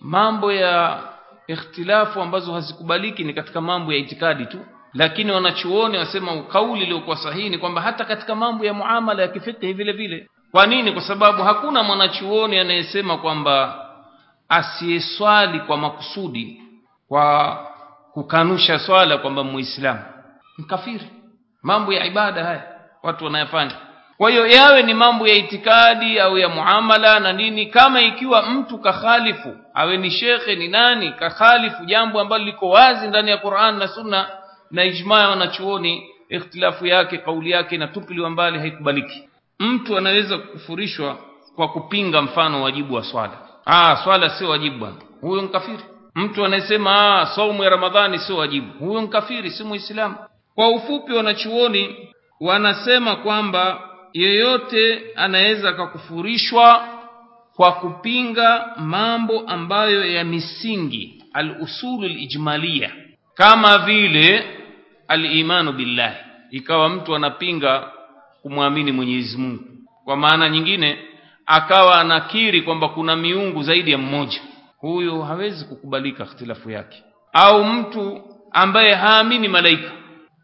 mambo 0.01 0.53
ya 0.53 1.03
ikhtilafu 1.47 2.23
ambazo 2.23 2.53
hazikubaliki 2.53 3.25
ni 3.25 3.35
katika 3.35 3.61
mambo 3.61 3.93
ya 3.93 3.99
itikadi 3.99 4.47
tu. 4.47 4.59
Lakini 4.95 5.33
wanachuoni 5.33 5.99
wasema 5.99 6.43
kauli 6.43 6.83
iliyokuwa 6.83 7.17
sahihi 7.17 7.51
ni 7.51 7.59
kwamba 7.59 7.81
hata 7.81 8.05
katika 8.05 8.35
mambo 8.35 8.65
ya 8.65 8.75
muamala 8.75 9.23
ya 9.23 9.29
kifikhi 9.29 9.73
vile 9.73 9.93
vile. 9.93 10.29
Kwa 10.51 10.67
nini? 10.67 10.93
Kwa 10.93 11.03
sababu 11.03 11.43
hakuna 11.43 11.83
mwanachuoni 11.83 12.59
anayesema 12.59 13.19
kwamba 13.19 13.85
asiyeswali 14.49 15.61
kwa 15.61 15.77
makusudi 15.77 16.63
kwa 17.09 17.57
kukanusha 18.13 18.79
swala 18.79 19.19
kwamba 19.19 19.45
muislamu. 19.45 20.01
Mkafiri 20.59 21.11
mambo 21.63 21.93
ya 21.93 22.05
ibada 22.07 22.45
haya 22.45 22.63
watu 23.03 23.25
wanayafanya 23.25 23.77
kwa 24.19 24.31
hiyo 24.31 24.47
yawe 24.47 24.83
ni 24.83 24.95
mambo 24.95 25.29
ya 25.29 25.35
itikadi 25.35 26.19
au 26.21 26.39
ya 26.39 26.49
muamala 26.49 27.21
na 27.21 27.33
nini 27.33 27.67
kama 27.67 28.01
ikiwa 28.03 28.43
mtu 28.43 28.79
kakhalifu 28.79 29.57
awe 29.75 29.97
ni 29.97 30.11
shekhe 30.11 30.55
ni 30.55 30.69
nani 30.69 31.13
kakhalifu 31.13 31.85
jambo 31.85 32.21
ambalo 32.21 32.45
liko 32.45 32.69
wazi 32.69 33.07
ndani 33.09 33.31
ya 33.31 33.37
Qur'an 33.39 33.79
na 33.79 33.89
Sunna 33.89 34.29
na 34.71 34.85
ijmaa 34.85 35.21
ya 35.21 35.29
wanachuoni 35.29 36.03
ikhtilafu 36.29 36.87
yake 36.87 37.19
kauli 37.19 37.51
yake 37.51 37.75
inatupiliwa 37.75 38.31
mbali 38.31 38.59
haikubaliki. 38.59 39.29
Mtu 39.59 39.97
anaweza 39.99 40.39
kufurishwa 40.39 41.17
kwa 41.57 41.69
kupinga 41.69 42.23
mfano 42.23 42.63
wajibu 42.63 42.95
wa 42.95 43.05
swala. 43.05 43.33
Ah 43.67 43.97
swala 44.05 44.31
sio 44.31 44.49
wajibu 44.49 44.79
bwana. 44.79 44.95
Huyo 45.21 45.43
mkafiri 45.43 45.79
mtu 46.15 46.45
anayesema 46.45 47.19
ah 47.21 47.27
saumu 47.27 47.65
ya 47.65 47.71
ramadhani 47.71 48.19
sio 48.19 48.37
wajibu. 48.37 48.85
Huyo 48.87 49.01
mkafiri 49.01 49.51
si 49.51 49.65
muislamu. 49.65 50.15
Kwa 50.55 50.69
ufupi 50.69 51.13
wanachuoni 51.13 52.09
wanasema 52.41 53.17
kwamba 53.17 53.88
yeyote 54.13 55.01
anaweza 55.17 55.69
akakufurishwa 55.69 56.89
kwa 57.57 57.73
kupinga 57.73 58.67
mambo 58.77 59.41
ambayo 59.41 60.11
ya 60.13 60.25
misingi 60.25 61.25
al-usulu 61.33 62.09
lijmalia 62.09 62.91
kama 63.35 63.79
vile 63.79 64.45
al-imanu 65.09 65.73
billahi 65.73 66.17
ikawa 66.51 66.89
mtu 66.89 67.15
anapinga 67.17 67.91
kumwamini 68.43 68.93
Mwenyezi 68.93 69.37
Mungu. 69.37 69.65
Kwa 70.05 70.17
maana 70.17 70.49
nyingine 70.49 70.99
akawa 71.47 72.01
anakiri 72.01 72.63
kwamba 72.63 72.89
kuna 72.89 73.17
miungu 73.17 73.63
zaidi 73.63 73.91
ya 73.91 73.99
mmoja. 73.99 74.41
Huyo 74.79 75.23
hawezi 75.23 75.65
kukubalika 75.65 76.25
ikhtilafu 76.25 76.71
yake. 76.71 77.03
Au 77.33 77.65
mtu 77.65 78.21
ambaye 78.53 78.95
haamini 78.95 79.49
malaika 79.49 79.91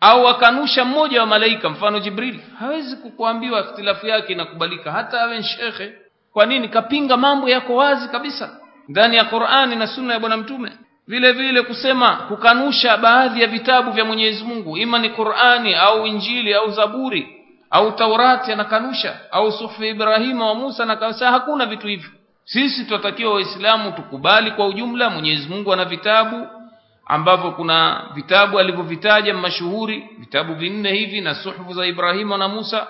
au 0.04 0.28
akanusha 0.28 0.84
mmoja 0.84 1.20
wa 1.20 1.26
malaika 1.26 1.68
mfano 1.68 1.98
Jibril 2.00 2.40
hawezi 2.58 2.96
kukuambiwa 2.96 3.60
ikhtilafu 3.60 4.06
yake 4.06 4.32
inakubalika 4.32 4.92
hata 4.92 5.20
awe 5.20 5.42
shekhe. 5.42 5.92
Kwa 6.32 6.46
nini? 6.46 6.68
Kapinga 6.68 7.16
mambo 7.16 7.48
yako 7.48 7.74
wazi 7.76 8.08
kabisa. 8.08 8.60
Ndani 8.88 9.16
ya 9.16 9.24
Qur'ani 9.24 9.76
na 9.76 9.86
sunna 9.86 10.12
ya 10.14 10.20
bwana 10.20 10.36
mtume. 10.36 10.72
Vile 11.06 11.32
vile 11.32 11.62
kusema 11.62 12.16
kukanusha 12.16 12.96
baadhi 12.96 13.40
ya 13.42 13.46
vitabu 13.46 13.90
vya 13.90 14.04
Mwenyezi 14.04 14.44
Mungu. 14.44 14.76
Ima 14.76 14.98
ni 14.98 15.10
Qur'ani 15.10 15.74
au 15.74 16.06
Injili 16.06 16.54
au 16.54 16.70
Zaburi 16.70 17.28
au 17.70 17.92
Taurati 17.92 18.52
anakanusha 18.52 19.16
au 19.30 19.52
sufi 19.52 19.88
Ibrahima 19.88 20.46
wa 20.46 20.54
Musa 20.54 20.84
na 20.84 20.96
kasa 20.96 21.30
hakuna 21.30 21.66
vitu 21.66 21.86
hivyo. 21.86 22.10
Sisi 22.44 22.84
tunatakiwa 22.84 23.34
waislamu 23.34 23.92
tukubali 23.92 24.50
kwa 24.50 24.66
ujumla 24.66 25.10
Mwenyezi 25.10 25.48
Mungu 25.48 25.72
ana 25.72 25.84
vitabu 25.84 26.46
ambavyo 27.06 27.50
kuna 27.50 28.04
vitabu 28.14 28.58
alivyovitaja 28.58 29.34
mashuhuri 29.34 30.08
vitabu 30.18 30.54
vinne 30.54 30.92
hivi 30.92 31.20
na 31.20 31.34
suhufu 31.34 31.72
za 31.74 31.86
Ibrahima 31.86 32.38
na 32.38 32.48
Musa. 32.48 32.86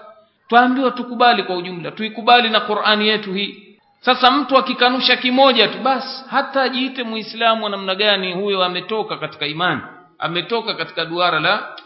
Twaambiwa 0.49 0.91
tukubali 0.91 1.43
kwa 1.43 1.57
ujumla 1.57 1.91
tuikubali 1.91 2.51
na 2.51 2.61
Qur'ani 2.61 3.09
yetu 3.09 3.33
hii. 3.33 3.79
Sasa 4.01 4.31
mtu 4.31 4.59
akikanusha 4.59 5.17
kimoja 5.17 5.69
tu 5.69 5.79
basi 5.79 6.25
hata 6.31 6.63
ajiite 6.63 7.03
muislamu 7.03 7.69
namna 7.69 7.95
gani 7.95 8.33
huyo 8.33 8.65
ametoka 8.65 9.17
katika 9.17 9.47
imani 9.47 9.81
ametoka 10.19 10.75
katika 10.75 11.05
duara 11.05 11.41
la 11.41 11.77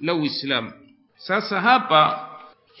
la 0.00 0.14
uislamu. 0.14 0.72
Sasa 1.16 1.60
hapa 1.60 2.28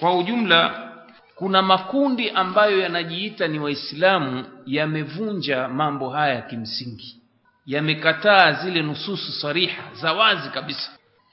kwa 0.00 0.18
ujumla 0.18 0.88
kuna 1.34 1.62
makundi 1.62 2.30
ambayo 2.30 2.78
yanajiita 2.78 3.48
ni 3.48 3.58
waislamu 3.58 4.44
yamevunja 4.66 5.68
mambo 5.68 6.10
haya 6.10 6.42
kimsingi 6.42 7.16
yamekataa 7.66 8.52
zile 8.52 8.82
nususu 8.82 9.32
sariha 9.32 9.82
za 9.92 10.12
wazi 10.12 10.50
kabisa. 10.50 10.90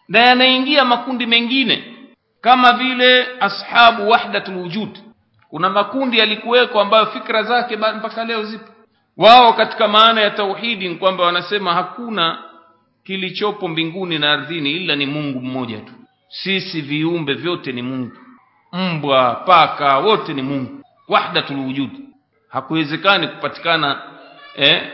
Na 0.07 0.19
yanaingia 0.19 0.85
makundi 0.85 1.25
mengine 1.25 1.83
kama 2.41 2.73
vile 2.73 3.27
ashabu 3.39 4.09
wahdatul 4.09 4.55
wujud. 4.57 4.89
Kuna 5.49 5.69
makundi 5.69 6.19
yalikuweko 6.19 6.81
ambayo 6.81 7.05
fikra 7.05 7.43
zake 7.43 7.77
mpaka 7.77 8.25
leo 8.25 8.43
zipo. 8.43 8.71
Wao 9.17 9.53
katika 9.53 9.87
maana 9.87 10.21
ya 10.21 10.29
tauhidi 10.31 10.87
ni 10.89 10.95
kwamba 10.95 11.23
wanasema 11.25 11.73
hakuna 11.73 12.43
kilichopo 13.03 13.67
mbinguni 13.67 14.19
na 14.19 14.31
ardhini 14.31 14.71
ila 14.71 14.95
ni 14.95 15.05
Mungu 15.05 15.41
mmoja 15.41 15.77
tu. 15.79 15.93
Sisi 16.29 16.81
viumbe 16.81 17.33
vyote 17.33 17.71
ni 17.71 17.81
Mungu. 17.81 18.11
Mbwa 18.73 19.35
paka 19.35 19.97
wote 19.97 20.33
ni 20.33 20.41
Mungu. 20.41 20.81
Wahdatul 21.07 21.57
wujud. 21.59 21.89
Hakuwezekani 22.49 23.27
kupatikana 23.27 24.01
eh, 24.55 24.91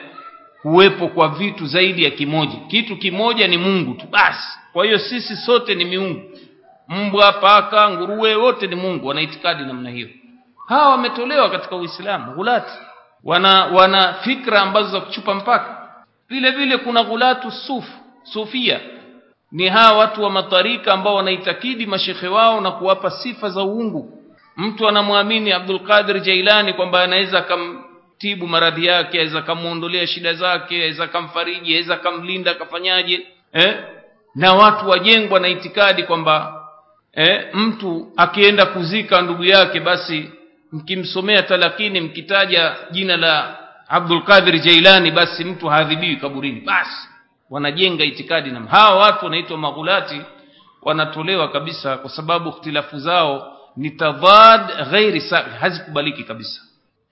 kuwepo 0.72 1.08
kwa 1.08 1.30
vitu 1.30 1.66
zaidi 1.66 2.04
ya 2.04 2.12
kimoja. 2.12 2.60
Kitu 2.68 2.98
kimoja 2.98 3.48
ni 3.48 3.58
Mungu 3.58 3.94
tu 3.94 4.08
basi. 4.12 4.60
Kwa 4.74 4.86
hiyo 4.86 5.00
sisi 5.00 5.36
sote 5.36 5.76
ni 5.76 5.86
miungu. 5.86 6.22
Mbwa 6.88 7.34
paka 7.34 7.90
nguruwe 7.90 8.36
wote 8.36 8.68
ni 8.68 8.76
Mungu. 8.76 9.08
Wana 9.08 9.22
itikadi 9.22 9.64
namna 9.64 9.90
hiyo. 9.90 10.10
Hawa 10.68 10.90
wametolewa 10.90 11.50
katika 11.50 11.76
Uislamu 11.76 12.34
gulati 12.36 12.72
wana 13.24 13.66
wana 13.66 14.14
fikra 14.14 14.62
ambazo 14.62 14.90
za 14.90 15.00
kuchupa 15.02 15.34
mpaka. 15.34 15.90
Vile 16.30 16.52
vile 16.52 16.78
kuna 16.78 17.04
gulatu 17.04 17.52
sufu 17.52 17.92
sufia. 18.24 18.80
Ni 19.52 19.68
hawa 19.68 19.98
watu 19.98 20.24
wa 20.24 20.30
matarika 20.30 20.94
ambao 20.94 21.16
wanaitakidi 21.16 21.86
mashekhe 21.86 22.28
wao 22.28 22.62
na 22.62 22.72
kuwapa 22.72 23.10
sifa 23.12 23.50
za 23.50 23.64
uungu. 23.64 24.24
Mtu 24.58 24.88
anamwamini 24.88 25.52
Abdul 25.52 25.80
Qadir 25.80 26.20
Jailani 26.22 26.74
kwamba 26.74 27.04
anaweza 27.04 27.42
akamtibu 28.18 28.48
maradhi 28.48 28.86
yake 28.86 29.20
aweza 29.20 29.42
kamuondolea 29.42 30.08
shida 30.08 30.34
zake 30.34 30.82
aweza 30.82 31.08
kamfariji 31.08 31.74
aweza 31.74 31.96
kamlinda 31.98 32.52
akafanyaje 32.52 33.28
eh? 33.54 33.78
na 34.36 34.54
watu 34.54 34.90
wajengwa 34.90 35.40
na 35.40 35.48
itikadi 35.48 36.04
kwamba 36.04 36.64
eh, 37.14 37.48
mtu 37.54 38.12
akienda 38.18 38.66
kuzika 38.66 39.22
ndugu 39.22 39.44
yake 39.44 39.80
basi 39.80 40.30
mkimsomea 40.72 41.44
talakini 41.44 42.02
mkitaja 42.02 42.76
jina 42.92 43.18
la 43.18 43.58
Abdul 43.88 44.24
Qadir 44.24 44.60
Jailani 44.60 45.12
basi 45.12 45.44
mtu 45.44 45.68
haadhibiwi 45.68 46.16
kaburini. 46.16 46.62
Basi 46.62 47.08
wanajenga 47.50 48.04
itikadi 48.04 48.52
na 48.52 48.60
hawa 48.60 48.96
watu 49.00 49.26
wanaitwa 49.26 49.58
maghulati 49.58 50.22
wanatolewa 50.82 51.48
kabisa 51.52 51.98
kwa 51.98 52.10
sababu 52.10 52.50
ikhtilafu 52.50 53.00
zao 53.00 53.58
ni 53.78 53.90
tadad 53.90 54.90
ghairi 54.92 55.22
sa 55.22 55.38
hazikubaliki 55.60 56.24
kabisa. 56.24 56.62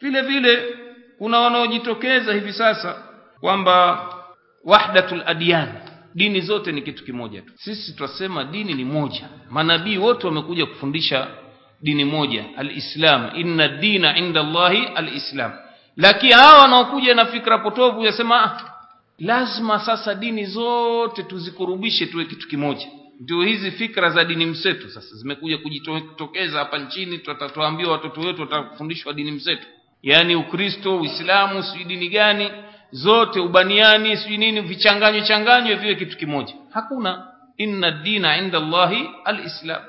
Vile 0.01 0.21
vile 0.21 0.75
kuna 1.17 1.39
wanaojitokeza 1.39 2.34
hivi 2.34 2.54
sasa 2.54 3.04
kwamba 3.39 4.06
wahdatul 4.63 5.23
adyan 5.25 5.67
dini 6.15 6.41
zote 6.41 6.71
ni 6.71 6.82
kitu 6.82 7.04
kimoja 7.06 7.41
tu. 7.41 7.54
Sisi 7.56 7.93
twasema 7.95 8.43
dini 8.43 8.73
ni 8.73 8.86
moja. 8.86 9.30
Manabii 9.49 9.97
wote 9.97 10.28
wamekuja 10.28 10.65
kufundisha 10.65 11.28
dini 11.82 12.06
moja 12.06 12.45
alislam. 12.58 13.30
Inna 13.36 13.67
dina 13.67 14.17
inda 14.17 14.39
allahi 14.41 14.86
alislam. 14.95 15.51
Lakini 15.97 16.32
hawa 16.34 16.62
wanaokuja 16.62 17.15
na 17.15 17.25
fikra 17.25 17.58
potovu 17.58 18.06
yasema 18.06 18.43
ah, 18.43 18.71
lazima 19.19 19.80
sasa 19.80 20.15
dini 20.15 20.45
zote 20.45 21.23
tuzikurubishe 21.23 22.06
tuwe 22.06 22.25
kitu 22.25 22.47
kimoja. 22.47 22.88
Ndio 23.19 23.41
hizi 23.41 23.71
fikra 23.71 24.10
za 24.10 24.23
dini 24.25 24.45
mseto 24.45 24.89
sasa 24.89 25.15
zimekuja 25.15 25.58
kujitokeza 25.58 26.60
hapa 26.60 26.78
nchini 26.78 27.17
tutatuambia 27.17 27.88
watoto 27.88 28.21
wetu 28.21 28.41
watakufundishwa 28.41 29.13
dini 29.13 29.32
mseto 29.32 29.67
yaani 30.05 30.35
ukristo 30.35 30.97
uislamu 30.97 31.63
sijui 31.63 31.83
dini 31.83 32.09
gani 32.09 32.51
zote 32.91 33.39
ubaniani 33.39 34.17
sijui 34.17 34.37
nini 34.37 34.61
vichanganywe 34.61 35.21
changanywe 35.21 35.75
viwe 35.75 35.95
kitu 35.95 36.17
kimoja. 36.17 36.53
Hakuna. 36.73 37.27
Inna 37.57 37.91
dina 37.91 38.37
inda 38.37 38.57
allahi 38.57 39.09
alislam. 39.25 39.81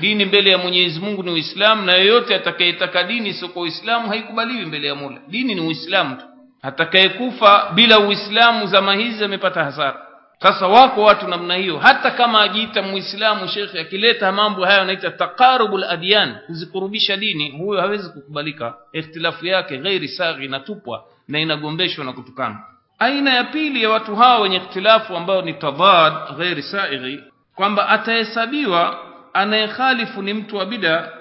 Dini 0.00 0.24
mbele 0.24 0.50
ya 0.50 0.58
mwenyezi 0.58 1.00
mungu 1.00 1.22
ni 1.22 1.30
uislamu 1.30 1.82
na 1.82 1.92
yoyote 1.92 2.34
atakayetaka 2.34 3.02
dini 3.02 3.32
sio 3.34 3.48
kwa 3.48 3.62
uislamu 3.62 4.08
haikubaliwi 4.08 4.64
mbele 4.66 4.86
ya 4.88 4.94
mola. 4.94 5.18
Dini 5.28 5.54
ni 5.54 5.60
uislamu 5.60 6.16
tu. 6.16 6.24
Atakayekufa 6.62 7.70
bila 7.74 7.98
uislamu 8.00 8.66
zama 8.66 8.94
hizi 8.94 9.24
amepata 9.24 9.64
hasara 9.64 10.06
sasa 10.42 10.66
wako 10.68 11.02
watu 11.02 11.28
namna 11.28 11.54
hiyo. 11.54 11.78
Hata 11.78 12.10
kama 12.10 12.40
ajiita 12.42 12.82
muislamu 12.82 13.48
shekhe 13.48 13.80
akileta 13.80 14.32
mambo 14.32 14.64
hayo 14.64 14.80
anaita 14.82 15.10
taqarubul 15.10 15.84
adyan 15.84 16.36
kuzikurubisha 16.46 17.16
dini 17.16 17.50
huyo 17.50 17.80
hawezi 17.80 18.08
kukubalika. 18.10 18.74
Ikhtilafu 18.92 19.46
yake 19.46 19.78
ghairi 19.78 20.08
saghi 20.08 20.44
inatupwa 20.44 21.04
na 21.28 21.38
inagombeshwa 21.40 22.04
na 22.04 22.12
kutukana. 22.12 22.58
Aina 22.98 23.34
ya 23.34 23.44
pili 23.44 23.82
ya 23.82 23.90
watu 23.90 24.16
hao 24.16 24.40
wenye 24.40 24.56
ikhtilafu 24.56 25.16
ambao 25.16 25.42
ni 25.42 25.54
tadad 25.54 26.12
ghairi 26.36 26.62
saighi 26.62 27.20
kwamba 27.54 27.88
atahesabiwa 27.88 28.98
anayekhalifu 29.32 30.22
ni 30.22 30.34
mtu 30.34 30.56
wa 30.56 30.66
bida 30.66 31.12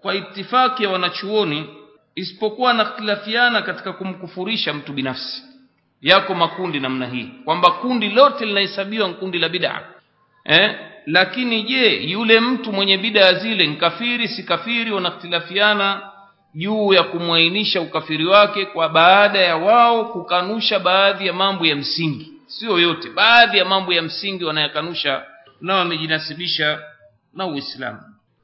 kwa 0.00 0.14
itifaki 0.14 0.84
ya 0.84 0.90
wanachuoni 0.90 1.66
isipokuwa 2.14 2.70
anakhtilafiana 2.70 3.62
katika 3.62 3.92
kumkufurisha 3.92 4.72
mtu 4.74 4.92
binafsi 4.92 5.42
yako 6.02 6.34
makundi 6.34 6.80
namna 6.80 7.06
hii 7.06 7.30
kwamba 7.44 7.70
kundi 7.70 8.08
lote 8.10 8.46
linahesabiwa 8.46 9.08
kundi 9.08 9.38
la 9.38 9.48
bid'a. 9.48 9.80
Eh 10.44 10.78
lakini 11.06 11.62
je 11.62 12.02
yule 12.02 12.40
mtu 12.40 12.72
mwenye 12.72 12.98
bid'a 12.98 13.32
zile 13.34 13.66
ni 13.66 13.76
kafiri 13.76 14.28
si 14.28 14.42
kafiri 14.42 14.90
wanakhtilafiana 14.92 16.02
juu 16.54 16.92
ya 16.92 17.02
kumwainisha 17.02 17.80
ukafiri 17.80 18.26
wake 18.26 18.66
kwa 18.66 18.88
baada 18.88 19.38
ya 19.38 19.56
wao 19.56 20.04
kukanusha 20.04 20.78
baadhi 20.78 21.26
ya 21.26 21.32
mambo 21.32 21.66
ya 21.66 21.76
msingi? 21.76 22.32
Sio 22.46 22.78
yote 22.78 23.10
baadhi 23.10 23.58
ya 23.58 23.64
mambo 23.64 23.92
ya 23.92 24.02
msingi 24.02 24.44
wanayakanusha 24.44 25.22
na 25.60 25.74
wamejinasibisha 25.76 26.78
na 27.34 27.46
Uislamu. 27.46 28.00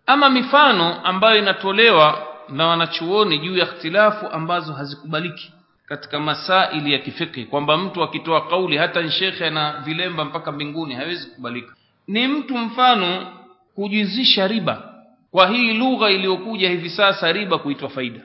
Ama 0.06 0.30
mifano 0.30 1.00
ambayo 1.04 1.38
inatolewa 1.38 2.26
na 2.48 2.66
wanachuoni 2.66 3.38
juu 3.38 3.56
ya 3.56 3.64
ikhtilafu 3.64 4.26
ambazo 4.32 4.72
hazikubaliki 4.72 5.52
katika 5.86 6.20
masaili 6.20 6.92
ya 6.92 6.98
kifiki 6.98 7.44
kwamba 7.44 7.76
mtu 7.76 8.02
akitoa 8.02 8.40
kauli 8.48 8.76
hata 8.76 9.10
shekhe 9.10 9.50
na 9.50 9.82
vilemba 9.84 10.24
mpaka 10.24 10.52
mbinguni 10.52 10.94
hawezi 10.94 11.26
kubalika 11.26 11.74
ni 12.08 12.26
mtu 12.28 12.58
mfano 12.58 13.26
kujizisha 13.74 14.48
riba. 14.48 14.90
Kwa 15.30 15.48
hii 15.48 15.72
lugha 15.74 16.10
iliyokuja 16.10 16.70
hivi 16.70 16.90
sasa 16.90 17.32
riba 17.32 17.58
kuitwa 17.58 17.88
faida. 17.88 18.20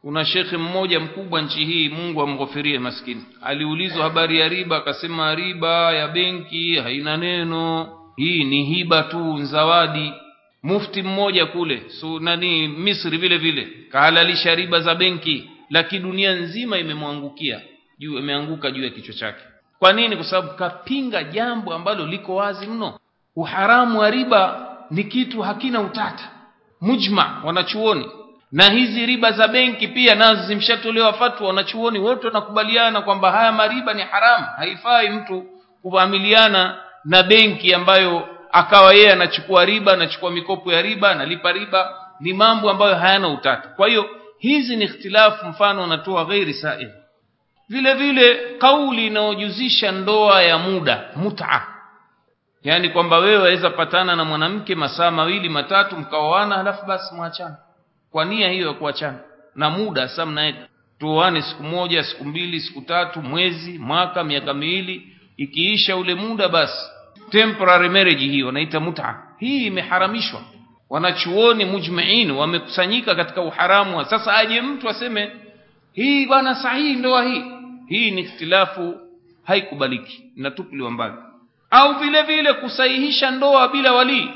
Kuna 0.00 0.24
shekhe 0.24 0.56
mmoja 0.56 1.00
mkubwa 1.00 1.40
nchi 1.42 1.64
hii 1.64 1.88
Mungu 1.88 2.22
amghofirie 2.22 2.78
maskini. 2.78 3.24
Aliulizwa 3.42 4.02
habari 4.04 4.40
ya 4.40 4.48
riba 4.48 4.76
akasema 4.76 5.34
riba 5.34 5.92
ya 5.92 6.08
benki 6.08 6.76
haina 6.76 7.16
neno. 7.16 7.88
Hii 8.16 8.44
ni 8.44 8.64
hiba 8.64 9.02
tu 9.02 9.42
zawadi. 9.44 10.12
Mufti 10.62 11.02
mmoja 11.02 11.46
kule 11.46 11.82
so, 11.88 12.20
nani 12.20 12.68
misri 12.68 13.18
vile 13.18 13.38
vile 13.38 13.68
kahalalisha 13.90 14.54
riba 14.54 14.80
za 14.80 14.94
benki 14.94 15.50
lakini 15.70 16.02
dunia 16.02 16.32
nzima 16.32 16.78
imemwangukia. 16.78 17.60
Juu 17.98 18.18
imeanguka 18.18 18.70
juu 18.70 18.84
ya 18.84 18.90
kichwa 18.90 19.14
chake. 19.14 19.40
Kwa 19.78 19.92
nini? 19.92 20.16
Kwa 20.16 20.24
sababu 20.24 20.48
kapinga 20.58 21.24
jambo 21.24 21.74
ambalo 21.74 22.06
liko 22.06 22.34
wazi 22.34 22.66
mno. 22.66 22.98
Uharamu 23.36 23.98
wa 24.00 24.10
riba 24.10 24.68
ni 24.90 25.04
kitu 25.04 25.42
hakina 25.42 25.80
utata. 25.80 26.30
Mujma 26.80 27.40
wanachuoni. 27.44 28.10
Na 28.52 28.70
hizi 28.70 29.06
riba 29.06 29.32
za 29.32 29.48
benki 29.48 29.88
pia 29.88 30.14
nazo 30.14 30.46
zimshatolewa 30.46 31.12
fatwa. 31.12 31.46
Wanachuoni 31.46 31.98
wote 31.98 32.26
wanakubaliana 32.26 33.00
kwamba 33.02 33.32
haya 33.32 33.52
mariba 33.52 33.94
ni 33.94 34.02
haramu. 34.02 34.46
Haifai 34.56 35.10
mtu 35.10 35.44
kuamiliana 35.82 36.76
na 37.04 37.22
benki 37.22 37.74
ambayo 37.74 38.28
akawa 38.52 38.94
yeye 38.94 39.12
anachukua 39.12 39.64
riba 39.64 39.92
anachukua 39.92 40.30
mikopo 40.30 40.72
ya 40.72 40.82
riba 40.82 41.10
analipa 41.10 41.52
riba. 41.52 41.94
Ni 42.20 42.32
mambo 42.32 42.70
ambayo 42.70 42.94
hayana 42.94 43.28
utata. 43.28 43.68
Kwa 43.68 43.88
hiyo 43.88 44.06
hizi 44.48 44.76
ni 44.76 44.84
ikhtilafu 44.84 45.46
mfano 45.46 45.84
anatoa 45.84 46.24
ghairi 46.24 46.54
sair 46.54 46.90
vile 47.68 47.94
vile 47.94 48.34
kauli 48.58 49.06
inayojuzisha 49.06 49.92
ndoa 49.92 50.42
ya 50.42 50.58
muda 50.58 51.10
mut'a. 51.16 51.66
Yani 52.62 52.88
kwamba 52.88 53.18
wewe 53.18 53.36
waweza 53.36 53.70
patana 53.70 54.16
na 54.16 54.24
mwanamke 54.24 54.74
masaa 54.74 55.10
mawili 55.10 55.48
matatu 55.48 55.96
mkaoana 55.96 56.54
halafu 56.54 56.86
basi 56.86 57.14
mwachana 57.14 57.56
kwa 58.10 58.24
nia 58.24 58.48
hiyo 58.48 58.66
ya 58.68 58.72
kuachana. 58.74 59.18
Na 59.54 59.70
muda 59.70 60.08
sasa 60.08 60.26
mnaweka 60.26 60.58
tuoane 60.98 61.42
siku 61.42 61.62
moja 61.62 62.04
siku 62.04 62.24
mbili 62.24 62.60
siku 62.60 62.80
tatu 62.80 63.22
mwezi 63.22 63.78
mwaka 63.78 64.24
miaka 64.24 64.54
miwili. 64.54 65.16
Ikiisha 65.36 65.96
ule 65.96 66.14
muda 66.14 66.48
basi. 66.48 66.90
Temporary 67.30 67.88
marriage 67.88 68.24
hiyo 68.24 68.52
naita 68.52 68.80
mut'a. 68.80 69.22
Hii 69.38 69.66
imeharamishwa 69.66 70.40
wanachuoni 70.94 71.64
mujmain 71.64 72.30
wamekusanyika 72.30 73.14
katika 73.14 73.40
uharamu 73.42 74.04
sasa. 74.04 74.36
Aje 74.36 74.60
mtu 74.60 74.88
aseme 74.88 75.30
hii 75.92 76.26
bwana 76.26 76.54
sahihi 76.54 76.94
ndoa 76.94 77.24
hii? 77.24 77.44
Hii 77.88 78.10
ni 78.10 78.20
ikhtilafu 78.20 78.94
haikubaliki 79.44 80.22
inatupiliwa 80.36 80.90
mbali. 80.90 81.14
Au 81.70 81.94
vile 81.94 82.22
vile 82.22 82.52
kusahihisha 82.52 83.30
ndoa 83.30 83.68
bila 83.68 83.92
walii. 83.92 84.30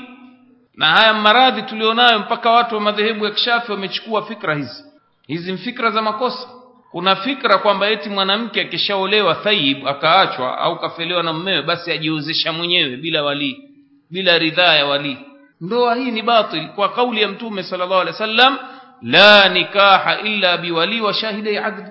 Na 0.75 0.85
haya 0.85 1.13
maradhi 1.13 1.61
tulionayo 1.61 2.19
mpaka 2.19 2.51
watu 2.51 2.75
wa 2.75 2.81
madhehebu 2.81 3.25
ya 3.25 3.31
kishafi 3.31 3.71
wamechukua 3.71 4.25
fikra 4.25 4.55
hizi. 4.55 4.83
Hizi 5.27 5.57
fikra 5.57 5.91
za 5.91 6.01
makosa. 6.01 6.49
Kuna 6.91 7.15
fikra 7.15 7.57
kwamba 7.57 7.89
eti 7.89 8.09
mwanamke 8.09 8.61
akishaolewa 8.61 9.35
thayib 9.35 9.87
akaachwa 9.87 10.57
au 10.57 10.79
kafelewa 10.79 11.23
na 11.23 11.33
mmewe 11.33 11.61
basi 11.61 11.91
ajiozesha 11.91 12.53
mwenyewe 12.53 12.97
bila 12.97 13.23
walii 13.23 13.57
bila 14.11 14.37
ridhaa 14.37 14.75
ya 14.75 14.85
walii 14.85 15.17
ndoa 15.61 15.95
hii 15.95 16.11
ni 16.11 16.21
batil. 16.21 16.67
Kwa 16.67 16.89
kauli 16.89 17.21
ya 17.21 17.27
mtume 17.27 17.63
sallallahu 17.63 18.01
alaihi 18.01 18.13
wasallam 18.21 18.57
la 19.01 19.49
nikaha 19.49 20.19
illa 20.19 20.57
biwali 20.57 21.01
wa 21.01 21.13
shahidi 21.13 21.57
adli 21.57 21.85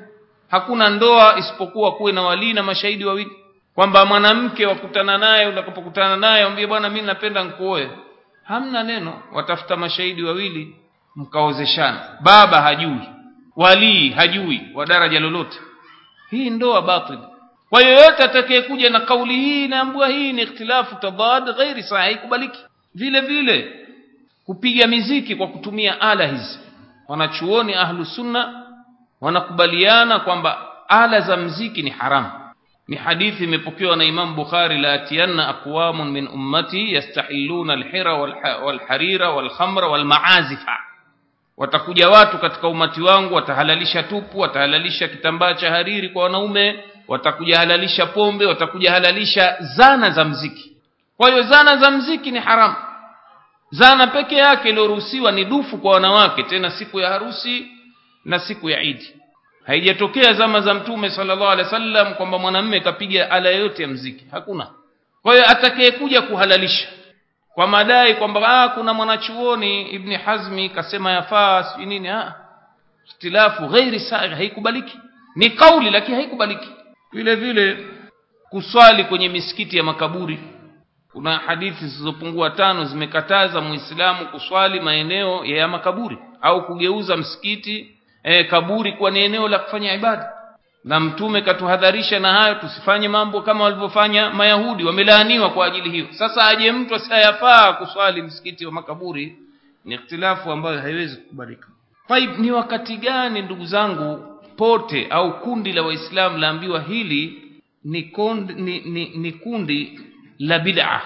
hakuna 0.50 0.90
ndoa 0.90 1.38
isipokuwa 1.38 1.92
kuwe 1.94 2.12
na 2.12 2.22
walii 2.22 2.52
na 2.52 2.62
mashahidi 2.62 3.04
wawili. 3.04 3.32
Kwamba 3.74 4.04
mwanamke 4.06 4.66
wakutana 4.66 5.18
naye 5.18 5.46
unapokutana 5.46 6.16
naye 6.16 6.42
ambie 6.44 6.66
bwana 6.66 6.88
mimi 6.90 7.06
napenda 7.06 7.44
nikuoe. 7.44 7.90
Hamna 8.44 8.82
neno. 8.82 9.22
Watafuta 9.32 9.76
mashahidi 9.76 10.22
wawili 10.22 10.76
mkaozeshana. 11.16 12.00
Baba 12.20 12.62
hajui 12.62 13.00
wali 13.56 14.10
hajui 14.10 14.60
wa 14.74 14.86
daraja 14.86 15.20
lolote. 15.20 15.58
Hii 16.30 16.50
ndoa 16.50 16.82
batil. 16.82 17.18
Kwa 17.70 17.82
yoyote 17.82 18.22
atakayekuja 18.22 18.90
na 18.90 19.00
kauli 19.00 19.34
hii 19.36 19.68
naambua 19.68 20.08
hii 20.08 20.32
ni 20.32 20.42
ikhtilafu 20.42 20.94
tadad 20.94 21.56
ghairi 21.56 21.82
sahihi 21.82 22.18
kubaliki 22.18 22.58
vile 22.98 23.20
vile 23.20 23.72
kupiga 24.46 24.86
miziki 24.86 25.36
kwa 25.36 25.46
kutumia 25.46 26.00
ala 26.00 26.26
hizi. 26.26 26.58
Wanachuoni 27.08 27.74
ahlu 27.74 28.04
sunna 28.04 28.62
wanakubaliana 29.20 30.18
kwamba 30.18 30.58
ala 30.88 31.20
za 31.20 31.36
mziki 31.36 31.82
ni 31.82 31.90
haramu 31.90 32.30
ni 32.88 32.96
hadithi 32.96 33.44
imepokewa 33.44 33.96
na 33.96 34.04
Imam 34.04 34.34
Bukhari 34.36 34.78
la 34.78 34.92
atiyanna 34.92 35.48
aqwamun 35.48 36.10
min 36.10 36.28
ummati 36.28 36.94
yastahilluna 36.94 37.72
alhira 37.72 38.14
walharira 38.64 39.30
walkhamra 39.30 39.88
walmaazifa. 39.88 40.76
Watakuja 41.56 42.08
watu 42.08 42.38
katika 42.38 42.68
umati 42.68 43.00
wangu 43.00 43.34
watahalalisha 43.34 44.02
tupu 44.02 44.38
watahalalisha 44.40 45.08
kitambaa 45.08 45.54
cha 45.54 45.70
hariri 45.70 46.08
kwa 46.08 46.22
wanaume 46.24 46.84
watakuja 47.08 47.58
halalisha 47.58 48.06
pombe 48.06 48.46
watakuja 48.46 48.90
halalisha 48.92 49.56
zana 49.76 50.10
za 50.10 50.24
mziki. 50.24 50.72
Kwa 51.16 51.30
hiyo 51.30 51.42
zana 51.42 51.76
za 51.76 51.90
mziki 51.90 52.30
ni 52.30 52.38
haramu 52.38 52.74
zana 53.70 54.06
peke 54.06 54.36
yake 54.36 54.68
iliyoruhusiwa 54.68 55.32
ni 55.32 55.44
dufu 55.44 55.78
kwa 55.78 55.92
wanawake 55.92 56.42
tena 56.42 56.70
siku 56.70 57.00
ya 57.00 57.08
harusi 57.08 57.66
na 58.24 58.38
siku 58.38 58.70
ya 58.70 58.82
idi 58.82 59.14
haijatokea 59.66 60.32
zama 60.32 60.60
za 60.60 60.74
mtume 60.74 61.10
sallallahu 61.10 61.50
alaihi 61.50 61.64
wasallam 61.64 62.14
kwamba 62.14 62.38
mwanamume 62.38 62.80
kapiga 62.80 63.30
ala 63.30 63.48
yote 63.50 63.82
ya 63.82 63.88
mziki 63.88 64.24
hakuna. 64.30 64.66
Kwa 65.22 65.32
hiyo 65.34 65.48
atakayekuja 65.50 66.22
kuhalalisha 66.22 66.88
kwa 67.54 67.66
madai 67.66 68.14
kwamba 68.14 68.48
ah 68.62 68.68
kuna 68.68 68.94
mwanachuoni 68.94 69.82
ibni 69.90 70.14
hazmi 70.14 70.68
kasema 70.68 71.12
yafaa 71.12 71.62
sijui 71.64 71.86
nini 71.86 72.08
ah 72.08 72.34
ikhtilafu 73.08 73.66
ghairi 73.66 74.00
sahi 74.00 74.28
haikubaliki. 74.34 74.98
Ni 75.36 75.50
kauli 75.50 75.90
lakini 75.90 76.16
haikubaliki. 76.16 76.68
Vile 77.12 77.34
vile 77.34 77.86
kuswali 78.50 79.04
kwenye 79.04 79.28
misikiti 79.28 79.76
ya 79.76 79.82
makaburi 79.82 80.38
kuna 81.12 81.36
hadithi 81.38 81.84
zisizopungua 81.86 82.50
tano 82.50 82.84
zimekataza 82.84 83.60
muislamu 83.60 84.26
kuswali 84.26 84.80
maeneo 84.80 85.44
ya 85.44 85.68
makaburi 85.68 86.18
au 86.40 86.66
kugeuza 86.66 87.16
msikiti 87.16 87.94
e, 88.22 88.44
kaburi 88.44 88.92
kuwa 88.92 89.10
ni 89.10 89.20
eneo 89.20 89.48
la 89.48 89.58
kufanya 89.58 89.94
ibada. 89.94 90.32
Na 90.84 91.00
mtume 91.00 91.40
katuhadharisha 91.40 92.18
na 92.20 92.32
hayo 92.32 92.54
tusifanye 92.54 93.08
mambo 93.08 93.42
kama 93.42 93.64
walivyofanya 93.64 94.30
mayahudi 94.30 94.84
wamelaaniwa 94.84 95.50
kwa 95.50 95.66
ajili 95.66 95.90
hiyo. 95.90 96.06
Sasa 96.10 96.46
aje 96.48 96.72
mtu 96.72 96.94
asiyafaa 96.94 97.72
kuswali 97.72 98.22
msikiti 98.22 98.66
wa 98.66 98.72
makaburi 98.72 99.36
ni 99.84 99.94
ikhtilafu 99.94 100.50
ambayo 100.52 100.80
haiwezi 100.80 101.16
kukubalika. 101.16 101.68
Ni 102.38 102.50
wakati 102.52 102.96
gani 102.96 103.42
ndugu 103.42 103.66
zangu 103.66 104.24
pote 104.56 105.06
au 105.10 105.40
kundi 105.40 105.72
la 105.72 105.82
waislamu 105.82 106.38
laambiwa 106.38 106.80
hili 106.80 107.42
ni, 107.84 108.02
kondi, 108.02 108.52
ni, 108.54 108.80
ni, 108.80 109.08
ni 109.08 109.32
kundi 109.32 110.00
la 110.38 110.58
bid'a. 110.58 111.00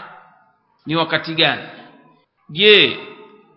Ni 0.87 0.97
wakati 0.97 1.35
gani? 1.35 1.63
Je 2.51 2.99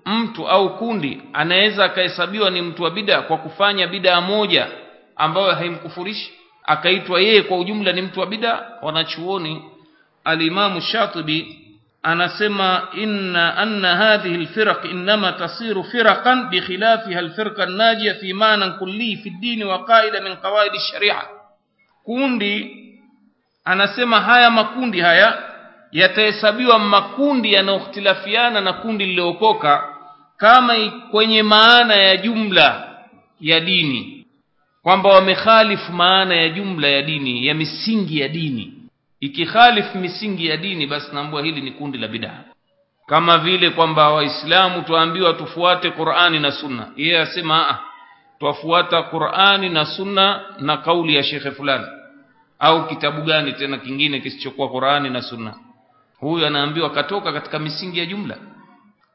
mtu 0.06 0.48
au 0.48 0.78
kundi 0.78 1.22
anaweza 1.34 1.86
akahesabiwa 1.86 2.50
ni 2.50 2.62
mtu 2.62 2.84
wa 2.84 2.92
bid'a 2.92 3.22
kwa 3.22 3.38
kufanya 3.38 3.88
bid'a 3.88 4.22
moja 4.22 4.68
ambayo 5.16 5.52
haimkufurishi? 5.56 6.34
Akaitwa 6.64 7.22
yeye 7.22 7.42
kwa 7.42 7.58
ujumla 7.58 7.92
ni 7.92 8.02
mtu 8.02 8.20
wa 8.20 8.26
bid'a? 8.26 8.66
Wanachuoni 8.82 9.66
alimamu 10.24 10.82
shatibi 10.82 11.62
anasema 12.04 12.88
inna 12.94 13.58
anna 13.58 13.96
hadhihi 13.96 14.36
alfiraq 14.36 14.86
inma 14.86 15.32
tasiru 15.32 15.84
firaqan 15.84 16.50
bikhilafiha 16.50 17.20
alfirqa 17.20 17.64
an-najiya 17.64 18.16
fi 18.16 18.34
ma'nan 18.34 18.78
kulli 18.78 19.18
fi 19.18 19.30
ad-din 19.30 19.64
wa 19.64 19.86
qa'ida 19.86 20.22
min 20.22 20.36
qawaid 20.38 20.74
ash-shari'a 20.76 21.22
kundi 22.04 22.76
anasema 23.66 24.22
haya 24.22 24.50
makundi 24.52 25.00
haya 25.02 25.44
yatahesabiwa 25.96 26.80
makundi 26.80 27.54
yanayokhtilafiana 27.54 28.62
na 28.62 28.74
kundi 28.74 29.06
liliokoka 29.06 29.84
kama 30.38 30.74
kwenye 31.12 31.44
maana 31.44 31.96
ya 31.96 32.18
jumla 32.18 32.98
ya 33.42 33.60
dini. 33.60 34.26
Kwamba 34.84 35.10
wamekhalifu 35.10 35.94
maana 35.94 36.36
ya 36.36 36.50
jumla 36.50 36.88
ya 36.88 37.02
dini 37.02 37.48
ya 37.48 37.54
misingi 37.54 38.20
ya 38.20 38.28
dini. 38.28 38.74
Ikikhalifu 39.20 39.98
misingi 39.98 40.48
ya 40.48 40.58
dini 40.58 40.88
basi 40.88 41.16
naambua 41.16 41.42
hili 41.44 41.62
ni 41.62 41.72
kundi 41.72 41.98
la 41.98 42.08
bid'a. 42.08 42.44
Kama 43.08 43.38
vile 43.38 43.70
kwamba 43.70 44.10
waislamu 44.10 44.82
tuambiwa 44.82 45.34
tufuate 45.34 45.90
Qur'ani 45.92 46.40
na 46.40 46.52
Sunna. 46.52 46.88
Yeye 46.96 47.20
asema 47.20 47.70
a 47.70 47.80
twafuata 48.40 49.04
Qur'ani 49.04 49.70
na 49.70 49.86
Sunna 49.86 50.42
na 50.60 50.78
kauli 50.78 51.16
ya 51.16 51.24
shekhe 51.24 51.52
fulani. 51.52 51.86
Au 52.60 52.88
kitabu 52.88 53.22
gani 53.22 53.54
tena 53.54 53.78
kingine 53.78 54.20
kisichokuwa 54.20 54.70
Qur'ani 54.70 55.10
na 55.10 55.22
Sunna 55.22 55.54
huyu 56.20 56.46
anaambiwa 56.46 56.90
katoka 56.90 57.34
katika 57.34 57.60
misingi 57.60 58.00
ya 58.00 58.06
jumla. 58.06 58.38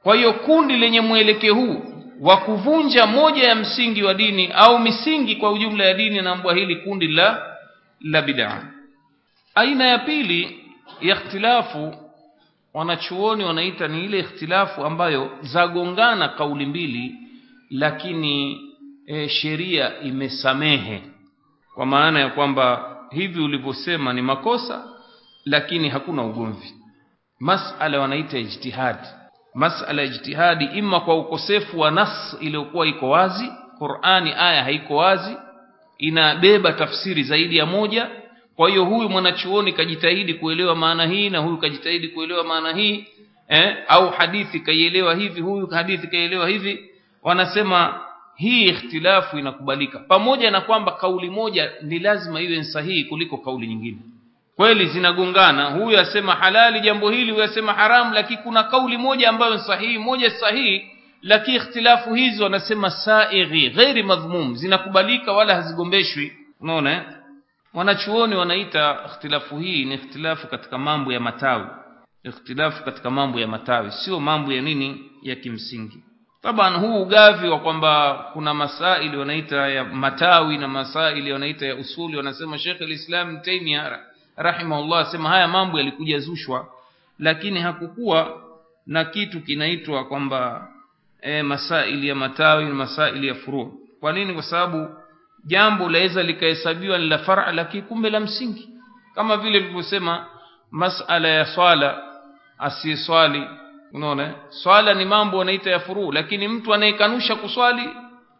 Kwa 0.02 0.16
hiyo 0.16 0.32
kundi 0.32 0.76
lenye 0.76 1.00
mwelekeo 1.00 1.54
huu 1.54 1.82
wa 2.20 2.36
kuvunja 2.36 3.06
moja 3.06 3.48
ya 3.48 3.54
msingi 3.54 4.02
wa 4.02 4.14
dini 4.14 4.46
au 4.54 4.78
misingi 4.78 5.36
kwa 5.36 5.52
ujumla 5.52 5.84
ya 5.84 5.94
dini 5.94 6.22
naambua 6.22 6.54
hili 6.54 6.76
kundi 6.76 7.08
la 7.08 7.56
la 8.00 8.22
bid'a. 8.22 8.62
Aina 9.54 9.84
ya 9.86 9.98
pili 9.98 10.64
ya 11.00 11.16
ikhtilafu 11.16 11.94
wanachuoni 12.74 13.44
wanaita 13.44 13.88
ni 13.88 14.04
ile 14.04 14.18
ikhtilafu 14.18 14.84
ambayo 14.84 15.30
zagongana 15.40 16.28
kauli 16.28 16.66
mbili 16.66 17.14
lakini 17.70 18.60
e, 19.06 19.28
sheria 19.28 20.00
imesamehe. 20.00 21.02
Kwa 21.74 21.86
maana 21.86 22.20
ya 22.20 22.28
kwamba 22.28 22.96
hivi 23.10 23.40
ulivyosema 23.40 24.12
ni 24.12 24.22
makosa 24.22 24.84
lakini 25.44 25.88
hakuna 25.88 26.22
ugomvi 26.24 26.74
masala 27.40 28.00
wanaita 28.00 28.38
ijtihad 28.38 28.96
masala 29.54 30.02
ya 30.02 30.08
ijtihadi 30.08 30.64
ima 30.64 31.00
kwa 31.00 31.18
ukosefu 31.18 31.80
wa 31.80 31.90
nas 31.90 32.36
iliyokuwa 32.40 32.86
iko 32.86 33.10
wazi 33.10 33.52
qurani 33.78 34.32
aya 34.38 34.64
haiko 34.64 34.96
wazi 34.96 35.36
inabeba 35.98 36.72
tafsiri 36.72 37.22
zaidi 37.22 37.56
ya 37.56 37.66
moja. 37.66 38.10
Kwa 38.56 38.68
hiyo 38.68 38.84
huyu 38.84 39.08
mwanachuoni 39.08 39.72
kajitahidi 39.72 40.34
kuelewa 40.34 40.76
maana 40.76 41.06
hii 41.06 41.30
na 41.30 41.38
huyu 41.38 41.56
kajitahidi 41.58 42.08
kuelewa 42.08 42.44
maana 42.44 42.72
hii 42.72 43.06
eh? 43.48 43.76
au 43.88 44.10
hadithi 44.10 44.60
kaielewa 44.60 45.14
hivi 45.14 45.40
huyu 45.40 45.66
hadithi 45.66 46.06
kaielewa 46.06 46.48
hivi. 46.48 46.90
Wanasema 47.22 48.00
hii 48.36 48.64
ikhtilafu 48.68 49.38
inakubalika. 49.38 49.98
Pamoja 49.98 50.50
na 50.50 50.60
kwamba 50.60 50.92
kauli 50.92 51.30
moja 51.30 51.70
ni 51.82 51.98
lazima 51.98 52.40
iwe 52.40 52.64
sahihi 52.64 53.04
kuliko 53.04 53.36
kauli 53.36 53.66
nyingine 53.66 53.98
kweli 54.60 54.86
zinagongana. 54.86 55.64
Huyu 55.64 55.98
asema 55.98 56.34
halali 56.34 56.80
jambo 56.80 57.10
hili 57.10 57.30
huyu 57.32 57.44
asema 57.44 57.72
haramu 57.72 58.14
lakini 58.14 58.42
kuna 58.42 58.62
kauli 58.62 58.96
moja 58.98 59.28
ambayo 59.28 59.52
ni 59.54 59.58
sahihi 59.60 59.98
moja 59.98 60.30
sahihi 60.30 60.90
lakini 61.22 61.56
ikhtilafu 61.56 62.14
hizi 62.14 62.42
wanasema 62.42 62.90
saighi 62.90 63.70
ghairi 63.70 64.02
madhmum 64.02 64.56
zinakubalika 64.56 65.32
wala 65.32 65.54
hazigombeshwi. 65.54 66.32
Unaona 66.60 66.92
eh? 66.92 67.00
wanachuoni 67.74 68.36
wanaita 68.36 68.98
ikhtilafu 69.06 69.58
hii 69.58 69.84
ni 69.84 69.94
ikhtilafu 69.94 70.46
katika 70.46 70.78
mambo 70.78 71.12
ya 71.12 71.20
matawi. 71.20 71.66
Ikhtilafu 72.24 72.84
katika 72.84 73.10
mambo 73.10 73.40
ya 73.40 73.48
matawi 73.48 73.92
sio 73.92 74.20
mambo 74.20 74.52
ya 74.52 74.62
nini 74.62 75.10
ya 75.22 75.36
kimsingi. 75.36 76.04
Taban 76.42 76.74
huu 76.74 77.02
ugavi 77.02 77.48
wa 77.48 77.58
kwamba 77.60 78.24
kuna 78.32 78.54
masaili 78.54 79.16
wanaita 79.16 79.68
ya 79.68 79.84
matawi 79.84 80.58
na 80.58 80.68
masaili 80.68 81.32
wanaita 81.32 81.66
ya 81.66 81.74
usuli 81.74 82.16
wanasema 82.16 82.58
Sheikh 82.58 82.82
al-Islam 82.82 83.40
rahimahullah 84.42 84.98
asema 85.08 85.28
haya 85.28 85.48
mambo 85.48 85.78
yalikuja 85.78 86.18
zushwa 86.18 86.68
lakini 87.18 87.60
hakukuwa 87.60 88.42
na 88.86 89.04
kitu 89.04 89.40
kinaitwa 89.40 90.04
kwamba 90.04 90.68
e, 91.20 91.42
masaili 91.42 92.08
ya 92.08 92.14
matawi 92.14 92.64
masaili 92.66 93.28
ya 93.28 93.34
furu. 93.34 93.80
Kwa 94.00 94.12
nini? 94.12 94.34
Kwa 94.34 94.42
sababu 94.42 94.88
jambo 95.44 95.88
laweza 95.88 96.22
likahesabiwa 96.22 96.98
ni 96.98 97.08
la 97.08 97.18
far'a 97.18 97.52
lakini 97.52 97.82
kumbe 97.82 98.10
la 98.10 98.20
msingi. 98.20 98.68
Kama 99.14 99.36
vile 99.36 99.60
tulivyosema 99.60 100.26
masala 100.70 101.28
ya 101.28 101.46
swala 101.46 102.02
asiyeswali 102.58 103.46
unaona? 103.92 104.34
Swala 104.48 104.94
ni 104.94 105.04
mambo 105.04 105.38
wanaita 105.38 105.70
ya 105.70 105.80
furu 105.80 106.12
lakini 106.12 106.48
mtu 106.48 106.74
anayekanusha 106.74 107.36
kuswali 107.36 107.90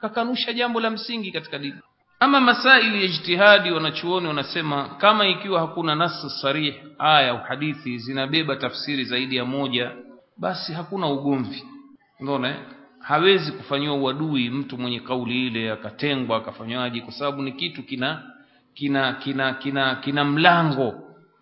kakanusha 0.01 0.53
jambo 0.53 0.81
la 0.81 0.91
msingi 0.91 1.33
katika 1.33 1.59
dini 1.59 1.79
ama 2.21 2.41
masaili 2.41 2.99
ya 2.99 3.05
ijtihadi 3.05 3.71
wanachuoni 3.73 4.27
wanasema 4.29 4.89
kama 4.89 5.27
ikiwa 5.27 5.61
hakuna 5.61 5.95
nasi 5.95 6.31
sarih 6.31 6.75
aya 6.99 7.31
au 7.31 7.39
hadithi 7.39 7.99
zinabeba 7.99 8.57
tafsiri 8.57 9.05
zaidi 9.05 9.37
ya 9.37 9.45
moja 9.45 9.91
basi 10.37 10.73
hakuna 10.73 11.07
ugomvi. 11.07 11.65
Unaona 12.21 12.57
hawezi 13.01 13.53
kufanyiwa 13.53 13.95
uadui 13.95 14.51
mtu 14.51 14.79
mwenye 14.79 15.01
kauli 15.01 15.47
ile 15.47 15.73
akatengwa 15.73 16.37
akafanywaje 16.37 17.01
kwa 17.01 17.13
sababu 17.13 17.43
ni 17.43 17.53
kitu 17.53 17.83
kina 17.83 18.23
kina 18.75 19.13
kina 19.13 19.55
kina 19.55 19.95
kina 19.95 20.25
mlango 20.25 20.95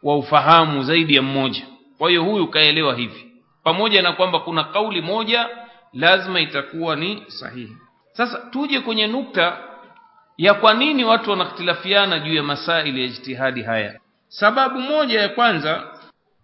wa 0.02 0.16
ufahamu 0.18 0.82
zaidi 0.82 1.14
ya 1.14 1.22
mmoja. 1.22 1.66
Kwa 1.98 2.08
hiyo 2.10 2.24
huyu 2.24 2.46
kaelewa 2.48 2.94
hivi. 2.94 3.32
Pamoja 3.64 4.02
na 4.02 4.12
kwamba 4.12 4.40
kuna 4.40 4.64
kauli 4.64 5.02
moja 5.02 5.48
lazima 5.92 6.40
itakuwa 6.40 6.96
ni 6.96 7.22
sahihi. 7.26 7.76
Sasa 8.12 8.38
tuje 8.50 8.80
kwenye 8.80 9.06
nukta 9.06 9.58
ya 10.38 10.54
kwa 10.54 10.74
nini 10.74 11.04
watu 11.04 11.30
wanakhtilafiana 11.30 12.18
juu 12.18 12.34
ya 12.34 12.42
masaili 12.42 13.00
ya 13.00 13.06
ijtihadi 13.06 13.62
haya? 13.62 14.00
Sababu 14.28 14.80
moja 14.80 15.20
ya 15.20 15.28
kwanza 15.28 15.84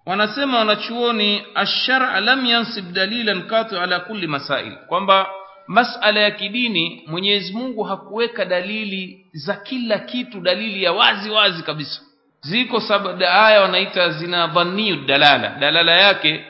wanasema 0.07 0.59
wanachuoni 0.59 1.43
ash-shar'a 1.55 2.21
lam 2.21 2.47
yansib 2.47 2.93
dalilan 2.93 3.43
qati 3.43 3.77
ala 3.77 4.01
kulli 4.01 4.27
masail. 4.27 4.77
Kwamba 4.89 5.27
masala 5.67 6.21
ya 6.21 6.31
kidini 6.31 7.03
Mwenyezi 7.07 7.53
Mungu 7.53 7.83
hakuweka 7.83 8.45
dalili 8.45 9.27
za 9.33 9.55
kila 9.55 9.99
kitu 9.99 10.41
dalili 10.41 10.83
ya 10.83 10.93
wazi 10.93 11.31
wazi 11.31 11.63
kabisa. 11.63 12.01
Ziko 12.41 12.81
sababu 12.81 13.25
aya 13.25 13.61
wanaita 13.61 14.11
zina 14.11 14.47
dhaniyu 14.47 14.97
dalala. 14.97 15.49
Dalala 15.49 15.93
yake 15.93 16.45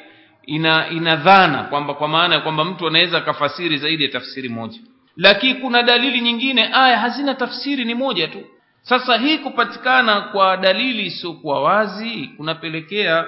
ina 0.47 0.88
ina 0.90 1.16
dhana 1.16 1.62
kwamba 1.62 1.95
kwa 1.95 2.09
maana 2.09 2.34
ya 2.34 2.40
kwamba 2.40 2.64
mtu 2.64 2.86
anaweza 2.86 3.18
akafasiri 3.18 3.78
zaidi 3.78 4.05
ya 4.05 4.11
tafsiri 4.11 4.49
moja 4.49 4.78
lakini 5.16 5.54
kuna 5.54 5.82
dalili 5.82 6.20
nyingine. 6.20 6.70
Aya 6.72 6.98
hazina 6.98 7.34
tafsiri 7.34 7.84
ni 7.84 7.94
moja 7.94 8.28
tu. 8.28 8.44
Sasa 8.82 9.16
hii 9.16 9.38
kupatikana 9.38 10.20
kwa 10.20 10.56
dalili 10.56 11.06
isiyokuwa 11.06 11.62
wazi 11.62 12.30
kunapelekea 12.36 13.26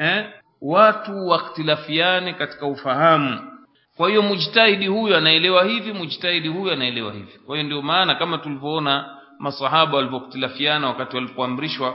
eh, 0.00 0.26
watu 0.62 1.28
wakhtilafiane 1.28 2.32
katika 2.32 2.66
ufahamu. 2.66 3.40
Kwa 3.96 4.08
hiyo 4.08 4.22
mujtahidi 4.22 4.86
huyu 4.86 5.16
anaelewa 5.16 5.64
hivi 5.64 5.92
mujtahidi 5.92 6.48
huyu 6.48 6.72
anaelewa 6.72 7.12
hivi. 7.12 7.38
Kwa 7.46 7.56
hiyo 7.56 7.66
ndio 7.66 7.82
maana 7.82 8.14
kama 8.14 8.38
tulivyoona 8.38 9.16
masahaba 9.38 9.96
walivyokhtilafiana 9.96 10.86
wakati 10.88 11.16
walipoamrishwa 11.16 11.94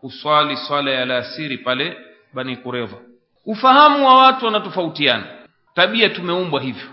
kuswali 0.00 0.56
swala 0.56 0.90
ya 0.90 1.02
alasiri 1.02 1.58
pale 1.58 1.96
bani 2.34 2.56
kureva 2.56 2.96
ufahamu 3.46 4.06
wa 4.06 4.14
watu 4.18 4.44
wanatofautiana. 4.46 5.24
Tabia 5.74 6.08
tumeumbwa 6.08 6.60
hivyo 6.60 6.86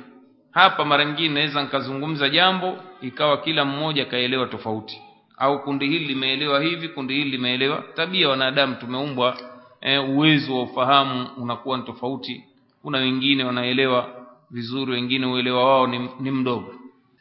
hapa 0.53 0.85
mara 0.85 1.05
nyingine 1.05 1.33
naweza 1.33 1.61
nikazungumza 1.61 2.29
jambo 2.29 2.77
ikawa 3.01 3.37
kila 3.37 3.65
mmoja 3.65 4.05
kaelewa 4.05 4.45
tofauti. 4.47 5.01
Au 5.37 5.63
kundi 5.63 5.87
hili 5.87 6.05
limeelewa 6.05 6.61
hivi 6.63 6.87
kundi 6.89 7.13
hili 7.13 7.29
limeelewa. 7.31 7.83
Tabia 7.95 8.29
wanadamu 8.29 8.75
tumeumbwa 8.75 9.37
e, 9.81 9.97
uwezo 9.97 10.55
wa 10.57 10.63
ufahamu 10.63 11.27
unakuwa 11.37 11.77
ni 11.77 11.83
tofauti. 11.83 12.43
Kuna 12.81 12.97
wengine 12.97 13.43
wanaelewa 13.43 14.09
vizuri 14.51 14.91
wengine 14.91 15.25
uelewa 15.25 15.65
wao 15.69 15.87
ni, 15.87 16.09
ni 16.19 16.31
mdogo. 16.31 16.75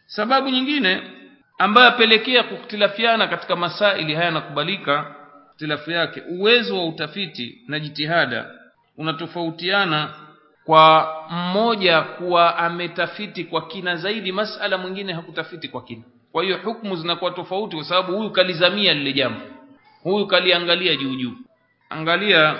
Sababu 0.06 0.48
nyingine 0.48 1.02
ambayo 1.58 1.88
apelekea 1.88 2.42
kuktilafiana 2.42 3.26
katika 3.28 3.56
masaili 3.56 4.14
haya 4.14 4.30
nakubalika 4.30 5.14
ikhtilafu 5.52 5.90
yake 5.90 6.22
uwezo 6.30 6.78
wa 6.78 6.86
utafiti 6.88 7.58
na 7.68 7.80
jitihada 7.80 8.50
unatofautiana 8.96 10.14
kwa 10.64 11.14
mmoja 11.30 12.00
kuwa 12.02 12.56
ametafiti 12.58 13.44
kwa 13.44 13.66
kina 13.66 13.96
zaidi 13.96 14.32
masala 14.32 14.78
mwingine 14.78 15.12
hakutafiti 15.12 15.68
kwa 15.68 15.82
kina. 15.82 16.02
Kwa 16.32 16.42
hiyo 16.44 16.58
hukumu 16.64 16.96
zinakuwa 16.96 17.30
tofauti 17.30 17.76
kwa 17.76 17.84
sababu 17.84 18.16
huyu 18.16 18.30
kalizamia 18.30 18.94
lile 18.94 19.12
jambo. 19.12 19.40
Huyu 20.02 20.26
kaliangalia 20.26 20.96
juu 20.96 21.14
juu. 21.16 21.32
Angalia 21.90 22.56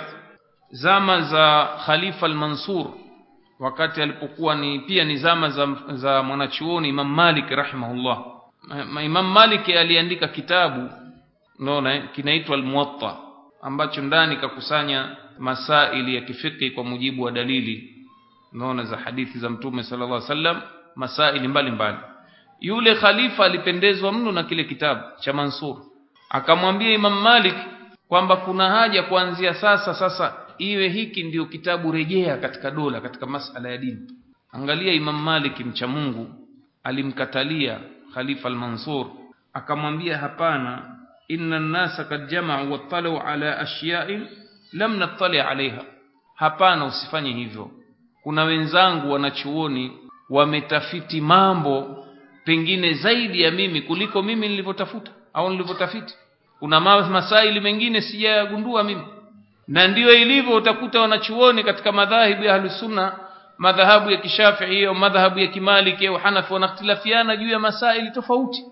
zama 0.71 1.21
za 1.21 1.69
khalifa 1.85 2.25
al-mansur 2.25 2.85
wakati 3.59 4.01
alipokuwa 4.01 4.55
ni 4.55 4.79
pia 4.79 5.03
ni 5.03 5.17
zama 5.17 5.49
za, 5.49 5.67
za 5.93 6.23
mwanachuoni 6.23 6.89
imam 6.89 7.13
malik 7.13 7.49
rahimahullah. 7.49 8.23
Imam 9.03 9.31
malik 9.31 9.69
aliandika 9.69 10.27
kitabu 10.27 10.89
unaona 11.59 11.99
kinaitwa 11.99 12.55
al-muwatta 12.55 13.17
ambacho 13.61 14.01
ndani 14.01 14.35
kakusanya 14.37 15.15
masaili 15.39 16.15
ya 16.15 16.21
kifiki 16.21 16.71
kwa 16.71 16.83
mujibu 16.83 17.23
wa 17.23 17.31
dalili 17.31 17.92
unaona 18.53 18.83
za 18.83 18.97
hadithi 18.97 19.39
za 19.39 19.49
mtume 19.49 19.83
sallallahu 19.83 20.13
alaihi 20.15 20.29
wasallam 20.31 20.61
masaili 20.95 21.47
mbalimbali. 21.47 21.97
Yule 22.59 22.95
khalifa 22.95 23.45
alipendezwa 23.45 24.11
mno 24.13 24.31
na 24.31 24.43
kile 24.43 24.63
kitabu 24.63 25.01
cha 25.19 25.33
Mansur. 25.33 25.77
Akamwambia 26.29 26.91
Imam 26.93 27.21
Malik 27.21 27.55
kwamba 28.07 28.35
kuna 28.37 28.69
haja 28.69 29.03
kuanzia 29.03 29.53
sasa 29.53 29.93
sasa 29.93 30.33
iwe 30.57 30.89
hiki 30.89 31.23
ndiyo 31.23 31.45
kitabu 31.45 31.91
rejea 31.91 32.37
katika 32.37 32.71
dola 32.71 33.01
katika 33.01 33.25
masala 33.25 33.69
ya 33.69 33.77
dini. 33.77 34.01
Angalia 34.51 34.93
Imam 34.93 35.23
Malik 35.23 35.59
mcha 35.59 35.87
Mungu 35.87 36.27
alimkatalia 36.83 37.79
Khalifa 38.13 38.47
al-Mansur. 38.47 39.05
Akamwambia 39.53 40.17
hapana 40.17 40.95
inna 41.27 41.57
an-nasa 41.57 42.03
kad 42.03 42.29
jama'u 42.29 42.71
wattalu 42.71 43.17
ala 43.19 43.59
ashya'in 43.59 44.27
lam 44.73 44.97
nattali 44.97 45.39
alaiha 45.39 45.83
hapana 46.35 46.85
usifanye 46.85 47.33
hivyo 47.33 47.71
kuna 48.23 48.43
wenzangu 48.43 49.11
wanachuoni 49.11 49.91
wametafiti 50.29 51.21
mambo 51.21 52.05
pengine 52.45 52.93
zaidi 52.93 53.41
ya 53.41 53.51
mimi 53.51 53.81
kuliko 53.81 54.21
mimi 54.21 54.47
nilivyotafuta 54.49 55.11
au 55.33 55.49
nilivyotafiti. 55.49 56.13
Kuna 56.59 56.79
masaili 56.79 57.59
mengine 57.59 58.01
sijayagundua 58.01 58.83
mimi. 58.83 59.01
Na 59.67 59.87
ndiyo 59.87 60.13
ilivyo 60.13 60.55
utakuta 60.55 61.01
wanachuoni 61.01 61.63
katika 61.63 61.91
madhahibu 61.91 62.43
ya 62.43 62.55
ahlusunna 62.55 63.19
madhahabu 63.57 64.11
ya 64.11 64.17
kishafii 64.17 64.85
au 64.85 64.95
madhahabu 64.95 65.39
ya 65.39 65.47
kimaliki 65.47 66.07
au 66.07 66.15
hanafi 66.15 66.53
wanakhtilafiana 66.53 67.37
juu 67.37 67.49
ya 67.49 67.59
masaili 67.59 68.11
tofauti. 68.11 68.63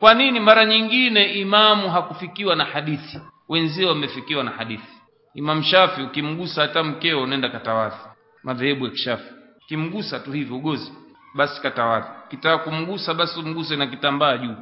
Kwa 0.00 0.14
nini? 0.14 0.40
Mara 0.40 0.64
nyingine 0.64 1.24
imamu 1.24 1.90
hakufikiwa 1.90 2.56
na 2.56 2.64
hadithi. 2.64 3.20
Wenzio 3.48 3.88
wamefikiwa 3.88 4.44
na 4.44 4.50
hadithi. 4.50 4.88
Imam 5.34 5.62
shafi 5.62 6.02
ukimgusa 6.02 6.62
hata 6.62 6.82
mkeo 6.84 7.22
unaenda 7.22 7.48
katawadhi 7.48 7.96
madhehebu 8.44 8.84
ya 8.84 8.90
kishafi. 8.90 9.34
Kimgusa 9.66 10.20
tu 10.20 10.32
hivyo 10.32 10.58
gozi 10.58 10.92
basi 11.34 11.62
katawadhi 11.62 12.06
kitaka 12.30 12.58
kumgusa 12.58 13.14
basi 13.14 13.40
umguse 13.40 13.76
na 13.76 13.86
kitambaa 13.86 14.36
juu. 14.36 14.54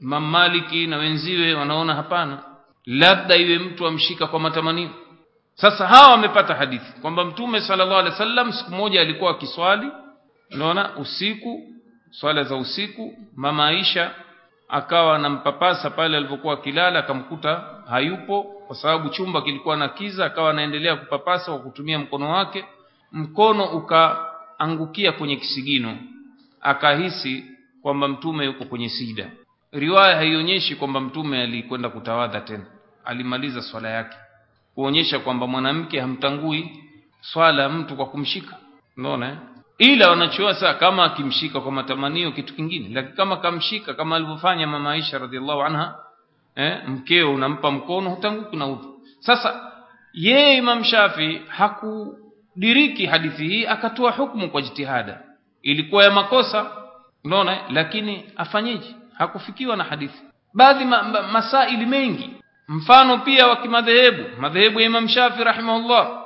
Imam 0.00 0.30
na 0.88 0.96
wenziwe 0.96 1.54
wanaona 1.54 1.94
hapana. 1.94 2.42
Labda 2.86 3.36
iwe 3.36 3.58
mtu 3.58 3.86
amshika 3.86 4.26
kwa 4.26 4.40
matamanio. 4.40 4.90
Sasa 5.54 5.86
hawa 5.86 6.10
wamepata 6.10 6.54
hadithi 6.54 6.92
kwamba 7.00 7.24
mtume 7.24 7.60
sallallahu 7.60 7.98
alaihi 8.00 8.12
wasallam 8.12 8.52
siku 8.52 8.70
moja 8.70 9.00
alikuwa 9.00 9.30
akiswali 9.30 9.88
unaona 10.54 10.96
usiku 10.96 11.62
swala 12.10 12.42
za 12.42 12.56
usiku 12.56 13.14
mama 13.36 13.66
Aisha 13.66 14.10
akawa 14.68 15.16
anampapasa 15.16 15.90
pale 15.90 16.16
alipokuwa 16.16 16.54
akilala 16.54 16.98
akamkuta 16.98 17.64
hayupo 17.90 18.42
kwa 18.66 18.76
sababu 18.76 19.08
chumba 19.08 19.42
kilikuwa 19.42 19.76
na 19.76 19.88
kiza 19.88 20.26
akawa 20.26 20.50
anaendelea 20.50 20.96
kupapasa 20.96 21.52
kwa 21.52 21.58
kutumia 21.60 21.98
mkono 21.98 22.30
wake 22.32 22.64
mkono 23.12 23.64
ukaangukia 23.64 25.12
kwenye 25.12 25.36
kisigino 25.36 25.96
akahisi 26.60 27.44
kwamba 27.82 28.08
mtume 28.08 28.44
yuko 28.44 28.64
kwenye 28.64 28.88
sida. 28.88 29.30
Riwaya 29.72 30.16
haionyeshi 30.16 30.76
kwamba 30.76 31.00
mtume 31.00 31.42
alikwenda 31.42 31.88
kutawadha 31.88 32.40
tena 32.40 32.64
alimaliza 33.04 33.62
swala 33.62 33.88
yake 33.90 34.16
kuonyesha 34.74 35.18
kwamba 35.18 35.46
mwanamke 35.46 36.00
hamtangui 36.00 36.70
swala 37.20 37.68
mtu 37.68 37.96
kwa 37.96 38.06
kumshika. 38.06 38.56
Unaona 38.96 39.28
eh? 39.28 39.36
ila 39.78 40.10
wanachoa 40.10 40.54
saa 40.54 40.74
kama 40.74 41.04
akimshika 41.04 41.60
kwa 41.60 41.72
matamanio 41.72 42.32
kitu 42.32 42.54
kingine 42.54 42.88
lakini 42.94 43.16
kama 43.16 43.36
kamshika 43.36 43.94
kama 43.94 44.16
alivyofanya 44.16 44.66
mama 44.66 44.92
Aisha 44.92 45.18
radhiallahu 45.18 45.62
anha 45.62 45.98
eh, 46.54 46.88
mkeo 46.88 47.34
unampa 47.34 47.70
mkono 47.70 48.10
hutanguki 48.10 48.56
na 48.56 48.66
udhu. 48.66 49.00
Sasa 49.20 49.72
yeye 50.12 50.56
Imam 50.56 50.84
Shafi 50.84 51.40
hakudiriki 52.54 53.06
hadithi 53.06 53.48
hii 53.48 53.66
akatoa 53.66 54.10
hukumu 54.10 54.50
kwa 54.50 54.62
jitihada. 54.62 55.20
Ilikuwa 55.62 56.04
ya 56.04 56.10
makosa 56.10 56.70
unaona 57.24 57.58
lakini 57.70 58.24
afanyeje? 58.36 58.94
Hakufikiwa 59.18 59.76
na 59.76 59.84
hadithi. 59.84 60.22
Baadhi 60.54 60.84
ma, 60.84 61.02
ma, 61.02 61.22
masaili 61.22 61.86
mengi. 61.86 62.30
Mfano 62.68 63.18
pia 63.18 63.46
wa 63.46 63.56
kimadhehebu 63.56 64.40
madhehebu 64.40 64.80
ya 64.80 64.86
Imam 64.86 65.08
Shafi 65.08 65.44
rahimahullah 65.44 66.24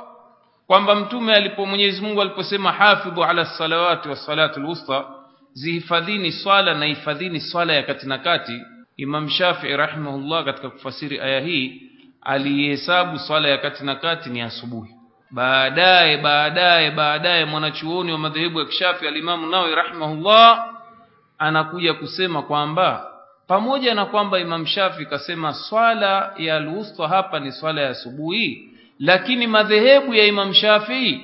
kwamba 0.66 0.94
mtume 0.94 1.34
alipo 1.34 1.66
Mwenyezi 1.66 2.00
Mungu 2.02 2.22
aliposema 2.22 2.72
hafidhu 2.72 3.24
ala 3.24 3.44
salawati 3.46 4.08
wa 4.08 4.16
salatu 4.16 4.60
alwusta 4.60 5.04
zihifadhini 5.52 6.32
swala 6.32 6.74
na 6.74 6.84
hifadhini 6.86 7.40
swala 7.40 7.72
ya 7.72 7.82
kati 7.82 8.06
na 8.08 8.18
kati. 8.18 8.60
Imam 8.96 9.28
Shafi 9.28 9.76
rahimahullah 9.76 10.44
katika 10.44 10.70
kufasiri 10.70 11.20
aya 11.20 11.40
hii 11.40 11.82
alihesabu 12.22 13.18
swala 13.18 13.48
ya 13.48 13.58
kati 13.58 13.84
na 13.84 13.94
kati 13.94 14.30
ni 14.30 14.40
asubuhi 14.42 14.94
baadaye 15.34 16.16
baadaye 16.16 16.90
baadaye 16.90 17.44
mwanachuoni 17.44 18.12
wa 18.12 18.18
madhehebu 18.18 18.58
ya 18.58 18.64
Kishafi 18.66 19.08
alimamu 19.08 19.46
nawe 19.46 19.74
rahimahullah 19.74 20.66
anakuja 21.38 21.94
kusema 21.94 22.42
kwamba 22.42 23.10
pamoja 23.48 23.94
na 23.94 24.04
kwamba 24.06 24.38
Imam 24.38 24.66
Shafi 24.66 25.06
kasema 25.06 25.52
swala 25.54 26.32
ya 26.36 26.56
al-wusta 26.56 27.08
hapa 27.08 27.40
ni 27.40 27.52
swala 27.52 27.80
ya 27.80 27.88
asubuhi 27.90 28.68
lakini 28.98 29.46
madhehebu 29.46 30.14
ya 30.14 30.24
Imam 30.24 30.54
Shafi 30.54 31.20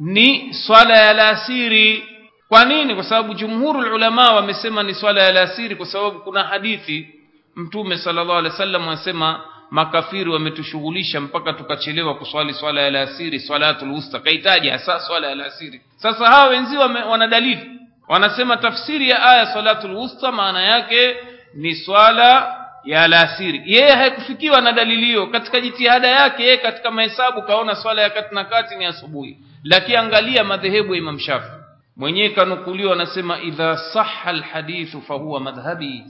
ni 0.00 0.54
swala 0.54 0.96
ya 0.96 1.10
alasiri. 1.10 2.04
Kwa 2.48 2.64
nini? 2.64 2.94
Kwa 2.94 3.04
sababu 3.04 3.34
jumhuru 3.34 3.94
ulama 3.94 4.32
wamesema 4.32 4.82
ni 4.82 4.94
swala 4.94 5.22
ya 5.22 5.28
alasiri 5.28 5.76
kwa 5.76 5.86
sababu 5.86 6.20
kuna 6.20 6.42
hadithi 6.44 7.08
mtume 7.56 7.98
sallallahu 7.98 8.38
alaihi 8.38 8.52
wasallam 8.52 8.82
anasema 8.88 9.40
makafiri 9.74 10.30
wametushughulisha 10.30 11.20
mpaka 11.20 11.52
tukachelewa 11.52 12.14
kuswali 12.14 12.54
swala 12.54 12.80
ya 12.80 12.86
alasiri 12.86 13.40
swalatul 13.40 13.90
wusta. 13.90 14.18
Kaitaja 14.20 14.72
hasa 14.72 15.00
swala 15.00 15.26
ya 15.26 15.32
alasiri? 15.32 15.80
Sasa 15.96 16.26
hawa 16.26 16.48
wenzi 16.48 16.76
wana 16.76 17.26
dalili. 17.26 17.70
Wanasema 18.08 18.56
tafsiri 18.56 19.10
ya 19.10 19.22
aya 19.22 19.46
salatul 19.46 19.94
wusta 19.94 20.32
maana 20.32 20.62
yake 20.62 21.16
ni 21.54 21.74
swala 21.74 22.56
ya 22.84 23.02
alasiri. 23.02 23.62
Yeye 23.66 23.90
haikufikiwa 23.92 24.60
na 24.60 24.72
dalili 24.72 25.06
hiyo. 25.06 25.26
Katika 25.26 25.60
jitihada 25.60 26.08
yake 26.08 26.42
yeye 26.42 26.56
katika 26.56 26.90
mahesabu 26.90 27.42
kaona 27.42 27.74
swala 27.76 28.02
ya 28.02 28.10
kati 28.10 28.34
na 28.34 28.44
kati 28.44 28.76
ni 28.76 28.84
asubuhi. 28.84 29.38
Lakini 29.64 29.96
angalia 29.96 30.44
madhehebu 30.44 30.94
ya 30.94 30.98
Imam 30.98 31.18
Shafi. 31.18 31.50
Mwenyewe 31.96 32.28
kanukuliwa 32.28 32.92
anasema 32.92 33.40
idha 33.40 33.76
sahha 33.76 34.30
alhadithu 34.30 35.02
fahuwa 35.02 35.40
madhhabi 35.40 36.04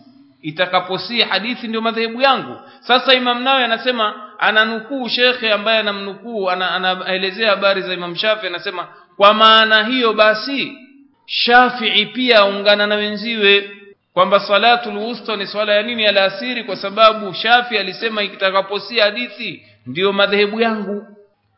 itakaposia 0.45 1.27
hadithi 1.27 1.69
ndio 1.69 1.81
madhehebu 1.81 2.21
yangu. 2.21 2.57
Sasa 2.81 3.15
Imam 3.15 3.43
nawe 3.43 3.65
anasema 3.65 4.15
ananukuu 4.39 5.09
shekhe 5.09 5.53
ambaye 5.53 5.79
anamnukuu 5.79 6.51
anaelezea 6.51 7.51
habari 7.51 7.83
za 7.83 7.93
Imam 7.95 8.17
Shafi 8.17 8.47
anasema 8.47 8.89
kwa 9.17 9.35
maana 9.35 9.85
hiyo 9.85 10.13
basi 10.13 10.79
Shafi'i 11.27 12.07
pia 12.07 12.39
aungana 12.39 12.87
na 12.87 12.95
wenziwe. 12.95 13.71
Kwamba 14.15 14.41
salatul 14.41 14.97
wusta 14.97 15.37
ni 15.37 15.47
swala 15.47 15.73
ya 15.75 15.83
nini? 15.83 16.03
Ya 16.03 16.09
alasiri 16.09 16.65
kwa 16.65 16.77
sababu 16.77 17.35
Shafi 17.35 17.79
alisema 17.79 18.23
itakaposia 18.23 19.05
hadithi 19.05 19.67
ndiyo 19.87 20.13
madhehebu 20.13 20.61
yangu. 20.61 21.07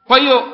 Kwa 0.06 0.18
hiyo 0.18 0.48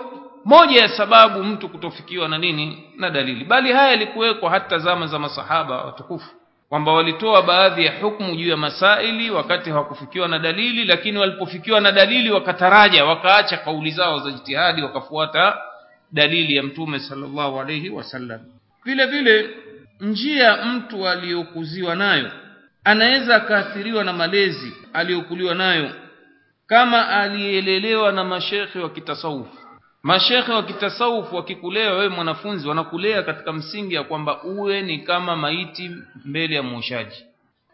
moja 0.45 0.80
ya 0.83 0.89
sababu 0.89 1.45
mtu 1.45 1.68
kutofikiwa 1.68 2.28
na 2.28 2.39
nini? 2.39 2.85
Na 2.97 3.11
dalili. 3.11 3.45
Bali 3.45 3.72
haya 3.72 3.89
yalikuwekwa 3.91 4.51
hata 4.51 4.78
zama 4.78 5.07
za 5.07 5.18
masahaba 5.18 5.85
watukufu 5.85 6.30
kwamba 6.73 6.93
walitoa 6.93 7.43
baadhi 7.43 7.85
ya 7.85 8.01
hukumu 8.01 8.37
juu 8.37 8.49
ya 8.49 8.57
masaili 8.57 9.31
wakati 9.31 9.70
hawakufikiwa 9.70 10.29
na 10.29 10.39
dalili 10.39 10.85
lakini 10.85 11.18
walipofikiwa 11.18 11.81
na 11.81 11.93
dalili 11.93 12.31
wakataraja 12.31 13.05
wakaacha 13.05 13.57
kauli 13.57 13.91
zao 13.91 14.18
za 14.18 14.31
jitihadi 14.31 14.83
wakafuata 14.83 15.59
dalili 16.12 16.57
ya 16.57 16.62
mtume 16.62 16.99
sallallahu 16.99 17.61
alayhi 17.61 17.91
wasallam 17.91 18.41
vile 18.85 19.07
vile 19.07 19.51
njia 20.01 20.57
mtu 20.64 21.09
aliyokuziwa 21.09 21.95
nayo 21.95 22.31
anaweza 22.85 23.37
akaathiriwa 23.37 24.05
na 24.05 24.12
malezi 24.12 24.73
aliyokuliwa 24.93 25.55
nayo 25.55 25.91
kama 26.66 27.09
alielelewa 27.09 28.12
na 28.12 28.25
mashekhe 28.25 28.79
wa 28.79 28.91
kitasawufu 28.91 29.59
mashekhe 30.03 30.53
wa 30.53 30.62
kitasawufu 30.62 31.36
wakikulea 31.36 31.92
wewe 31.92 32.09
mwanafunzi 32.09 32.68
wanakulea 32.68 33.22
katika 33.22 33.53
msingi 33.53 33.94
ya 33.94 34.03
kwamba 34.05 34.42
uwe 34.42 34.82
ni 34.82 34.98
kama 34.98 35.36
maiti 35.36 35.90
mbele 36.24 36.55
ya 36.55 36.62
mwoshaji. 36.62 37.24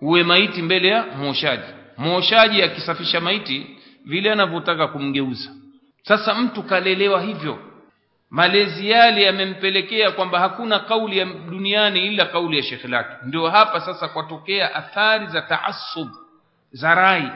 Uwe 0.01 0.23
maiti 0.23 0.63
mbele 0.63 0.89
ya 0.89 1.03
mwoshaji. 1.07 1.63
Mwoshaji 1.97 2.63
akisafisha 2.63 3.21
maiti 3.21 3.67
vile 4.05 4.33
anavyotaka 4.33 4.89
kumgeuza. 4.89 5.51
Sasa 6.03 6.35
mtu 6.35 6.63
kalelewa 6.63 7.23
hivyo. 7.23 7.59
Malezi 8.31 8.91
yale 8.91 9.23
yamempelekea 9.23 10.11
kwamba 10.11 10.39
hakuna 10.41 10.79
kauli 10.79 11.19
ya 11.19 11.25
duniani 11.25 12.07
ila 12.07 12.27
kauli 12.27 12.57
ya 12.57 12.63
shekhe 12.63 12.89
lake. 12.89 13.11
Ndio 13.25 13.49
hapa 13.51 13.81
sasa 13.81 14.09
kwatokea 14.09 14.75
athari 14.75 15.27
za 15.27 15.43
taasub 15.43 16.09
za 16.73 16.95
rai 16.95 17.31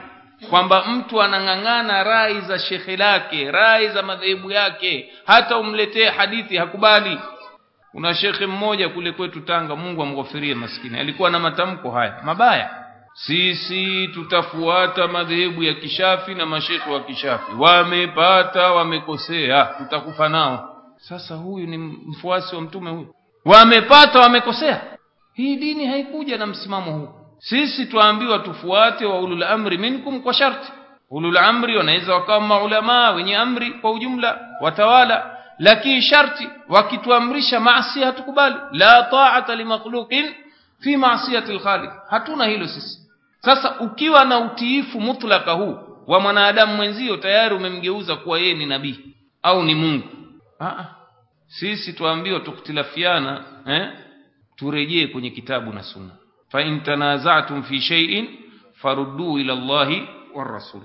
kwamba 0.49 0.85
mtu 0.85 1.21
anang'ang'ana 1.21 2.03
rai 2.03 2.41
za 2.41 2.59
shekhe 2.59 2.97
lake 2.97 3.51
rai 3.51 3.89
za 3.89 4.03
madhehebu 4.03 4.51
yake 4.51 5.13
hata 5.25 5.57
umletee 5.57 6.05
hadithi 6.09 6.57
hakubali. 6.57 7.19
Kuna 7.91 8.13
shekhe 8.15 8.45
mmoja 8.45 8.89
kule 8.89 9.11
kwetu 9.11 9.41
Tanga 9.41 9.75
Mungu 9.75 10.03
amghofirie 10.03 10.55
maskini. 10.55 10.99
Alikuwa 10.99 11.29
na 11.29 11.39
matamko 11.39 11.91
haya 11.91 12.19
mabaya. 12.23 12.69
Sisi 13.13 14.07
tutafuata 14.07 15.07
madhehebu 15.07 15.63
ya 15.63 15.73
kishafi 15.73 16.35
na 16.35 16.45
mashekhe 16.45 16.89
wa 16.91 16.99
kishafi. 16.99 17.51
Wamepata 17.59 18.71
wamekosea 18.71 19.65
tutakufa 19.65 20.29
nao. 20.29 20.69
Sasa 20.97 21.35
huyu 21.35 21.67
ni 21.67 21.77
mfuasi 21.77 22.55
wa 22.55 22.61
mtume 22.61 22.89
huyu. 22.91 23.15
Wamepata 23.45 24.19
wamekosea. 24.19 24.81
Hii 25.33 25.55
dini 25.55 25.85
haikuja 25.87 26.37
na 26.37 26.45
msimamo 26.47 26.91
huu 26.91 27.09
sisi 27.49 27.85
tuambiwa 27.85 28.39
tufuate 28.39 29.05
wa 29.05 29.19
ulul 29.19 29.43
amri 29.43 29.77
minkum 29.77 30.21
kwa 30.21 30.33
sharti. 30.33 30.71
Ulul 31.09 31.37
amri 31.37 31.77
wanaweza 31.77 32.13
wakawa 32.13 32.41
maulama 32.41 33.11
wenye 33.11 33.35
amri 33.37 33.71
kwa 33.71 33.91
ujumla 33.91 34.39
watawala 34.61 35.37
lakini 35.59 36.01
sharti 36.01 36.49
wakituamrisha 36.69 37.59
maasi 37.59 38.01
hatukubali. 38.01 38.55
La 38.71 39.03
ta'ata 39.03 39.55
limakhluqin 39.55 40.33
fi 40.79 40.97
ma'siyati 40.97 41.51
al-khaliq. 41.51 41.91
Hatuna 42.09 42.45
hilo 42.45 42.67
sisi. 42.67 42.99
Sasa 43.41 43.79
ukiwa 43.79 44.25
na 44.25 44.39
utiifu 44.39 45.01
mutlaka 45.01 45.51
huu 45.51 45.77
wa 46.07 46.19
mwanadamu 46.19 46.75
mwenzio 46.75 47.17
tayari 47.17 47.55
umemgeuza 47.55 48.15
kuwa 48.15 48.39
yeye 48.39 48.53
ni 48.53 48.65
nabii 48.65 48.99
au 49.43 49.63
ni 49.63 49.75
Mungu. 49.75 50.07
Aa, 50.61 50.85
sisi 51.47 51.93
tuambiwa 51.93 52.39
tukitilafiana 52.39 53.43
eh 53.67 53.89
turejee 54.55 55.07
kwenye 55.07 55.29
kitabu 55.29 55.73
na 55.73 55.83
sunna 55.83 56.11
fa 56.53 56.61
in 56.61 56.81
tanaza'tum 56.85 57.63
fi 57.65 57.81
shay'in 57.81 58.27
faruddu 58.77 59.39
ila 59.41 59.53
Allahi 59.53 60.05
war 60.35 60.45
rasul. 60.53 60.81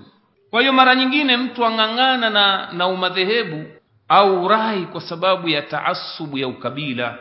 Kwa 0.49 0.61
hiyo 0.61 0.73
mara 0.73 0.95
nyingine 0.95 1.37
mtu 1.37 1.65
ang'ang'ana 1.65 2.29
na 2.29 2.71
na 2.73 2.87
umadhehebu 2.87 3.65
au 4.09 4.47
rai 4.47 4.81
kwa 4.85 5.01
sababu 5.01 5.49
ya 5.49 5.61
taasubu 5.61 6.37
ya 6.37 6.47
ukabila 6.47 7.17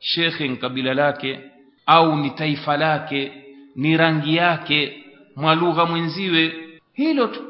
shekhe 0.00 0.48
ni 0.48 0.56
kabila 0.56 0.94
lake 0.94 1.40
au 1.86 2.16
ni 2.16 2.30
taifa 2.30 2.76
lake 2.76 3.32
ni 3.76 3.96
rangi 3.96 4.36
yake 4.36 5.04
mwalugha 5.36 5.84
mwenziwe 5.86 6.52
hilo 6.94 7.26
tu. 7.26 7.42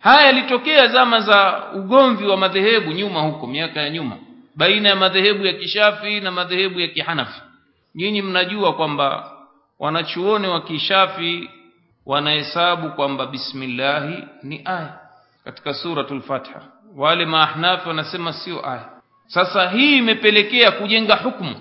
Haya 0.00 0.26
yalitokea 0.26 0.86
zama 0.88 1.20
za 1.20 1.64
ugomvi 1.74 2.26
wa 2.26 2.36
madhehebu 2.36 2.92
nyuma 2.92 3.20
huko 3.20 3.46
miaka 3.46 3.80
ya 3.80 3.90
nyuma 3.90 4.16
baina 4.54 4.88
ya 4.88 4.96
madhehebu 4.96 5.46
ya 5.46 5.52
kishafi 5.52 6.20
na 6.20 6.30
madhehebu 6.30 6.80
ya 6.80 6.88
kihanafi. 6.88 7.40
Nyinyi 7.94 8.22
mnajua 8.22 8.72
kwamba 8.72 9.32
wanachuoni 9.78 10.46
wa 10.46 10.60
kishafi 10.60 11.50
wanahesabu 12.06 12.90
kwamba 12.90 13.26
bismillahi 13.26 14.24
ni 14.42 14.62
aya 14.64 14.98
katika 15.44 15.74
suratul 15.74 16.22
fatha. 16.22 16.60
Wale 16.96 17.26
maahnafi 17.26 17.88
wanasema 17.88 18.32
sio 18.32 18.68
aya. 18.70 18.88
Sasa 19.26 19.68
hii 19.70 19.98
imepelekea 19.98 20.70
kujenga 20.70 21.16
hukumu. 21.16 21.56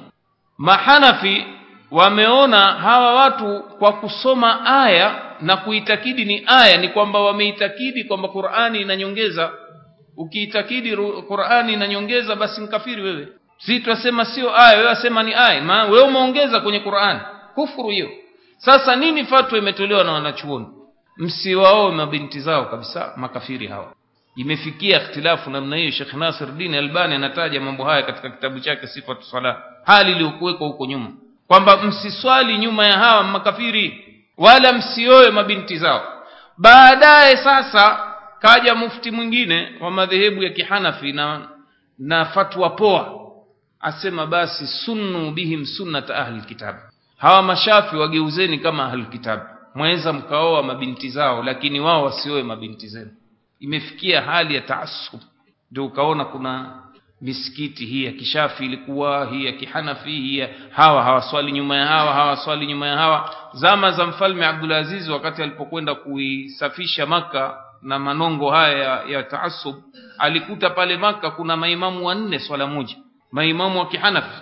Mahanafi 0.57 1.45
wameona 1.91 2.57
hawa 2.72 3.13
watu 3.13 3.63
kwa 3.80 3.93
kusoma 3.93 4.66
aya 4.84 5.22
na 5.41 5.57
kuitakidi 5.57 6.26
ni 6.26 6.43
aya 6.47 6.78
ni 6.78 6.89
kwamba 6.89 7.20
wameitakidi 7.20 8.03
kwamba 8.03 8.28
qurani 8.28 8.82
inanyongeza. 8.82 9.51
Ukiitakidi 10.18 10.97
qurani 11.28 11.74
inanyongeza 11.74 12.36
basi 12.36 12.61
mkafiri 12.61 13.01
wewe. 13.01 13.28
Si 13.57 13.80
twasema 13.80 14.26
sio 14.26 14.57
aya 14.57 14.78
wewe 14.78 14.88
wasema 14.89 15.24
ni 15.24 15.34
aya. 15.34 15.84
Wewe 15.86 16.01
umeongeza 16.01 16.59
kwenye 16.59 16.80
qurani 16.80 17.20
kufuru 17.56 17.89
hiyo. 17.89 18.10
Sasa 18.58 18.95
nini 18.95 19.26
fatwa 19.26 19.58
imetolewa 19.58 20.03
na 20.03 20.12
wanachuoni? 20.12 20.68
Msiwaoe 21.18 21.91
mabinti 21.91 22.39
zao 22.39 22.66
kabisa 22.66 23.14
makafiri 23.16 23.68
hawa. 23.68 23.93
Imefikia 24.36 25.01
ikhtilafu 25.01 25.49
namna 25.49 25.76
hiyo 25.76 25.91
Sheikh 25.91 26.14
Nasir 26.14 26.47
Albani 26.78 27.16
anataja 27.16 27.62
mambo 27.62 27.84
haya 27.84 28.03
katika 28.03 28.30
kitabu 28.30 28.60
chake 28.60 28.88
Sifatu 28.88 29.24
Sala 29.24 29.64
hali 29.86 30.12
iliyokuwekwa 30.12 30.68
huko 30.68 30.86
nyuma. 30.86 31.12
Kwamba 31.47 31.78
msiswali 31.84 32.58
nyuma 32.58 32.86
ya 32.86 32.97
hawa 32.97 33.24
makafiri 33.24 34.06
wala 34.38 34.74
msioe 34.74 35.32
mabinti 35.32 35.78
zao. 35.78 36.24
Baadaye 36.58 37.38
sasa 37.38 38.14
kaja 38.39 38.76
mufti 38.76 39.12
mwingine 39.12 39.72
wa 39.82 39.91
madhehebu 39.91 40.43
ya 40.43 40.49
kihanafi 40.49 41.12
na 41.14 41.49
na 41.99 42.26
fatwa 42.26 42.70
poa. 42.70 43.22
Asema 43.80 44.26
basi 44.28 44.68
sunnu 44.68 45.32
bihim 45.32 45.66
sunnata 45.66 46.16
ahli 46.16 46.41
kitab 46.41 46.76
hawa 47.18 47.41
mashafi 47.41 47.95
wageuzeni 47.97 48.59
kama 48.59 48.86
ahli 48.86 49.05
kitab. 49.05 49.39
Mweza 49.76 50.13
mkaoa 50.13 50.63
mabinti 50.63 51.09
zao 51.09 51.43
lakini 51.43 51.80
wao 51.80 52.03
wasioe 52.03 52.43
mabinti 52.43 52.88
zenu. 52.88 53.11
Imefikia 53.59 54.22
hali 54.22 54.55
ya 54.55 54.61
taasub. 54.61 55.20
Ndio 55.72 55.86
ukaona 55.86 56.26
kuna 56.26 56.80
misikiti 57.22 57.86
hii 57.86 58.03
ya 58.05 58.11
kishafi 58.11 58.66
ilikuwa 58.66 59.26
hii 59.26 59.45
ya 59.45 59.51
kihanafi 59.51 60.09
hii 60.11 60.38
ya 60.38 60.49
hawa 60.72 61.03
hawaswali 61.03 61.51
nyuma 61.51 61.76
ya 61.78 61.86
hawa 61.88 62.13
hawaswali 62.13 62.68
nyuma 62.68 62.88
ya 62.88 62.97
hawa. 62.97 63.36
Zama 63.53 63.91
za 63.91 64.05
mfalme 64.05 64.45
Abdulaziz 64.45 65.09
wakati 65.09 65.41
alipokwenda 65.43 65.95
kuisafisha 65.95 67.05
maka 67.05 67.57
na 67.82 67.99
manongo 67.99 68.51
haya 68.51 68.78
ya, 68.78 69.03
ya 69.03 69.24
taasub 69.24 69.76
alikuta 70.18 70.70
pale 70.70 70.97
maka 70.97 71.32
kuna 71.32 71.57
maimamu 71.57 72.05
wanne 72.07 72.39
swala 72.39 72.68
moja. 72.68 72.95
Maimamu 73.32 73.80
wa 73.80 73.88
kihanafi 73.88 74.41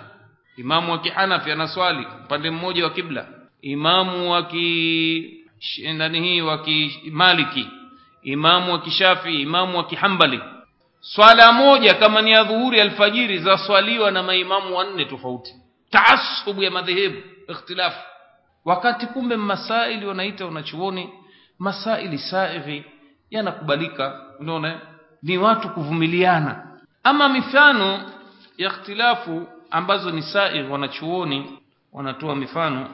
imamu 0.56 0.92
wa 0.92 0.98
kihanafi 0.98 1.50
anaswali 1.52 2.06
upande 2.24 2.50
mmoja 2.50 2.84
wa 2.84 2.90
kibla. 2.90 3.26
Imamu 3.62 4.32
wa 4.32 4.42
ki 4.42 5.44
hii 6.12 6.40
wa 6.40 6.58
kimaliki 6.58 7.68
imamu 8.22 8.72
wa 8.72 8.78
kishafi 8.80 9.42
imamu 9.42 9.76
wa 9.78 9.84
kihambali. 9.84 10.40
Swala 11.00 11.52
moja 11.52 11.94
kama 11.94 12.22
ni 12.22 12.30
ya 12.30 12.44
dhuhuri 12.44 12.80
alfajiri 12.80 13.38
zaswaliwa 13.38 14.10
na 14.10 14.22
maimamu 14.22 14.76
wanne 14.76 15.04
tofauti. 15.04 15.54
Taasubu 15.90 16.62
ya 16.62 16.70
madhehebu 16.70 17.16
ikhtilafu 17.48 18.00
wakati 18.64 19.06
kumbe 19.06 19.36
masaili 19.36 20.06
wanaita 20.06 20.44
wanachuoni 20.44 21.10
masaili 21.58 22.18
saighi 22.18 22.84
yanakubalika 23.30 24.20
unaona? 24.40 24.80
Ni 25.22 25.38
watu 25.38 25.68
kuvumiliana. 25.68 26.66
Ama 27.02 27.28
mifano 27.28 28.10
ya 28.58 28.68
ikhtilafu 28.68 29.46
ambazo 29.74 30.10
ni 30.10 30.22
sair 30.22 30.70
wanachuoni 30.70 31.58
wanatoa 31.92 32.36
mifano 32.36 32.86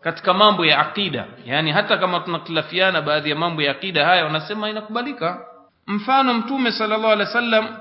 katika 0.00 0.34
mambo 0.34 0.66
ya 0.66 0.78
akida 0.78 1.26
yani 1.44 1.72
hata 1.72 1.96
kama 1.98 2.20
tunakhtilafiana 2.20 3.02
baadhi 3.02 3.30
ya 3.30 3.36
mambo 3.36 3.62
ya 3.62 3.70
akida 3.70 4.06
haya 4.06 4.24
wanasema 4.24 4.70
inakubalika. 4.70 5.40
Mfano 5.86 6.34
mtume 6.34 6.72
sallallahu 6.72 7.12
alaihi 7.12 7.26
wasallam 7.28 7.76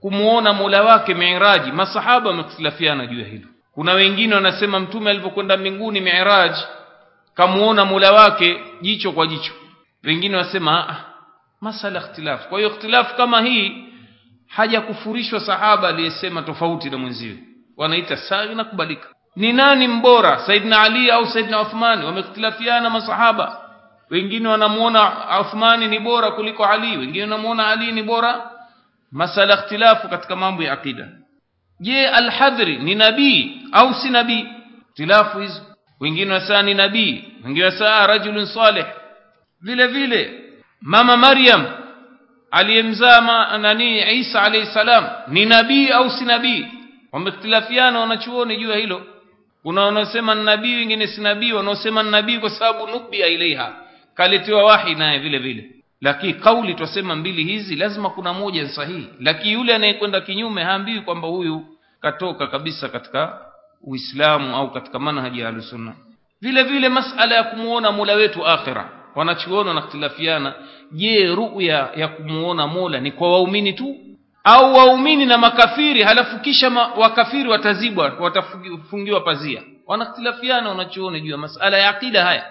kumuona 0.00 0.52
Mola 0.52 0.82
wake 0.82 1.14
Mi'raji 1.14 1.72
masahaba 1.72 2.30
wamekhtilafiana 2.30 3.06
juu 3.06 3.20
ya 3.20 3.26
hilo. 3.26 3.48
Kuna 3.74 3.92
wengine 3.92 4.34
wanasema 4.34 4.80
mtume 4.80 5.10
alipokwenda 5.10 5.56
mbinguni 5.56 6.00
Mi'raj 6.00 6.52
kamuona 7.34 7.84
Mola 7.84 8.12
wake 8.12 8.60
jicho 8.80 9.12
kwa 9.12 9.26
jicho. 9.26 9.52
Wengine 10.04 10.36
wasema 10.36 10.88
ah 10.88 10.96
masala 11.60 12.00
ikhtilaf. 12.00 12.48
Kwa 12.48 12.58
hiyo 12.58 12.70
ikhtilaf 12.70 13.16
kama 13.16 13.40
hii 13.42 13.84
hajakufurishwa 14.46 15.40
sahaba 15.40 15.88
aliyesema 15.88 16.42
tofauti 16.42 16.90
na 16.90 16.98
mwenziwe 16.98 17.38
wanaita 17.82 18.16
sawa 18.16 18.44
inakubalika 18.44 19.08
ni 19.36 19.52
nani 19.52 19.88
mbora 19.88 20.38
Saidna 20.38 20.80
Ali 20.82 21.10
au 21.10 21.26
Saidna 21.26 21.60
Uthman 21.60 22.04
wamekhtilafiana 22.04 22.90
masahaba 22.90 23.58
wengine 24.10 24.48
wanamuona 24.48 25.12
Uthmani 25.40 25.88
ni 25.88 25.98
bora 25.98 26.30
kuliko 26.30 26.64
Ali 26.66 26.96
wengine 26.96 27.22
wanamuona 27.24 27.66
Ali 27.66 27.92
ni 27.92 28.02
bora 28.02 28.50
masala 29.12 29.54
ikhtilafu 29.54 30.08
katika 30.08 30.36
mambo 30.36 30.62
ya 30.62 30.72
akida 30.72 31.08
je 31.80 32.08
al-Hadri 32.08 32.76
ni 32.78 32.94
nabii 32.94 33.60
au 33.72 33.94
si 33.94 34.10
nabii 34.10 34.46
ikhtilafu 34.88 35.38
hizo 35.38 35.62
wengine 36.00 36.32
wasema 36.32 36.62
ni 36.62 36.74
nabii 36.74 37.24
wengine 37.44 37.64
wasema 37.64 38.06
rajulun 38.06 38.46
salih 38.46 38.84
vile 39.60 39.86
vile 39.86 40.40
mama 40.80 41.16
Maryam 41.16 41.66
aliyemzaa 42.50 43.58
nani 43.58 44.18
Isa 44.18 44.42
alayhi 44.42 44.66
salam 44.66 45.08
ni 45.28 45.46
nabii 45.46 45.88
au 45.88 46.10
si 46.10 46.24
nabii 46.24 46.66
wamekhtilafiana 47.12 48.00
wanachuoni 48.00 48.56
juu 48.56 48.70
ya 48.70 48.76
hilo. 48.76 49.02
Kuna 49.62 49.82
wanaosema 49.84 50.34
nabii 50.34 50.74
wengine 50.76 51.06
si 51.06 51.20
nabii 51.20 51.52
wanaosema 51.52 52.02
nabii 52.02 52.38
kwa 52.38 52.50
sababu 52.50 52.86
nubia 52.86 53.26
ilaiha. 53.26 53.76
Kaletewa 54.14 54.64
wahi 54.64 54.94
naye 54.94 55.18
vile 55.18 55.38
vile. 55.38 55.70
Lakini 56.00 56.34
kauli 56.34 56.74
twasema 56.74 57.16
mbili 57.16 57.44
hizi 57.44 57.76
lazima 57.76 58.10
kuna 58.10 58.32
moja 58.32 58.68
sahihi. 58.68 59.08
Lakini 59.20 59.52
yule 59.52 59.74
anayekwenda 59.74 60.20
kinyume 60.20 60.62
haambiwi 60.64 61.00
kwamba 61.00 61.28
huyu 61.28 61.66
katoka 62.00 62.46
kabisa 62.46 62.88
katika 62.88 63.38
uislamu 63.82 64.56
au 64.56 64.70
katika 64.72 64.98
manhaji 64.98 65.40
ya 65.40 65.48
ahlusunna 65.48 65.92
vile 66.40 66.62
vile 66.62 66.88
masala 66.88 67.34
ya 67.34 67.42
kumuona 67.44 67.92
mola 67.92 68.12
wetu 68.14 68.46
akhira. 68.46 68.90
Wanachuoni 69.14 69.68
wanakhtilafiana 69.68 70.54
je 70.92 71.26
ruya 71.26 71.90
ya 71.96 72.08
kumuona 72.08 72.66
mola 72.66 73.00
ni 73.00 73.12
kwa 73.12 73.32
waumini 73.32 73.72
tu 73.72 73.96
au 74.44 74.74
waumini 74.74 75.26
na 75.26 75.38
makafiri 75.38 76.02
halafu 76.02 76.38
kisha 76.40 76.70
ma, 76.70 76.86
wakafiri 76.86 77.48
watazibwa 77.48 78.16
watafungiwa 78.20 79.20
pazia. 79.20 79.62
Wanakhtilafiana 79.86 80.68
wanachuoni 80.68 81.20
juu 81.20 81.30
ya 81.30 81.36
masala 81.38 81.78
ya 81.78 81.88
akida 81.88 82.24
haya. 82.24 82.44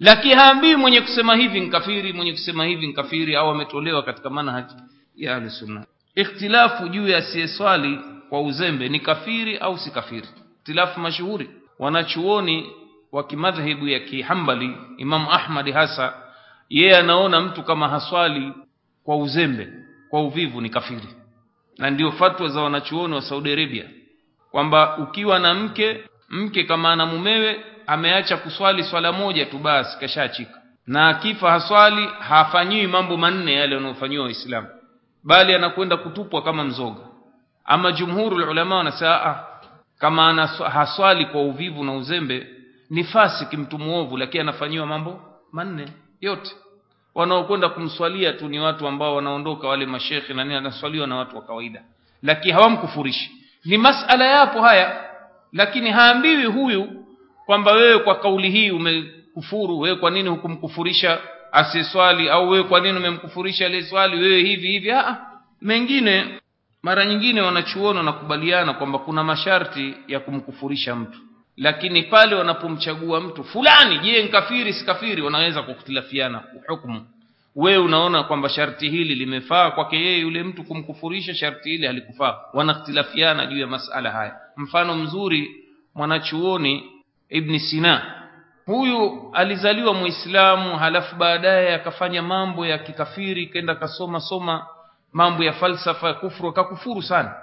Lakini 0.00 0.34
haambii 0.34 0.76
mwenye 0.76 1.00
kusema 1.00 1.34
hivi 1.36 1.60
nkafiri 1.60 2.12
mwenye 2.12 2.32
kusema 2.32 2.64
hivi 2.64 2.86
nkafiri 2.86 3.36
au 3.36 3.50
ametolewa 3.50 4.02
katika 4.02 4.30
manhaji 4.30 4.74
ya 5.16 5.36
ahlusunna 5.36 5.86
ikhtilafu 6.14 6.88
juu 6.88 7.08
ya 7.08 7.18
asiyeswali 7.18 7.98
kwa 8.28 8.40
uzembe 8.42 8.88
ni 8.88 9.00
kafiri 9.00 9.58
au 9.58 9.78
si 9.78 9.90
kafiri? 9.90 10.28
Ikhtilafu 10.58 11.00
mashuhuri. 11.00 11.50
Wanachuoni 11.78 12.70
wa 13.12 13.24
kimadhhebu 13.24 13.88
ya 13.88 14.00
kihambali 14.00 14.76
imamu 14.98 15.32
ahmadi 15.32 15.72
hasa 15.72 16.14
yeye 16.68 16.96
anaona 16.96 17.40
mtu 17.40 17.62
kama 17.62 17.88
haswali 17.88 18.52
kwa 19.04 19.16
uzembe 19.16 19.68
kwa 20.10 20.22
uvivu 20.22 20.60
ni 20.60 20.70
kafiri 20.70 21.08
na 21.78 21.90
ndio 21.90 22.12
fatwa 22.12 22.48
za 22.48 22.60
wanachuoni 22.60 23.14
wa 23.14 23.22
Saudi 23.22 23.52
Arabia 23.52 23.84
kwamba 24.50 24.96
ukiwa 24.98 25.38
na 25.38 25.54
mke 25.54 26.04
mke 26.28 26.64
kama 26.64 26.92
ana 26.92 27.06
mumewe 27.06 27.64
ameacha 27.86 28.36
kuswali 28.36 28.84
swala 28.84 29.12
moja 29.12 29.46
tu 29.46 29.58
basi 29.58 29.98
kashachika. 29.98 30.62
Na 30.86 31.08
akifa 31.08 31.50
haswali 31.50 32.06
hafanyiwi 32.18 32.86
mambo 32.86 33.16
manne 33.16 33.52
yale 33.52 33.74
wanayofanyiwa 33.76 34.24
waislamu. 34.24 34.68
Bali 35.24 35.54
anakwenda 35.54 35.96
kutupwa 35.96 36.42
kama 36.42 36.64
mzoga. 36.64 37.00
Ama 37.64 37.92
jumhurul 37.92 38.42
ulama 38.48 38.76
wanasema 38.76 39.44
kama 39.98 40.28
ana 40.28 40.46
haswali 40.46 41.26
kwa 41.26 41.42
uvivu 41.42 41.84
na 41.84 41.92
uzembe 41.94 42.46
ni 42.90 43.04
fasiki 43.04 43.56
mtu 43.56 43.78
muovu 43.78 44.16
lakini 44.16 44.40
anafanyiwa 44.40 44.86
mambo 44.86 45.20
manne 45.52 45.88
yote 46.20 46.50
wanaokwenda 47.14 47.68
kumswalia 47.68 48.32
tu 48.32 48.48
ni 48.48 48.58
watu 48.60 48.86
ambao 48.88 49.16
wanaondoka 49.16 49.68
wale 49.68 49.86
mashekhe 49.86 50.34
na 50.34 50.44
nini 50.44 50.56
anaswaliwa 50.56 51.06
na 51.06 51.16
watu 51.16 51.36
wa 51.36 51.42
kawaida. 51.42 51.82
Lakini 52.22 52.52
hawamkufurishi. 52.54 53.30
Ni 53.64 53.78
masala 53.78 54.24
yapo 54.24 54.62
haya 54.62 55.04
lakini 55.52 55.90
haambiwi 55.90 56.44
huyu 56.44 57.04
kwamba 57.46 57.72
wewe 57.72 57.98
kwa 57.98 58.14
kauli 58.14 58.50
hii 58.50 58.70
umekufuru 58.70 59.78
wewe 59.80 59.96
kwa 59.96 60.10
nini 60.10 60.28
hukumkufurisha 60.28 61.18
asiswali 61.52 62.28
au 62.28 62.50
wewe 62.50 62.64
kwa 62.64 62.80
nini 62.80 62.98
umemkufurisha 62.98 63.66
aliyeswali 63.66 64.16
wewe 64.22 64.42
hivi 64.42 64.68
hivi. 64.68 64.90
Ah 64.92 65.16
mengine 65.62 66.38
mara 66.82 67.04
nyingine 67.04 67.40
wanachuoni 67.40 67.98
wanakubaliana 67.98 68.72
kwamba 68.74 68.98
kuna 68.98 69.24
masharti 69.24 69.94
ya 70.08 70.20
kumkufurisha 70.20 70.96
mtu 70.96 71.18
lakini 71.56 72.02
pale 72.02 72.34
wanapomchagua 72.34 73.20
mtu 73.20 73.44
fulani 73.44 73.98
je 73.98 74.22
nkafiri 74.22 74.72
sikafiri 74.72 75.22
wanaweza 75.22 75.62
kukhtilafiana 75.62 76.42
hukumu. 76.66 77.06
Wewe 77.56 77.78
unaona 77.84 78.22
kwamba 78.22 78.48
sharti 78.48 78.90
hili 78.90 79.14
limefaa 79.14 79.70
kwake 79.70 79.96
yeye 79.96 80.18
yule 80.18 80.42
mtu 80.42 80.64
kumkufurisha 80.64 81.34
sharti 81.34 81.70
hili 81.70 81.86
halikufaa. 81.86 82.36
Wanakhtilafiana 82.52 83.46
juu 83.46 83.58
ya 83.58 83.66
masala 83.66 84.10
haya. 84.10 84.36
Mfano 84.56 84.94
mzuri 84.94 85.50
mwanachuoni 85.94 86.84
ibni 87.30 87.60
sina. 87.60 88.22
Huyu 88.66 89.30
alizaliwa 89.32 89.94
muislamu 89.94 90.76
halafu 90.78 91.16
baadaye 91.16 91.74
akafanya 91.74 92.22
mambo 92.22 92.66
ya 92.66 92.78
kikafiri 92.78 93.46
kenda 93.46 93.74
kasoma 93.74 94.20
soma 94.20 94.66
mambo 95.12 95.44
ya 95.44 95.52
falsafa 95.52 96.08
ya 96.08 96.14
kufuru 96.14 96.48
akakufuru 96.48 97.02
sana. 97.02 97.34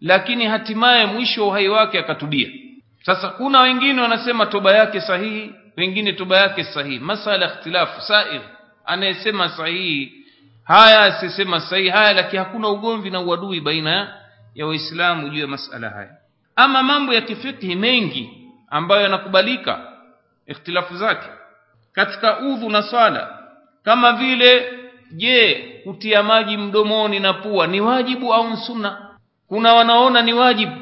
Lakini 0.00 0.46
hatimaye 0.46 1.06
mwisho 1.06 1.42
wa 1.42 1.48
uhai 1.48 1.68
wake 1.68 1.98
akatubia 1.98 2.48
sasa 3.02 3.28
kuna 3.28 3.60
wengine 3.60 4.02
wanasema 4.02 4.46
toba 4.46 4.72
yake 4.72 5.00
sahihi 5.00 5.54
wengine 5.76 6.12
toba 6.12 6.36
yake 6.36 6.64
sahihi. 6.64 6.98
Masala 6.98 7.46
ikhtilafu 7.46 8.00
sair. 8.00 8.40
Anayesema 8.84 9.48
sahihi 9.48 10.12
haya 10.64 11.00
asisema 11.02 11.60
sahihi 11.60 11.88
haya 11.88 12.12
lakini 12.12 12.38
hakuna 12.44 12.68
ugomvi 12.68 13.10
na 13.10 13.20
uadui 13.20 13.60
baina 13.60 14.14
ya 14.54 14.66
waislamu 14.66 15.28
juu 15.28 15.40
ya 15.40 15.46
masala 15.46 15.90
haya. 15.90 16.10
Ama 16.56 16.82
mambo 16.82 17.14
ya 17.14 17.20
kifikhi 17.20 17.74
mengi 17.74 18.30
ambayo 18.70 19.02
yanakubalika 19.02 19.80
ikhtilafu 20.46 20.96
zake. 20.96 21.28
Katika 21.92 22.40
udhu 22.40 22.70
na 22.70 22.82
swala 22.82 23.38
kama 23.84 24.12
vile 24.12 24.72
je 25.10 25.54
kutia 25.84 26.22
maji 26.22 26.56
mdomoni 26.56 27.20
na 27.20 27.32
pua 27.32 27.66
ni 27.66 27.80
wajibu 27.80 28.34
au 28.34 28.56
sunna? 28.56 29.06
Kuna 29.48 29.74
wanaona 29.74 30.22
ni 30.22 30.32
wajibu 30.32 30.72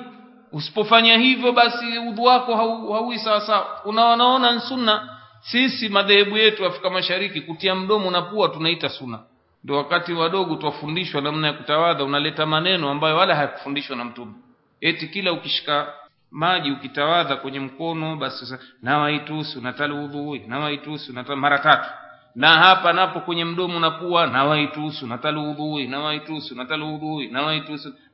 usipofanya 0.52 1.18
hivyo 1.18 1.52
basi 1.52 1.98
udhu 1.98 2.24
wako 2.24 2.56
hau, 2.56 2.92
hauwi 2.92 3.18
sawa 3.18 3.40
sawa. 3.40 3.64
Kuna 3.82 4.04
wanaona 4.04 4.60
sunna. 4.60 5.14
Sisi 5.40 5.88
madhehebu 5.88 6.36
yetu 6.36 6.66
Afrika 6.66 6.90
Mashariki 6.90 7.40
kutia 7.40 7.74
mdomo 7.74 8.10
na 8.10 8.22
pua 8.22 8.48
tunaita 8.48 8.88
sunna. 8.88 9.18
Ndio 9.64 9.76
wakati 9.76 10.12
wadogo 10.12 10.56
twafundishwa 10.56 11.20
namna 11.20 11.46
ya 11.46 11.52
kutawadha 11.52 12.04
unaleta 12.04 12.46
maneno 12.46 12.90
ambayo 12.90 13.16
wala 13.16 13.34
hayakufundishwa 13.34 13.96
na 13.96 14.04
mtume. 14.04 14.32
Eti 14.80 15.08
kila 15.08 15.32
ukishika 15.32 15.92
maji 16.30 16.70
ukitawadha 16.70 17.36
kwenye 17.36 17.60
mkono 17.60 18.16
basi 18.16 18.54
nawaitusi 18.82 19.58
unatali 19.58 19.92
udhui 19.92 20.38
nawaitusi 20.38 21.10
unatala 21.12 21.36
mara 21.36 21.58
tatu 21.58 21.88
na 22.34 22.48
hapa 22.48 22.92
napo 22.92 23.20
kwenye 23.20 23.44
mdomo 23.44 23.80
na 23.80 23.90
pua 23.90 24.26
nawaitusi 24.26 25.06
na 25.06 25.18
taludhui 25.18 25.86
na 25.86 26.00
waitusu 26.00 26.54
na 26.54 26.64
taludhui 26.64 27.30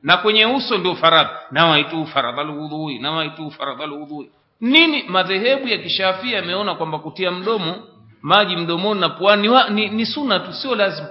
na 0.03 0.17
kwenye 0.17 0.45
uso 0.45 0.77
ndio 0.77 0.95
faradhi 0.95 1.29
nawaitu 1.51 2.05
faradhal 2.05 2.49
udhu 2.49 2.89
nawaitu 3.01 3.51
faradhal 3.51 3.91
udhu 3.93 4.25
nini 4.61 5.03
madhehebu 5.03 5.67
ya 5.67 5.77
kishafia 5.77 6.35
yameona 6.35 6.75
kwamba 6.75 6.99
kutia 6.99 7.31
mdomo 7.31 7.75
maji 8.21 8.55
mdomoni 8.55 8.99
na 8.99 9.09
puani 9.09 9.47
ni, 9.47 9.57
ni, 9.69 9.89
ni 9.89 10.05
suna 10.05 10.39
tu 10.39 10.53
sio 10.53 10.75
lazima. 10.75 11.07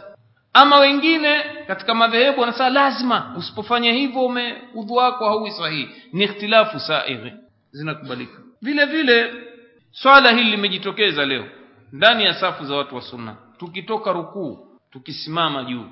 Ama 0.53 0.77
wengine 0.79 1.43
katika 1.67 1.95
madhehebu 1.95 2.41
wanasema 2.41 2.71
lazima 2.71 3.35
usipofanya 3.39 3.93
hivyo 3.93 4.25
ume 4.25 4.55
udhu 4.75 4.95
wako 4.95 5.25
hauwi 5.25 5.51
sahihi. 5.51 5.89
Ni 6.13 6.25
ikhtilafu 6.25 6.81
sairi 6.81 7.33
zinakubalika. 7.73 8.39
Vile 8.63 8.85
vile 8.85 9.35
swala 9.93 10.31
hili 10.33 10.51
limejitokeza 10.51 11.27
leo 11.27 11.45
ndani 11.95 12.25
ya 12.25 12.35
safu 12.35 12.65
za 12.65 12.75
watu 12.77 12.95
wa 12.95 13.03
sunna 13.03 13.37
tukitoka 13.59 14.13
rukuu 14.13 14.67
tukisimama 14.91 15.65
juu 15.65 15.85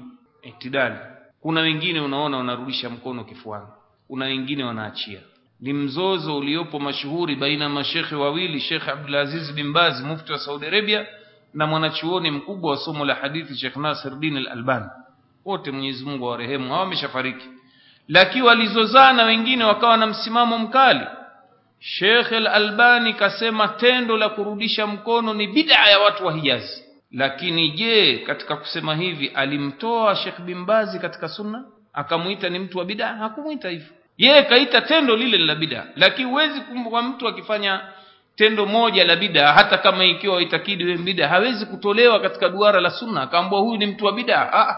itidali. 0.43 0.97
Kuna 1.41 1.61
wengine 1.61 2.01
unaona 2.01 2.37
wanarudisha 2.37 2.91
mkono 2.91 3.25
kifuani 3.25 3.67
kuna 4.09 4.25
wengine 4.25 4.65
wanaachia. 4.65 5.21
Ni 5.61 5.73
mzozo 5.73 6.37
uliopo 6.37 6.79
mashuhuri 6.79 7.37
baina 7.37 7.65
ya 7.65 7.71
mashekhe 7.71 8.15
wawili 8.15 8.61
Sheikh 8.61 8.89
Abdulaziz 8.89 9.53
bin 9.53 9.73
Baz 9.73 10.01
mufti 10.05 10.33
wa 10.33 10.39
Saudi 10.39 10.67
Arabia 10.67 11.07
na 11.55 11.67
mwanachuoni 11.67 12.31
mkubwa 12.31 12.71
wa 12.71 12.77
somo 12.77 13.05
la 13.05 13.15
hadithi 13.15 13.55
Sheikh 13.57 13.77
Nasiruddin 13.77 14.37
Al-Albani. 14.37 14.87
Wote 15.45 15.71
Mwenyezi 15.71 16.05
Mungu 16.05 16.27
awarehemu 16.27 16.71
hao 16.71 16.81
wameshafariki. 16.81 17.49
Lakini 18.09 18.43
walizozana 18.43 19.25
wengine 19.25 19.65
wakawa 19.65 19.97
na 19.97 20.07
msimamo 20.07 20.59
mkali 20.59 21.07
Sheikh 21.85 22.33
Al-Albani 22.33 23.15
kasema 23.15 23.69
tendo 23.69 24.17
la 24.17 24.29
kurudisha 24.29 24.87
mkono 24.87 25.35
ni 25.35 25.47
bid'a 25.49 25.91
ya 25.91 25.99
watu 25.99 26.27
wa 26.27 26.33
Hijazi 26.33 26.85
lakini 27.13 27.71
je 27.71 28.19
katika 28.19 28.57
kusema 28.57 28.95
hivi 28.95 29.27
alimtoa 29.29 30.17
Sheikh 30.17 30.41
bin 30.41 30.65
Bazi 30.65 30.99
katika 30.99 31.29
sunna? 31.29 31.65
Akamuita 31.93 32.49
ni 32.49 32.59
mtu 32.59 32.79
wa 32.79 32.85
bid'a? 32.85 33.07
Hakumuita 33.15 33.69
hivyo. 33.69 33.87
Yeye 34.19 34.43
kaita 34.43 34.81
tendo 34.81 35.17
lile 35.17 35.39
la 35.39 35.55
bid'a. 35.55 35.87
Lakini 35.97 36.31
huwezi 36.31 36.61
kumwa 36.61 37.03
mtu 37.03 37.29
akifanya 37.29 37.81
tendo 38.37 38.67
moja 38.67 39.05
la 39.05 39.17
bid'a 39.17 39.53
hata 39.53 39.79
kama 39.79 40.05
ikiwa 40.05 40.43
itakidi 40.43 40.85
wewe 40.85 40.99
bid'a 40.99 41.29
hawezi 41.29 41.67
kutolewa 41.67 42.21
katika 42.21 42.49
duara 42.49 42.81
la 42.81 42.91
sunna. 42.91 43.23
Akaambua 43.23 43.61
huyu 43.61 43.79
ni 43.79 43.87
mtu 43.87 44.05
wa 44.05 44.13
bid'a. 44.13 44.53
Ah. 44.53 44.77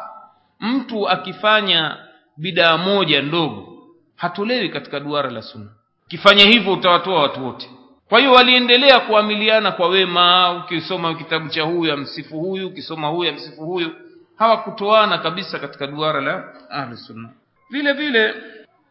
Mtu 0.61 1.09
akifanya 1.09 1.97
bid'a 2.37 2.77
moja 2.79 3.23
ndogo 3.23 3.69
hatolewi 4.17 4.69
katika 4.69 5.01
duara 5.01 5.31
la 5.31 5.43
sunna 5.43 5.71
kifanya 6.15 6.45
hivyo 6.45 6.73
utawatoa 6.73 7.23
watu 7.23 7.45
wote. 7.47 7.71
Kwa 8.09 8.19
hiyo 8.19 8.33
waliendelea 8.33 9.01
kuamiliana 9.01 9.73
kwa 9.73 9.89
wema 9.89 10.53
ukisoma 10.53 11.15
kitabu 11.15 11.49
cha 11.49 11.62
huyu 11.62 11.93
amsifu 11.93 12.41
huyu 12.41 12.67
ukisoma 12.69 13.09
huyu 13.09 13.31
amsifu 13.31 13.65
huyu 13.65 13.91
hawakutoana 14.37 15.19
kabisa 15.19 15.59
katika 15.59 15.87
duara 15.87 16.21
la 16.21 16.45
ahlusunna 16.71 17.29
vile 17.71 17.93
vile 17.93 18.35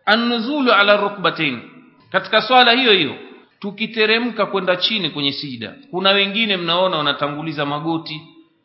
annuzulu 0.06 0.72
ala 0.72 0.98
rukbatain 0.98 1.60
katika 2.12 2.42
swala 2.42 2.72
hiyo 2.72 2.92
hiyo 2.94 3.16
tukiteremka 3.60 4.46
kwenda 4.46 4.76
chini 4.76 5.10
kwenye 5.10 5.32
sijida 5.32 5.74
kuna 5.92 6.10
wengine 6.12 6.58
mnaona 6.58 6.98
wanatanguliza 6.98 7.66
magoti 7.66 8.22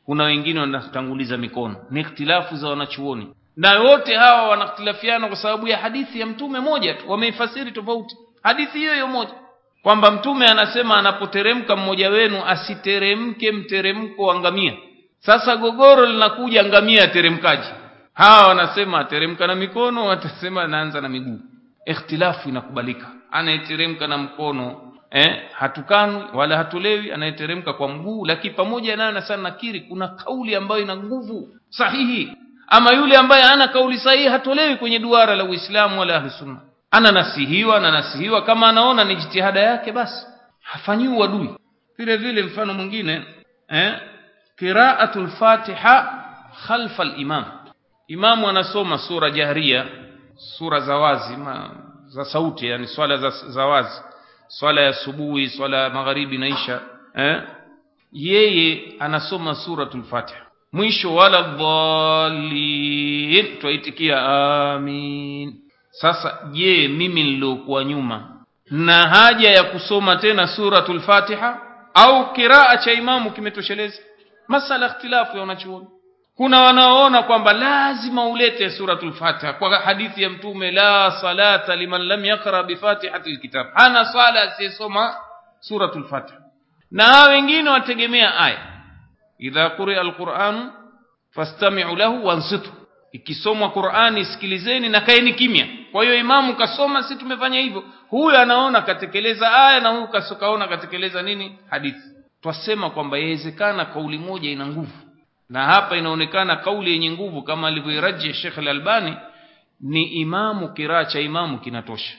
kuna 0.07 0.25
wengine 0.25 0.61
wanatanguliza 0.61 1.37
mikono. 1.37 1.77
Ni 1.91 2.01
ikhtilafu 2.01 2.57
za 2.57 2.69
wanachuoni. 2.69 3.29
Na 3.57 3.81
wote 3.81 4.17
hawa 4.17 4.49
wanakhtilafiana 4.49 5.29
kwa 5.29 5.37
sababu 5.37 5.69
ya 5.69 5.79
hadithi 5.79 6.21
ya 6.21 6.27
mtume 6.27 6.61
moja 6.61 6.95
tu. 6.95 7.11
Wameifasiri 7.11 7.71
tofauti 7.71 8.17
hadithi 8.43 8.79
hiyo 8.79 8.93
hiyo 8.95 9.07
moja. 9.07 9.35
Kwamba 9.83 10.11
mtume 10.11 10.47
anasema 10.47 10.97
anapoteremka 10.97 11.77
mmoja 11.77 12.11
wenu 12.11 12.45
asiteremke 12.47 13.53
mteremko 13.53 14.23
wa 14.23 14.41
ngamia. 14.41 14.73
Sasa 15.19 15.57
gogoro 15.57 16.07
linakuja 16.07 16.65
ngamia 16.65 17.05
ateremkaji 17.05 17.69
hawa 18.15 18.49
wanasema 18.49 18.99
ateremka 18.99 19.47
na 19.47 19.55
mikono 19.55 20.07
watasema 20.07 20.63
anaanza 20.63 21.01
na 21.01 21.09
miguu. 21.09 21.39
Ikhtilafu 21.87 22.49
inakubalika. 22.49 23.07
Anayeteremka 23.31 24.07
na 24.07 24.19
mkono 24.19 24.93
eh, 25.11 25.43
hatukanwi 25.53 26.23
wala 26.35 26.57
hatolewi. 26.57 27.13
Anayeteremka 27.13 27.73
kwa 27.73 27.89
mguu 27.89 28.25
lakini 28.27 28.55
pamoja 28.55 28.97
nayo 28.97 29.13
na 29.13 29.37
nakiri 29.37 29.81
kuna 29.81 30.09
kauli 30.09 30.55
ambayo 30.55 30.83
ina 30.83 30.97
nguvu 30.97 31.49
sahihi. 31.69 32.33
Ama 32.69 32.93
yule 32.93 33.17
ambaye 33.17 33.43
ana 33.45 33.69
kauli 33.69 33.99
sahihi 33.99 34.29
hatolewi 34.29 34.77
kwenye 34.77 34.99
duara 34.99 35.37
la 35.37 35.45
Uislamu 35.45 36.01
wala 36.01 36.17
ahli 36.17 36.31
sunna 36.31 36.61
ananasihiwa 36.91 37.77
ananasihiwa. 37.77 38.43
Kama 38.43 38.69
anaona 38.69 39.05
ni 39.05 39.17
jitihada 39.17 39.61
yake 39.61 39.93
basi. 39.93 40.27
Hafanyiwi 40.63 41.17
uadui. 41.17 41.51
Vile 41.99 42.17
vile 42.17 42.43
mfano 42.43 42.75
mwingine 42.75 43.25
eh 43.69 43.95
qira'atul 44.59 45.29
fatiha 45.29 46.25
khalfa 46.67 47.03
al-imam. 47.03 47.45
Imamu 48.09 48.49
anasoma 48.49 48.99
sura 48.99 49.31
jahria 49.31 49.87
sura 50.37 50.81
za 50.81 50.97
wazi 50.97 51.37
ma, 51.37 51.71
za 52.07 52.25
sauti 52.25 52.67
yani 52.67 52.87
swala 52.87 53.17
za, 53.17 53.31
za 53.31 53.67
wazi. 53.67 54.03
Swala 54.49 54.81
ya 54.81 54.93
subuhi 54.93 55.49
swala 55.49 55.77
ya 55.77 55.91
magharibi 55.91 56.39
naisha 56.39 56.81
eh. 57.15 57.43
Yeye 58.13 58.95
anasoma 59.01 59.55
suratul 59.55 60.03
fatiha. 60.03 60.41
Mwisho 60.73 61.15
wala 61.15 61.43
dhalin. 61.43 62.27
Twaitikia 63.61 64.23
amin 64.23 65.55
sasa 65.91 66.39
je 66.53 66.89
mimi 66.89 67.23
niliokuwa 67.25 67.85
nyuma? 67.85 68.29
Na 68.71 69.09
haja 69.09 69.51
ya 69.51 69.63
kusoma 69.65 70.17
tena 70.17 70.47
suratul 70.47 71.01
fatiha? 71.01 71.61
Au 71.95 72.33
kiraa 72.33 72.77
cha 72.77 72.93
imamu 72.93 73.31
kimetosheleza? 73.31 73.99
Masala 74.49 74.87
ikhtilafu 74.87 75.35
ya 75.37 75.41
wanachuoni. 75.41 75.87
Kuna 76.37 76.61
wanaoona 76.61 77.23
kwamba 77.23 77.53
lazima 77.53 78.27
ulete 78.27 78.71
suratul 78.71 79.13
fatiha 79.13 79.53
kwa 79.53 79.79
hadithi 79.79 80.23
ya 80.23 80.31
mtume 80.31 80.71
la 80.71 81.11
salata 81.21 81.77
liman 81.77 82.03
lam 82.03 82.25
yaqra 82.25 82.63
bifatihati 82.63 83.31
alkitab 83.31 83.67
hana 83.75 84.05
sala 84.05 84.43
asiyesoma 84.43 85.15
suratul 85.61 86.05
fatiha. 86.05 86.39
Na 86.91 87.23
wengine 87.29 87.71
wategemea 87.71 88.39
aya. 88.39 88.59
Idha 89.39 89.71
quri'a 89.71 90.01
alquran 90.01 90.71
fastami'u 91.35 91.97
lahu 91.97 92.27
wansitu 92.27 92.71
ikisomwa 93.13 93.71
Qur'ani 93.71 94.25
sikilizeni 94.25 94.89
na 94.89 95.01
kaeni 95.01 95.33
kimya 95.35 95.67
kwa 95.93 96.05
hiyo 96.05 96.17
imamu 96.19 96.57
kasoma 96.57 97.03
si 97.03 97.17
tumefanya 97.17 97.61
hivyo. 97.61 97.85
Huyu 98.09 98.37
anaona 98.37 98.81
katekeleza 98.83 99.53
aya 99.67 99.81
na 99.81 99.89
huyu 99.89 100.09
kasokaona 100.09 100.69
katekeleza 100.69 101.23
nini? 101.23 101.59
Hadithi. 101.71 102.01
Twasema 102.43 102.91
kwamba 102.91 103.19
yawezekana 103.19 103.85
kauli 103.85 104.19
moja 104.19 104.51
ina 104.51 104.67
nguvu. 104.67 104.93
Na 105.51 105.65
hapa 105.65 105.97
inaonekana 105.97 106.57
kauli 106.57 106.91
yenye 106.93 107.11
nguvu 107.11 107.43
kama 107.43 107.69
alivyoiraji 107.69 108.35
Sheikh 108.35 108.59
Al-Albani 108.59 109.17
ni 109.81 110.03
imamu 110.05 110.69
kiraa 110.69 111.05
cha 111.05 111.21
imamu 111.21 111.59
kinatosha. 111.59 112.15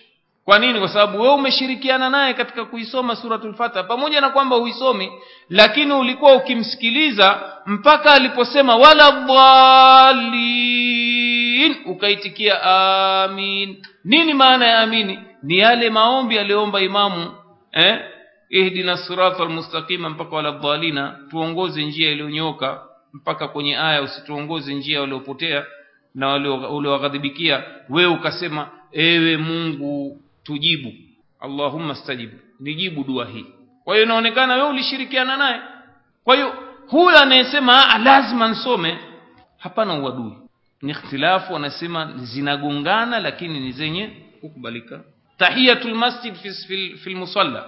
Kwa 0.46 0.60
nini? 0.60 0.80
Kwa 0.80 0.88
sababu 0.90 1.22
wewe 1.22 1.34
umeshirikiana 1.34 2.10
naye 2.10 2.34
katika 2.34 2.66
kuisoma 2.66 3.16
suratul 3.16 3.54
fatiha 3.56 3.84
pamoja 3.84 4.22
na 4.22 4.30
kwamba 4.30 4.56
huisomi 4.56 5.12
lakini 5.50 5.94
ulikuwa 5.94 6.34
ukimsikiliza 6.36 7.40
mpaka 7.66 8.12
aliposema 8.14 8.76
wala 8.76 9.12
dhalin 11.60 11.76
ukaitikia 11.86 12.62
amin. 12.64 13.78
Nini 14.06 14.34
maana 14.34 14.66
ya 14.68 14.80
amini 14.80 15.20
ni 15.44 15.58
yale 15.58 15.90
maombi 15.90 16.40
aliyoomba 16.40 16.82
imamu 16.82 17.32
eh? 17.72 18.00
Ihdina 18.50 18.98
sirata 18.98 19.46
lmustaqima 19.46 20.10
mpaka 20.10 20.36
wala 20.36 20.52
dhalina. 20.52 21.20
Tuongoze 21.30 21.86
njia 21.86 22.12
iliyonyoka 22.12 22.82
mpaka 23.14 23.48
kwenye 23.48 23.78
aya 23.78 24.02
usituongoze 24.02 24.74
njia 24.74 25.02
waliopotea 25.02 25.66
na 26.16 26.36
uliowaghadhibikia. 26.70 27.64
Wewe 27.90 28.12
ukasema 28.14 28.70
ewe 28.92 29.38
mungu 29.38 30.22
tujibu. 30.44 30.94
Allahumma 31.40 31.96
stajibu. 31.96 32.34
Nijibu 32.60 33.04
dua 33.04 33.26
hii. 33.26 33.46
Kwa 33.84 33.94
hiyo 33.96 34.06
inaonekana 34.06 34.56
wewe 34.56 34.70
ulishirikiana 34.70 35.38
naye. 35.38 35.62
Kwa 36.24 36.36
hiyo 36.36 36.54
huyo 36.88 37.20
anayesema 37.20 37.98
lazima 37.98 38.48
nsome 38.48 38.98
hapana 39.58 39.94
uadui 39.94 40.34
ni 40.82 40.92
ikhtilafu 40.92 41.54
wanasema 41.54 42.12
zinagongana 42.18 43.20
lakini 43.20 43.60
ni 43.60 43.72
zenye 43.72 44.10
kukubalika. 44.42 45.00
Tahiyatul 45.38 45.96
masjid 45.96 46.34
fi, 47.04 47.16
musalla 47.16 47.66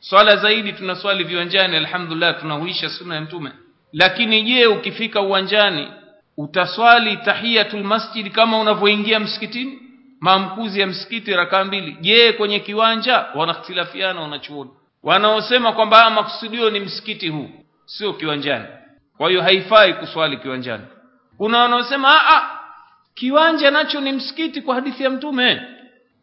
swala 0.00 0.36
zaidi 0.36 0.72
tunaswali 0.72 1.24
viwanjani 1.24 1.76
alhamdulillah 1.76 2.40
tunahuisha 2.40 2.88
sunna 2.90 3.14
ya 3.14 3.20
mtume. 3.20 3.50
Lakini 3.92 4.42
je 4.42 4.66
ukifika 4.66 5.20
uwanjani 5.20 5.88
utaswali 6.36 7.16
tahiyatul 7.16 7.84
masjid 7.84 8.30
kama 8.32 8.58
unavyoingia 8.60 9.20
msikitini? 9.20 9.78
Maamkuzi 10.20 10.80
ya 10.80 10.86
msikiti 10.86 11.32
rakaa 11.32 11.64
mbili. 11.64 11.96
Je 12.00 12.32
kwenye 12.32 12.60
kiwanja 12.60 13.26
wanakhtilafiana 13.34 14.20
wanachuoni. 14.20 14.70
Wanaosema 15.02 15.72
kwamba 15.72 16.10
makusudio 16.10 16.70
ni 16.70 16.80
msikiti 16.80 17.28
huu 17.28 17.50
sio 17.86 18.12
kiwanjani. 18.12 18.64
Kwa 19.16 19.28
hiyo 19.28 19.42
haifai 19.42 19.94
kuswali 19.94 20.36
kiwanjani 20.36 20.82
kuna 21.40 21.58
wanaosema 21.58 22.28
a 22.28 22.42
kiwanja 23.14 23.70
nacho 23.70 24.00
ni 24.00 24.12
msikiti 24.12 24.62
kwa 24.62 24.74
hadithi 24.74 25.02
ya 25.04 25.10
mtume. 25.10 25.62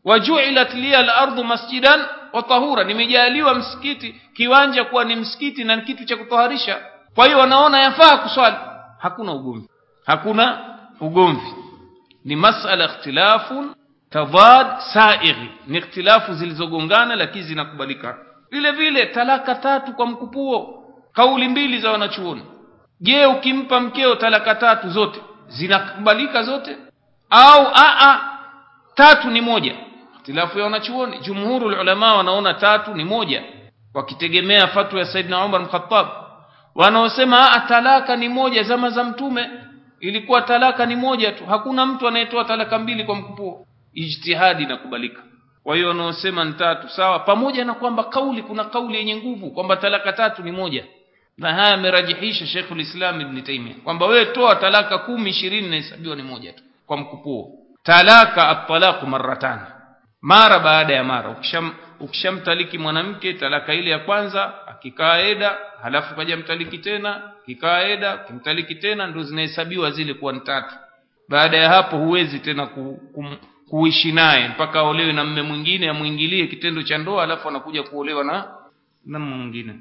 Wajuilat 0.06 0.74
liya 0.74 1.00
al-ardu 1.00 1.44
masjidan 1.44 2.06
wa 2.34 2.44
tahura 2.44 2.84
nimejaliwa 2.84 3.54
msikiti 3.56 4.22
kiwanja 4.34 4.84
kuwa 4.84 5.04
ni 5.06 5.16
msikiti 5.16 5.64
na 5.64 5.78
kitu 5.82 6.06
cha 6.06 6.18
kutoharisha 6.18 6.82
kwa 7.16 7.26
hiyo 7.26 7.40
wanaona 7.40 7.80
yafaa 7.80 8.18
kuswali. 8.18 8.56
Hakuna 9.00 9.34
ugomvi. 9.34 9.70
Hakuna 10.06 10.78
ugomvi. 11.00 11.54
Ni 12.26 12.36
masala 12.36 12.86
ikhtilafun 12.86 13.76
tadad 14.10 14.68
saighi. 14.94 15.50
Ni 15.68 15.78
ikhtilafu 15.78 16.34
zilizogongana 16.34 17.16
lakini 17.16 17.44
zinakubalika. 17.44 18.18
Vile 18.52 18.72
vile 18.72 19.06
talaka 19.06 19.56
tatu 19.56 19.94
kwa 19.94 20.06
mkupuo. 20.06 20.84
Kauli 21.14 21.48
mbili 21.48 21.80
za 21.80 21.92
wanachuoni 21.92 22.42
je 23.02 23.26
ukimpa 23.26 23.80
mkeo 23.80 24.16
talaka 24.16 24.56
tatu 24.56 24.90
zote 24.90 25.22
zinakubalika 25.48 26.44
zote? 26.44 26.78
Au 27.30 27.68
aa 27.76 28.20
tatu 28.96 29.30
ni 29.30 29.42
moja? 29.42 29.76
Ikhtilafu 30.16 30.58
ya 30.58 30.64
wanachuoni 30.64 31.20
jumhurul 31.20 31.74
ulama 31.80 32.16
wanaona 32.16 32.54
tatu 32.54 32.94
ni 32.94 33.04
moja 33.06 33.44
wakitegemea 33.94 34.68
fatwa 34.68 35.00
ya 35.00 35.06
Saidna 35.06 35.46
Umar 35.46 35.62
Mkhattab 35.62 36.08
wanaosema 36.76 37.64
talaka 37.68 38.16
ni 38.16 38.30
moja 38.30 38.64
zama 38.64 38.90
za 38.90 39.04
mtume. 39.04 39.50
Ilikuwa 40.00 40.42
talaka 40.42 40.86
ni 40.86 40.96
moja 40.96 41.32
tu 41.32 41.46
hakuna 41.46 41.86
mtu 41.86 42.08
anayetoa 42.08 42.46
talaka 42.46 42.80
mbili 42.80 43.04
kwa 43.04 43.16
mkupuo. 43.16 43.68
Ijtihadi 43.94 44.64
inakubalika. 44.64 45.22
Kwa 45.64 45.76
hiyo 45.76 45.88
wanaosema 45.88 46.44
ni 46.46 46.54
tatu 46.54 46.90
sawa 46.90 47.20
pamoja 47.20 47.66
na 47.66 47.74
kwamba 47.74 48.04
kauli 48.04 48.44
kuna 48.44 48.64
kauli 48.64 48.98
yenye 48.98 49.16
nguvu 49.16 49.52
kwamba 49.52 49.76
talaka 49.76 50.14
tatu 50.14 50.44
ni 50.44 50.52
moja 50.52 50.86
na 51.38 51.54
haya 51.54 51.74
amerajihisha 51.74 52.46
Sheikhul 52.48 52.80
Islam 52.80 53.22
Ibn 53.22 53.42
Taymiyyah 53.42 53.78
kwamba 53.80 54.06
wewe 54.06 54.26
toa 54.26 54.56
talaka 54.56 54.98
kumi 54.98 55.30
ishirini 55.30 55.68
inahesabiwa 55.68 56.16
ni 56.16 56.24
moja 56.24 56.54
tu 56.54 56.64
kwa 56.88 56.98
mkupuo. 56.98 57.54
Talaka 57.84 58.50
at-talaq 58.50 59.04
mara 60.22 60.60
baada 60.60 60.94
ya 60.94 61.04
mara. 61.04 61.30
Ukisham 61.30 61.74
ukishamtaliki 62.00 62.78
mwanamke 62.78 63.34
talaka 63.34 63.74
ile 63.74 63.92
ya 63.92 64.00
kwanza 64.00 64.68
akikaa 64.68 65.18
eda 65.18 65.58
halafu 65.84 66.16
kaja 66.16 66.38
mtaliki 66.38 66.78
tena 66.78 67.22
akikaa 67.44 67.82
eda 67.82 68.18
kimtaliki 68.18 68.76
tena 68.76 69.08
ndio 69.08 69.24
zinahesabiwa 69.24 69.92
zile 69.92 70.14
kuwa 70.14 70.34
ni 70.34 70.40
tatu. 70.40 70.76
Baada 71.30 71.58
ya 71.58 71.70
hapo 71.70 71.98
huwezi 71.98 72.40
tena 72.40 72.66
ku, 72.66 73.02
ku, 73.14 73.26
kuishi 73.70 74.12
naye 74.12 74.48
mpaka 74.48 74.80
aolewe 74.80 75.14
na 75.14 75.24
mme 75.24 75.42
mwingine 75.42 75.90
amwingilie 75.90 76.48
kitendo 76.48 76.84
cha 76.84 76.98
ndoa 76.98 77.24
alafu 77.24 77.48
anakuja 77.50 77.84
kuolewa 77.84 78.24
na 78.24 78.48
na 79.06 79.20
mwingine 79.20 79.76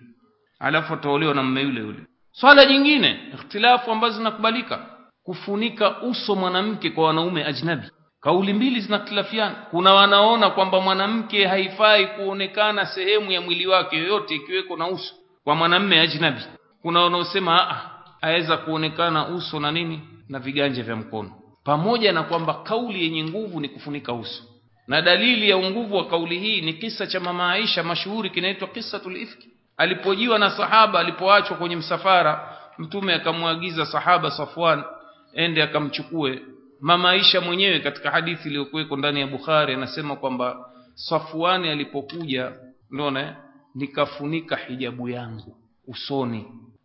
alafu 0.59 0.95
ataolewa 0.95 1.35
na 1.35 1.43
mme 1.43 1.61
yule 1.63 1.81
yule. 1.81 1.99
Swala 2.33 2.65
jingine 2.67 3.19
ikhtilafu 3.35 3.91
ambazo 3.93 4.17
zinakubalika 4.19 4.87
kufunika 5.23 6.03
uso 6.03 6.35
mwanamke 6.35 6.91
kwa 6.91 7.05
wanaume 7.07 7.45
ajnabi. 7.45 7.87
Kauli 8.21 8.53
mbili 8.53 8.81
zinakhtilafiana 8.81 9.55
kuna 9.71 9.95
wanaona 9.95 10.51
kwamba 10.51 10.81
mwanamke 10.81 11.47
haifai 11.47 12.07
kuonekana 12.07 12.87
sehemu 12.87 13.33
ya 13.33 13.41
mwili 13.41 13.67
wake 13.67 13.97
yoyote 13.97 14.35
ikiweko 14.35 14.77
na 14.77 14.89
uso 14.89 15.15
kwa 15.45 15.55
mwanamme 15.55 16.01
ajnabi. 16.01 16.41
Kuna 16.83 17.01
wanaosema 17.01 17.71
a 17.71 17.91
aweza 18.23 18.57
kuonekana 18.57 19.29
uso 19.29 19.61
na 19.61 19.73
nini 19.73 20.01
na 20.29 20.39
viganja 20.39 20.83
vya 20.83 20.97
mkono. 20.97 21.33
Pamoja 21.65 22.13
na 22.13 22.23
kwamba 22.23 22.55
kauli 22.55 23.03
yenye 23.05 23.25
nguvu 23.25 23.61
ni 23.61 23.69
kufunika 23.69 24.13
uso. 24.13 24.43
Na 24.89 25.03
dalili 25.03 25.51
ya 25.51 25.57
unguvu 25.57 25.97
wa 25.97 26.07
kauli 26.07 26.39
hii 26.39 26.61
ni 26.61 26.73
kisa 26.73 27.07
cha 27.07 27.21
mama 27.21 27.53
Aisha 27.53 27.83
mashuhuri 27.83 28.31
kinaitwa 28.31 28.69
kisatul 28.69 29.17
ifki 29.17 29.49
alipojiwa 29.77 30.39
na 30.39 30.51
sahaba 30.51 31.01
alipoachwa 31.01 31.57
kwenye 31.57 31.77
msafara 31.77 32.57
mtume 32.79 33.15
akamwagiza 33.15 33.87
sahaba 33.87 34.31
Safwan 34.31 34.85
ende 35.33 35.63
akamchukue. 35.63 36.43
Mama 36.81 37.11
Aisha 37.11 37.41
mwenyewe 37.41 37.81
katika 37.81 38.11
hadithi 38.11 38.49
iliyokuweko 38.49 38.97
ndani 38.97 39.21
ya 39.21 39.27
Bukhari 39.27 39.75
anasema 39.75 40.17
kwamba 40.17 40.57
Safwani 40.95 41.69
alipokuja 41.71 42.53
unaona 42.91 43.37
nikafunika 43.75 44.57
hijabu 44.57 45.09
yangu 45.09 45.57
usoni 45.89 46.45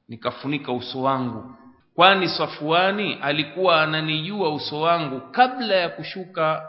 nikafunika 0.09 0.71
uso 0.71 1.01
wangu. 1.01 1.55
Kwani 1.95 2.27
Safwani 2.29 3.13
alikuwa 3.21 3.81
ananijua 3.81 4.53
uso 4.53 4.81
wangu 4.81 5.21
kabla 5.31 5.75
ya 5.75 5.89
kushuka 5.89 6.63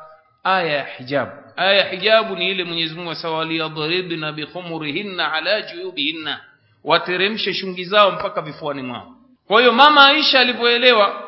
aya 0.45 0.73
ya 0.77 0.85
hijabu 0.85 1.33
aya 1.57 1.73
ya 1.73 1.89
hijabu 1.91 2.37
ni 2.37 2.51
ile 2.51 2.65
Mwenyezi 2.65 2.95
Mungu 2.95 3.11
asawaliyadribna 3.11 4.33
bikhumurihinna 4.33 5.33
ala 5.33 5.63
juyubihinna. 5.63 6.41
Wateremshe 6.85 7.55
shungi 7.55 7.85
zao 7.85 8.11
mpaka 8.11 8.43
vifuani 8.43 8.83
mwao. 8.83 9.15
Kwa 9.47 9.61
hiyo 9.61 9.73
mama 9.73 10.07
Aisha 10.07 10.41
alipoelewa 10.41 11.23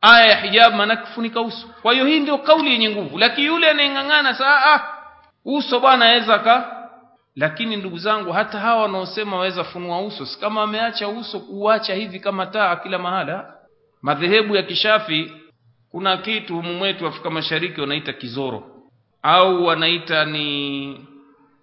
aya 0.00 0.26
ya 0.26 0.36
hijabu 0.40 0.76
maana 0.76 0.96
kufunika 0.96 1.40
uso. 1.40 1.68
Kwa 1.82 1.92
hiyo 1.92 2.06
hii 2.06 2.20
ndio 2.20 2.38
kauli 2.38 2.70
yenye 2.70 2.90
nguvu. 2.90 3.18
Lakini 3.18 3.46
yule 3.46 3.70
anayeng'ang'ana 3.70 4.34
saa 4.34 4.74
ah 4.74 4.80
uso 5.44 5.80
bwana 5.80 6.04
aweza 6.08 6.38
ka 6.38 6.70
lakini 7.36 7.76
ndugu 7.76 7.98
zangu 7.98 8.32
hata 8.32 8.58
hawa 8.58 8.82
wanaosema 8.82 9.36
waweza 9.36 9.64
funua 9.64 10.00
uso 10.00 10.26
si 10.26 10.40
kama 10.40 10.62
ameacha 10.62 11.08
uso 11.08 11.40
kuacha 11.40 11.94
hivi 11.94 12.20
kama 12.20 12.46
taa 12.46 12.76
kila 12.76 12.98
mahala. 12.98 13.54
Madhehebu 14.02 14.56
ya 14.56 14.62
kishafi 14.62 15.32
kuna 15.90 16.16
kitu 16.16 16.54
humu 16.56 16.74
mwetu 16.74 17.06
Afrika 17.06 17.30
Mashariki 17.30 17.80
wanaita 17.80 18.12
kizoro 18.12 18.73
au 19.26 19.64
wanaita 19.66 20.24
ni 20.24 21.06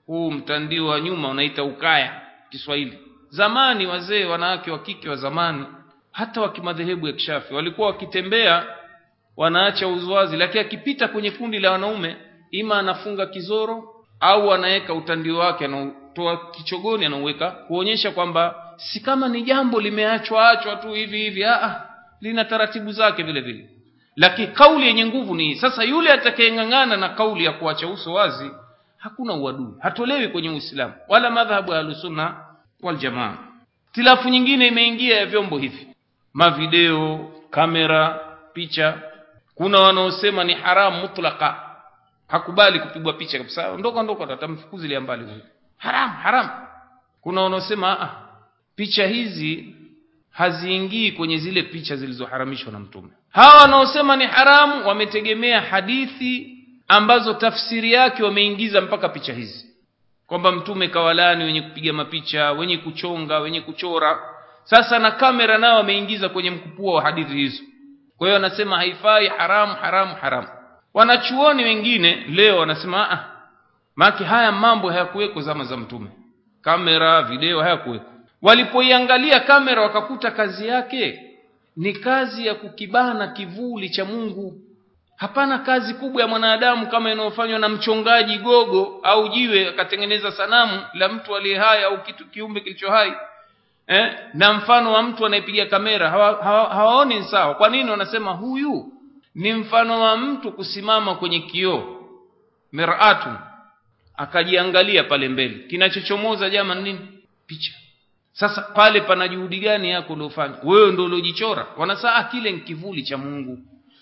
huu 0.06 0.32
mtandio 0.32 0.88
wa 0.88 1.00
nyuma 1.02 1.30
unaita 1.30 1.64
ukaya 1.64 2.22
Kiswahili. 2.50 2.98
Zamani 3.30 3.86
wazee 3.86 4.26
wanawake 4.26 4.72
wa 4.72 4.80
kike 4.80 5.10
wa 5.10 5.16
zamani 5.16 5.66
hata 6.12 6.42
wa 6.42 6.52
kimadhehebu 6.52 7.08
ya 7.08 7.14
kishafi 7.14 7.54
walikuwa 7.54 7.88
wakitembea 7.88 8.66
wanaacha 9.38 9.88
uzuazi 9.88 10.38
lakini 10.38 10.60
akipita 10.60 11.08
kwenye 11.08 11.32
kundi 11.32 11.60
la 11.60 11.72
wanaume 11.72 12.16
ima 12.52 12.80
anafunga 12.80 13.26
kizoro 13.26 14.06
au 14.20 14.54
anaweka 14.54 14.94
utandio 14.94 15.38
wake 15.38 15.66
anatoa 15.66 16.52
kichogoni 16.52 17.06
anauweka 17.06 17.52
kuonyesha 17.52 18.12
kwamba 18.12 18.56
si 18.78 19.00
kama 19.00 19.28
ni 19.30 19.42
jambo 19.42 19.82
limeachwa 19.82 20.50
achwa 20.50 20.76
tu 20.76 20.94
hivi 20.94 21.18
hivi 21.18 21.44
ah 21.46 21.82
lina 22.22 22.46
taratibu 22.46 22.92
zake 22.92 23.24
vile 23.24 23.42
vile 23.42 23.70
lakini 24.16 24.48
kauli 24.48 24.88
yenye 24.88 25.06
nguvu 25.06 25.36
ni 25.36 25.56
sasa 25.56 25.84
yule 25.84 26.12
atakayeng'ang'ana 26.14 26.98
na 26.98 27.10
kauli 27.10 27.46
ya 27.46 27.52
kuacha 27.52 27.88
uso 27.88 28.14
wazi 28.14 28.52
hakuna 28.98 29.34
uadui 29.34 29.74
hatolewi 29.80 30.28
kwenye 30.28 30.50
Uislamu 30.50 30.94
wala 31.08 31.30
madhhabu 31.30 31.72
ya 31.72 31.80
Ahlusunna 31.80 32.36
waljamaa 32.84 33.38
tilafu 33.92 34.30
nyingine 34.30 34.68
imeingia 34.68 35.18
ya 35.18 35.26
vyombo 35.26 35.58
hivi. 35.58 35.88
Mavideo 36.34 37.32
kamera 37.50 38.20
picha. 38.54 39.02
Kuna 39.56 39.80
wanaosema 39.80 40.44
ni 40.44 40.54
haramu 40.54 41.02
mutlaka 41.02 41.56
hakubali 42.28 42.80
kupigwa 42.80 43.14
picha 43.14 43.38
kabisa. 43.38 43.72
Ondoka 43.72 44.00
ondoka 44.00 44.34
atamfukuzilia 44.34 45.02
mbali 45.02 45.24
huyu. 45.24 45.42
Haram 45.78 46.10
haram 46.10 46.50
kuna 47.22 47.42
wanaosema 47.42 48.00
ah 48.02 48.10
picha 48.76 49.08
hizi 49.08 49.76
haziingii 50.32 51.12
kwenye 51.12 51.38
zile 51.38 51.64
picha 51.64 51.96
zilizoharamishwa 51.96 52.72
na 52.72 52.80
mtume. 52.80 53.10
Hawa 53.30 53.62
wanaosema 53.62 54.16
ni 54.16 54.26
haramu 54.26 54.88
wametegemea 54.88 55.62
hadithi 55.62 56.58
ambazo 56.88 57.34
tafsiri 57.34 57.92
yake 57.94 58.24
wameingiza 58.24 58.82
mpaka 58.82 59.10
picha 59.10 59.34
hizi. 59.34 59.66
Kwamba 60.28 60.52
mtume 60.52 60.88
kawalani 60.88 61.44
wenye 61.44 61.62
kupiga 61.62 61.94
mapicha 61.94 62.52
wenye 62.52 62.78
kuchonga 62.78 63.40
wenye 63.40 63.62
kuchora. 63.62 64.20
Sasa 64.64 65.00
na 65.00 65.12
kamera 65.12 65.58
nao 65.58 65.78
wameingiza 65.78 66.30
kwenye 66.30 66.52
mkupua 66.52 66.94
wa 66.94 67.02
hadithi 67.02 67.34
hizo. 67.34 67.64
Kwa 68.18 68.28
hiyo 68.28 68.34
wanasema 68.34 68.76
haifai 68.78 69.28
haramu 69.28 69.74
haramu 69.76 70.16
haramu. 70.16 70.48
Wanachuoni 70.94 71.64
wengine 71.64 72.16
leo 72.30 72.58
wanasema 72.58 73.12
ah 73.12 73.26
maki 73.96 74.24
haya 74.24 74.52
mambo 74.52 74.90
hayakuweko 74.90 75.42
zama 75.42 75.64
za 75.64 75.78
mtume. 75.78 76.08
Kamera 76.62 77.22
video 77.22 77.62
hayakuweko 77.62 78.11
walipoiangalia 78.42 79.40
kamera 79.40 79.82
wakakuta 79.82 80.32
kazi 80.32 80.68
yake 80.68 81.24
ni 81.78 81.94
kazi 81.94 82.48
ya 82.48 82.56
kukibana 82.56 83.28
kivuli 83.28 83.90
cha 83.90 84.06
Mungu. 84.06 84.62
Hapana 85.16 85.60
kazi 85.60 85.94
kubwa 85.94 86.22
ya 86.22 86.28
mwanadamu 86.28 86.88
kama 86.88 87.12
inayofanywa 87.12 87.60
na 87.60 87.70
mchongaji 87.70 88.38
gogo 88.38 89.00
au 89.04 89.28
jiwe 89.30 89.68
akatengeneza 89.70 90.32
sanamu 90.32 90.82
la 90.94 91.10
mtu 91.10 91.36
aliye 91.36 91.58
hai 91.58 91.84
au 91.84 92.04
kitu 92.04 92.26
kiumbe 92.26 92.60
kilicho 92.62 92.92
hai 92.92 93.14
eh? 93.88 94.18
na 94.34 94.54
mfano 94.54 94.94
wa 94.94 95.04
mtu 95.04 95.26
anayepiga 95.26 95.66
kamera. 95.66 96.10
Hawa, 96.10 96.44
hawa, 96.74 97.24
sawa. 97.24 97.56
Kwa 97.56 97.70
nini 97.70 97.92
wanasema 97.92 98.32
huyu? 98.32 98.94
Ni 99.36 99.54
mfano 99.54 100.02
wa 100.02 100.18
mtu 100.18 100.52
kusimama 100.52 101.16
kwenye 101.16 101.40
kioo. 101.40 101.98
Miratu 102.72 103.30
akajiangalia 104.18 105.04
pale 105.04 105.28
mbele. 105.30 105.56
Kinachochomoza 105.68 106.50
jama 106.50 106.76
nini? 106.76 107.00
Picha 107.48 107.72
sasa 108.42 108.62
pale 108.62 109.02
pana 109.02 109.28
juhudi 109.28 109.60
gani 109.60 109.90
yako 109.90 110.14
uliofanya 110.14 110.56
wewe 110.64 110.92
ndio 110.92 111.06
uliojichora. 111.06 111.66
Wanasaa 111.78 112.24
kile 112.24 112.54
kivuli 112.54 113.04
cha 113.04 113.18
Mungu. 113.18 113.58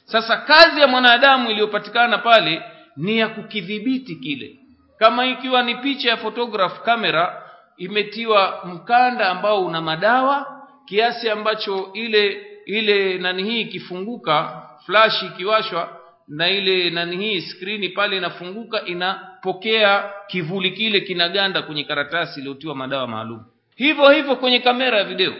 Sasa 0.05 0.37
kazi 0.37 0.81
ya 0.81 0.87
mwanadamu 0.87 1.51
iliyopatikana 1.51 2.17
pale 2.17 2.61
ni 2.97 3.17
ya 3.17 3.27
kukidhibiti 3.27 4.15
kile. 4.15 4.59
Kama 4.99 5.25
ikiwa 5.25 5.63
ni 5.63 5.75
picha 5.75 6.09
ya 6.09 6.17
photograph 6.17 6.79
kamera 6.83 7.43
imetiwa 7.77 8.61
mkanda 8.65 9.29
ambao 9.29 9.65
una 9.65 9.81
madawa 9.81 10.61
kiasi 10.85 11.29
ambacho 11.29 11.89
ile 11.93 12.41
ile 12.65 13.17
nani 13.17 13.43
hii 13.43 13.61
ikifunguka 13.61 14.61
flash 14.85 15.23
ikiwashwa 15.23 15.97
na 16.27 16.49
ile 16.49 16.89
nani 16.89 17.17
hii 17.17 17.41
skrini 17.41 17.89
pale 17.89 18.17
inafunguka 18.17 18.85
inapokea 18.85 20.11
kivuli 20.27 20.71
kile 20.71 21.01
kinaganda 21.01 21.61
kwenye 21.61 21.83
karatasi 21.83 22.39
iliyotiwa 22.39 22.75
madawa 22.75 23.07
maalum 23.07 23.43
hivyo 23.79 24.09
hivyo 24.09 24.35
kwenye 24.35 24.59
kamera 24.59 24.97
ya 24.97 25.03
video. 25.03 25.33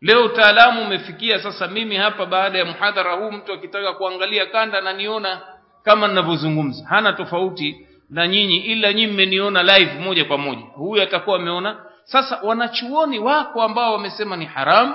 Leo 0.00 0.24
utaalamu 0.24 0.82
umefikia 0.82 1.38
sasa 1.42 1.68
mimi 1.68 1.96
hapa 1.96 2.26
baada 2.26 2.58
ya 2.58 2.64
mhadhara 2.64 3.12
huu 3.14 3.32
mtu 3.32 3.52
akitaka 3.52 3.92
kuangalia 3.92 4.46
kanda 4.46 4.80
naniona 4.80 5.40
kama 5.84 6.08
ninavyozungumza. 6.08 6.86
Hana 6.88 7.12
tofauti 7.12 7.86
na 8.10 8.28
nyinyi 8.28 8.56
ila 8.56 8.92
nyinyi 8.92 9.12
mmeniona 9.12 9.62
live 9.62 9.98
moja 9.98 10.24
kwa 10.24 10.38
moja. 10.38 10.60
Huyu 10.74 11.02
atakuwa 11.02 11.36
ameona. 11.36 11.84
Sasa 12.04 12.40
wanachuoni 12.42 13.18
wako 13.18 13.62
ambao 13.62 13.92
wamesema 13.92 14.36
ni 14.36 14.44
haramu 14.44 14.94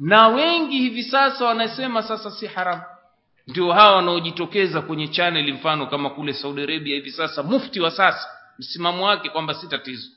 na 0.00 0.28
wengi 0.28 0.78
hivi 0.78 1.02
sasa 1.02 1.44
wanasema 1.44 2.02
sasa 2.02 2.30
si 2.30 2.46
haramu 2.46 2.82
ndio 3.46 3.72
hawa 3.72 3.96
wanaojitokeza 3.96 4.80
kwenye 4.82 5.08
chaneli 5.08 5.52
mfano 5.52 5.86
kama 5.86 6.10
kule 6.10 6.32
Saudi 6.32 6.62
Arabia 6.62 6.94
hivi 6.94 7.10
sasa 7.10 7.42
mufti 7.42 7.80
wa 7.80 7.90
sasa 7.90 8.28
msimamo 8.58 9.06
wake 9.06 9.28
kwamba 9.28 9.54
si 9.54 9.68
tatizo 9.68 10.08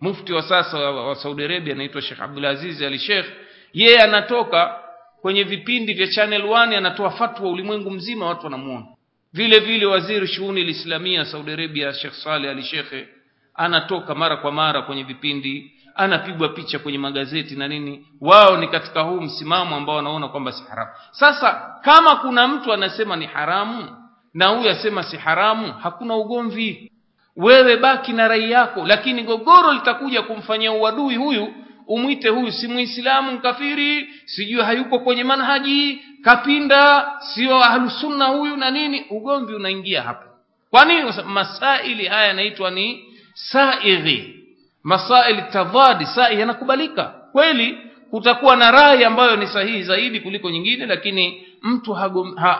mufti 0.00 0.32
wa 0.32 0.42
sasa 0.42 0.78
wa, 0.78 1.14
Saudi 1.16 1.44
Arabia 1.44 1.74
anaitwa 1.74 2.02
Sheikh 2.02 2.20
Abdul 2.20 2.44
Aziz 2.44 2.82
Ali 2.82 2.98
Sheikh. 2.98 3.26
Yeye 3.72 4.02
anatoka 4.02 4.76
kwenye 5.20 5.42
vipindi 5.42 5.94
vya 5.94 6.06
Channel 6.08 6.42
1 6.42 6.76
anatoa 6.76 7.10
fatwa 7.10 7.50
ulimwengu 7.50 7.90
mzima 7.90 8.26
watu 8.26 8.44
wanamuona. 8.44 8.86
Vile 9.32 9.58
vile 9.58 9.86
waziri 9.86 10.26
shughuli 10.26 10.70
islamia 10.70 11.24
Saudi 11.24 11.52
Arabia 11.52 11.92
Sheikh 11.94 12.12
Saleh 12.14 12.50
Ali 12.50 12.62
Sheikh 12.62 13.08
anatoka 13.54 14.14
mara 14.14 14.36
kwa 14.36 14.52
mara 14.52 14.82
kwenye 14.82 15.02
vipindi 15.02 15.72
anapigwa 15.94 16.48
picha 16.48 16.78
kwenye 16.78 16.98
magazeti 16.98 17.56
na 17.56 17.68
nini. 17.68 18.06
Wao 18.20 18.56
ni 18.56 18.68
katika 18.68 19.00
huu 19.00 19.20
msimamo 19.20 19.76
ambao 19.76 19.96
wanaona 19.96 20.28
kwamba 20.28 20.52
si 20.52 20.64
haramu. 20.68 20.90
Sasa 21.10 21.74
kama 21.82 22.16
kuna 22.16 22.48
mtu 22.48 22.72
anasema 22.72 23.16
ni 23.16 23.26
haramu 23.26 23.96
na 24.34 24.46
huyu 24.46 24.70
asema 24.70 25.02
si 25.02 25.16
haramu 25.16 25.72
hakuna 25.72 26.16
ugomvi 26.16 26.92
wewe 27.38 27.76
baki 27.76 28.12
na 28.12 28.28
rai 28.28 28.50
yako 28.50 28.86
lakini 28.86 29.22
gogoro 29.22 29.72
litakuja 29.72 30.22
kumfanyia 30.22 30.72
uadui 30.72 31.16
huyu 31.16 31.54
umwite 31.86 32.28
huyu 32.28 32.52
si 32.52 32.68
muislamu 32.68 33.32
mkafiri 33.32 34.08
sijui 34.24 34.62
hayuko 34.62 34.98
kwenye 34.98 35.24
manhaji 35.24 36.00
kapinda 36.22 37.12
sio 37.34 37.64
ahlusunna 37.64 38.24
huyu 38.26 38.56
na 38.56 38.70
nini 38.70 39.04
ugomvi 39.10 39.54
unaingia 39.54 40.02
hapa 40.02 40.24
kwa 40.70 40.84
nini? 40.84 41.12
Masaili 41.26 42.06
haya 42.06 42.26
yanaitwa 42.26 42.70
ni 42.70 43.04
saighi. 43.34 44.34
Masaili 44.82 45.42
tadhadi 45.42 46.06
sai 46.06 46.40
yanakubalika. 46.40 47.04
Kweli 47.32 47.78
kutakuwa 48.10 48.56
na 48.56 48.70
rai 48.70 49.04
ambayo 49.04 49.36
ni 49.36 49.46
sahihi 49.46 49.82
zaidi 49.82 50.20
kuliko 50.20 50.50
nyingine 50.50 50.86
lakini 50.86 51.46
mtu 51.62 51.92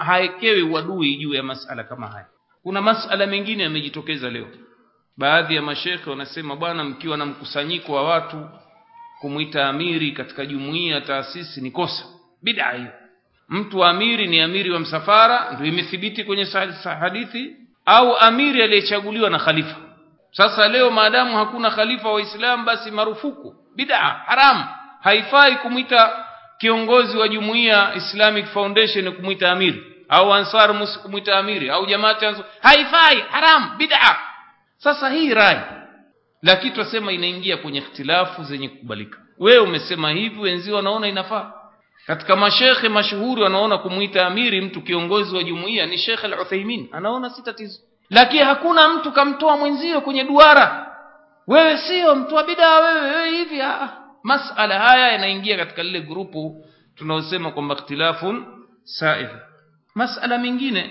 haekewi 0.06 0.60
ha, 0.60 0.66
uadui 0.66 1.16
juu 1.16 1.34
ya 1.34 1.42
masala 1.42 1.84
kama 1.84 2.06
haya. 2.06 2.26
Kuna 2.62 2.82
masala 2.82 3.26
mengine 3.26 3.62
yamejitokeza 3.62 4.30
leo 4.30 4.46
baadhi 5.18 5.54
ya 5.56 5.62
mashekhe 5.62 6.10
wanasema 6.10 6.56
bwana 6.56 6.84
mkiwa 6.84 7.16
na 7.16 7.26
mkusanyiko 7.26 7.92
wa 7.92 8.02
watu 8.04 8.48
kumwita 9.20 9.68
amiri 9.68 10.12
katika 10.12 10.46
jumuiya 10.46 11.00
taasisi 11.00 11.60
ni 11.60 11.70
kosa. 11.70 12.04
Bid'a 12.42 12.70
hiyo. 12.72 12.92
Mtu 13.48 13.84
amiri 13.84 14.26
ni 14.26 14.40
amiri 14.40 14.70
wa 14.70 14.80
msafara 14.80 15.50
ndio 15.52 15.66
imethibiti 15.66 16.24
kwenye 16.24 16.44
hadithi 17.00 17.56
au 17.86 18.16
amiri 18.16 18.62
aliyechaguliwa 18.62 19.30
na 19.30 19.38
khalifa. 19.38 19.76
Sasa 20.30 20.68
leo 20.68 20.90
maadamu 20.90 21.36
hakuna 21.36 21.70
khalifa 21.70 22.08
waislam 22.12 22.64
basi 22.64 22.90
marufuku. 22.90 23.54
Bid'a 23.76 23.96
haramu. 24.26 24.64
Haifai 25.00 25.56
kumwita 25.56 26.24
kiongozi 26.58 27.16
wa 27.16 27.28
jumuiya 27.28 27.94
Islamic 27.94 28.46
Foundation 28.46 29.12
kumwita 29.12 29.52
amiri 29.52 29.82
au 30.08 30.34
Ansar 30.34 30.98
kumwita 31.02 31.38
amiri 31.38 31.70
au 31.70 31.86
jamaati 31.86 32.24
haifai 32.62 33.20
haramu. 33.30 33.76
Bid'a 33.76 34.27
sasa 34.78 35.08
hii 35.10 35.34
rai 35.34 35.58
lakini 36.42 36.70
twasema 36.70 37.12
inaingia 37.12 37.56
kwenye 37.56 37.78
ikhtilafu 37.78 38.44
zenye 38.44 38.68
kukubalika. 38.68 39.18
Wewe 39.38 39.58
umesema 39.58 40.10
hivi 40.10 40.40
wenzio 40.40 40.76
wanaona 40.76 41.08
inafaa. 41.08 41.52
Katika 42.06 42.36
mashekhe 42.36 42.88
mashuhuri 42.88 43.42
wanaona 43.42 43.78
kumuita 43.78 44.26
amiri 44.26 44.60
mtu 44.60 44.82
kiongozi 44.82 45.36
wa 45.36 45.42
jumuiya 45.42 45.86
ni 45.86 45.98
shekhe 45.98 46.26
Al-Uthaymeen 46.26 46.88
anaona 46.92 47.30
si 47.30 47.42
tatizo. 47.42 47.80
Lakini 48.10 48.42
hakuna 48.42 48.88
mtu 48.88 49.12
kamtoa 49.12 49.56
mwenzio 49.56 50.00
kwenye 50.00 50.24
duara. 50.24 50.96
Wewe 51.46 51.78
sio 51.78 52.14
mtu 52.14 52.34
wa 52.34 52.44
bidaa 52.44 52.80
wewe 52.80 53.00
wewe 53.10 53.30
hivi 53.30 53.62
ah 53.62 53.88
masala 54.22 54.78
haya 54.78 55.12
yanaingia 55.12 55.56
katika 55.56 55.82
lile 55.82 56.00
grupu 56.00 56.64
tunaosema 56.96 57.50
kwamba 57.50 57.74
ikhtilafun 57.74 58.46
sa'ir 58.84 59.40
masala 59.94 60.38
mengine 60.38 60.90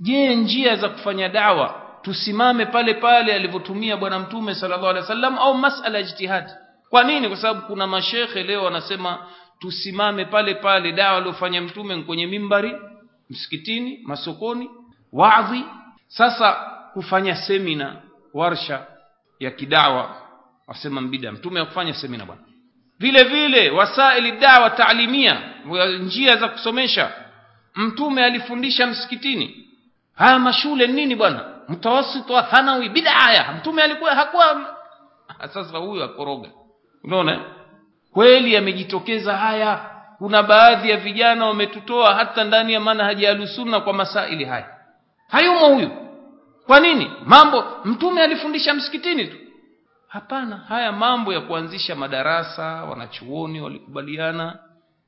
je 0.00 0.34
njia 0.36 0.76
za 0.76 0.88
kufanya 0.88 1.28
dawa 1.28 1.81
tusimame 2.02 2.66
pale 2.66 2.94
pale 2.94 3.34
alivyotumia 3.34 3.96
bwana 3.96 4.18
mtume 4.18 4.54
sallallahu 4.54 4.86
alaihi 4.88 5.00
wasallam 5.02 5.38
au 5.38 5.54
masala 5.54 5.98
ya 5.98 6.04
ijtihad. 6.04 6.50
Kwa 6.90 7.04
nini? 7.04 7.28
Kwa 7.28 7.36
sababu 7.36 7.66
kuna 7.66 7.86
mashekhe 7.86 8.42
leo 8.42 8.64
wanasema 8.64 9.18
tusimame 9.58 10.24
pale 10.24 10.54
pale 10.54 10.92
dawa 10.92 11.16
aliyofanya 11.16 11.60
mtume 11.62 12.02
kwenye 12.02 12.26
mimbari 12.26 12.76
msikitini 13.30 14.00
masokoni 14.04 14.70
waadhi. 15.12 15.64
Sasa 16.08 16.52
kufanya 16.92 17.36
semina 17.36 17.96
warsha 18.34 18.86
ya 19.40 19.50
kidawa 19.50 20.16
wasema 20.66 21.00
mbida 21.00 21.32
mtume 21.32 21.60
akufanya 21.60 21.94
semina 21.94 22.24
bwana. 22.26 22.42
Vile 22.98 23.24
vile 23.24 23.70
wasaili 23.70 24.32
dawa 24.32 24.70
taalimia 24.70 25.42
njia 26.00 26.36
za 26.36 26.48
kusomesha. 26.48 27.12
Mtume 27.74 28.24
alifundisha 28.24 28.86
msikitini. 28.86 29.66
Haya 30.14 30.38
mashule 30.38 30.86
nini 30.86 31.14
bwana 31.16 31.51
mtawasit 31.72 32.30
wa 32.30 32.42
thanawi 32.42 32.88
bid'a 32.88 33.52
mtume 33.58 33.82
alikuwa 33.82 34.14
hakuwa 34.14 34.76
sasa 35.54 35.78
huyu 35.78 36.04
akoroga. 36.04 36.48
Unaona? 37.04 37.40
Kweli 38.12 38.54
yamejitokeza 38.54 39.36
haya. 39.36 39.90
Kuna 40.18 40.42
baadhi 40.42 40.90
ya 40.90 40.96
vijana 40.96 41.46
wametutoa 41.46 42.14
hata 42.14 42.44
ndani 42.44 42.72
ya 42.72 42.80
manhaji 42.80 43.24
ya 43.24 43.46
sunna 43.46 43.80
kwa 43.80 43.92
masaili 43.92 44.44
haya. 44.44 44.68
Hayumo 45.28 45.66
huyu. 45.74 45.90
Kwa 46.66 46.80
nini? 46.80 47.10
Mambo 47.24 47.64
mtume 47.84 48.22
alifundisha 48.22 48.74
msikitini 48.74 49.26
tu. 49.26 49.36
Hapana 50.08 50.56
haya 50.56 50.92
mambo 50.92 51.32
ya 51.32 51.40
kuanzisha 51.40 51.94
madarasa 51.96 52.64
wanachuoni 52.84 53.60
walikubaliana 53.60 54.58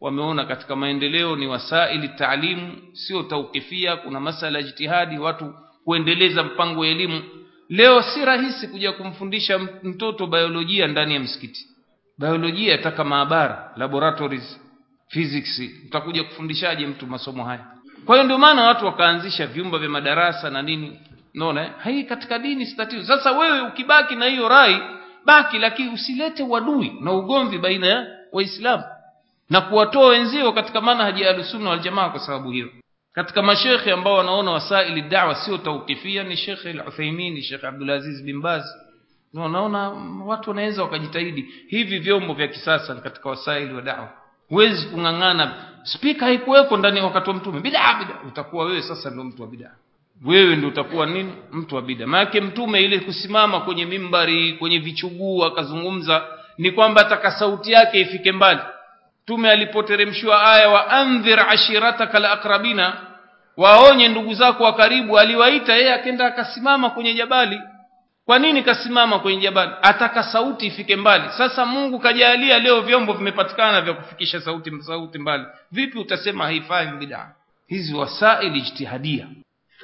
wameona 0.00 0.44
katika 0.44 0.76
maendeleo 0.76 1.36
ni 1.36 1.46
wasaili 1.46 2.08
taalimu 2.08 2.76
sio 2.92 3.22
taukifia 3.22 3.96
kuna 3.96 4.20
masala 4.20 4.58
ya 4.58 4.64
jitihadi 4.64 5.18
watu 5.18 5.54
kuendeleza 5.84 6.42
mpango 6.42 6.80
wa 6.80 6.86
elimu. 6.86 7.22
Leo 7.68 8.02
si 8.02 8.24
rahisi 8.24 8.68
kuja 8.68 8.92
kumfundisha 8.92 9.58
mtoto 9.82 10.26
biolojia 10.26 10.86
ndani 10.86 11.14
ya 11.14 11.20
msikiti. 11.20 11.66
Biolojia 12.18 12.72
yataka 12.72 13.04
maabara 13.04 13.72
laboratories 13.76 14.60
physics. 15.08 15.60
Utakuja 15.86 16.24
kufundishaje 16.24 16.86
mtu 16.86 17.06
masomo 17.06 17.44
haya? 17.44 17.64
Kwa 18.06 18.14
hiyo 18.16 18.24
ndio 18.24 18.38
maana 18.38 18.62
watu 18.64 18.86
wakaanzisha 18.86 19.46
vyumba 19.46 19.78
vya 19.78 19.88
madarasa 19.88 20.50
na 20.50 20.62
nini. 20.62 21.00
Unaona 21.34 21.70
hii 21.84 22.04
katika 22.04 22.38
dini 22.38 22.66
si 22.66 22.76
tatizo. 22.76 23.06
Sasa 23.06 23.32
wewe 23.32 23.60
ukibaki 23.60 24.16
na 24.16 24.26
hiyo 24.26 24.48
rai 24.48 24.80
baki 25.24 25.58
lakini 25.58 25.90
usilete 25.90 26.42
uadui 26.42 26.92
na 27.00 27.12
ugomvi 27.12 27.58
baina 27.58 27.86
ya 27.86 28.06
waislamu. 28.32 28.84
Na 29.50 29.60
kuwatoa 29.60 30.08
wenzio 30.08 30.52
katika 30.52 30.80
manhaji 30.80 31.22
ya 31.22 31.30
al-sunna 31.30 32.08
kwa 32.10 32.20
sababu 32.20 32.50
hiyo 32.50 32.68
katika 33.14 33.42
mashekhe 33.42 33.92
ambao 33.92 34.14
wanaona 34.14 34.50
wasaili 34.50 35.02
da'wa 35.02 35.34
sio 35.34 35.58
tawqifia 35.58 36.22
ni 36.22 36.36
Sheikh 36.36 36.66
Al-Uthaymeen 36.66 37.42
Sheikh 37.42 37.64
Abdul 37.64 37.90
Aziz 37.90 38.22
bin 38.22 38.40
Baz. 38.40 38.64
Wanaona 39.34 39.88
watu 40.26 40.50
wanaweza 40.50 40.82
wakajitahidi. 40.82 41.54
Hivi 41.68 41.98
vyombo 41.98 42.34
vya 42.34 42.48
kisasa 42.48 42.94
katika 42.94 43.28
wasaili 43.28 43.74
wa 43.74 43.82
da'wa. 43.82 44.08
Huwezi 44.48 44.86
kung'ang'ana. 44.86 45.54
Spika 45.82 46.26
haikuweko 46.26 46.76
ndani 46.76 47.00
wakati 47.00 47.30
wa 47.30 47.36
mtume. 47.36 47.60
Bid'a 47.60 47.94
bid'a. 47.98 48.14
Utakuwa 48.28 48.64
wewe 48.64 48.82
sasa 48.82 49.10
ndio 49.10 49.24
mtu 49.24 49.42
wa 49.42 49.48
bid'a. 49.48 49.70
Wewe 50.24 50.56
ndio 50.56 50.68
utakuwa 50.68 51.06
nini? 51.06 51.32
Mtu 51.52 51.74
wa 51.76 51.82
bid'a. 51.82 52.06
Maana 52.06 52.40
mtume 52.40 52.82
ile 52.82 52.98
kusimama 52.98 53.60
kwenye 53.60 53.84
mimbari 53.84 54.52
kwenye 54.52 54.78
vichuguu 54.78 55.44
akazungumza 55.44 56.26
ni 56.58 56.70
kwamba 56.70 57.00
ataka 57.00 57.30
sauti 57.30 57.72
yake 57.72 58.00
ifike 58.00 58.32
mbali 58.32 58.60
mtume 59.24 59.50
alipoteremshiwa 59.50 60.52
aya 60.52 60.68
wa 60.68 60.90
andhir 60.90 61.40
ashirataka 61.48 62.14
alaqrabina 62.16 62.96
waonye 63.56 64.08
ndugu 64.08 64.34
zako 64.34 64.64
wa 64.64 64.72
karibu 64.72 65.18
aliwaita 65.18 65.74
yeye 65.74 65.94
akenda 65.94 66.26
akasimama 66.26 66.90
kwenye 66.90 67.14
jabali. 67.14 67.60
Kwa 68.26 68.38
nini 68.38 68.62
kasimama 68.62 69.18
kwenye 69.18 69.40
jabali? 69.42 69.72
Ataka 69.82 70.22
sauti 70.22 70.66
ifike 70.66 70.96
mbali. 70.96 71.24
Sasa 71.38 71.66
Mungu 71.66 71.98
kajalia 71.98 72.58
leo 72.58 72.80
vyombo 72.80 73.12
vimepatikana 73.12 73.80
vya 73.80 73.94
kufikisha 73.94 74.40
sauti 74.40 74.82
sauti 74.82 75.18
mbali. 75.18 75.44
Vipi 75.72 75.98
utasema 75.98 76.44
haifai 76.44 76.86
bid'a 76.86 77.28
hizi 77.66 77.94
wasaili 77.94 78.58
ijtihadia. 78.58 79.26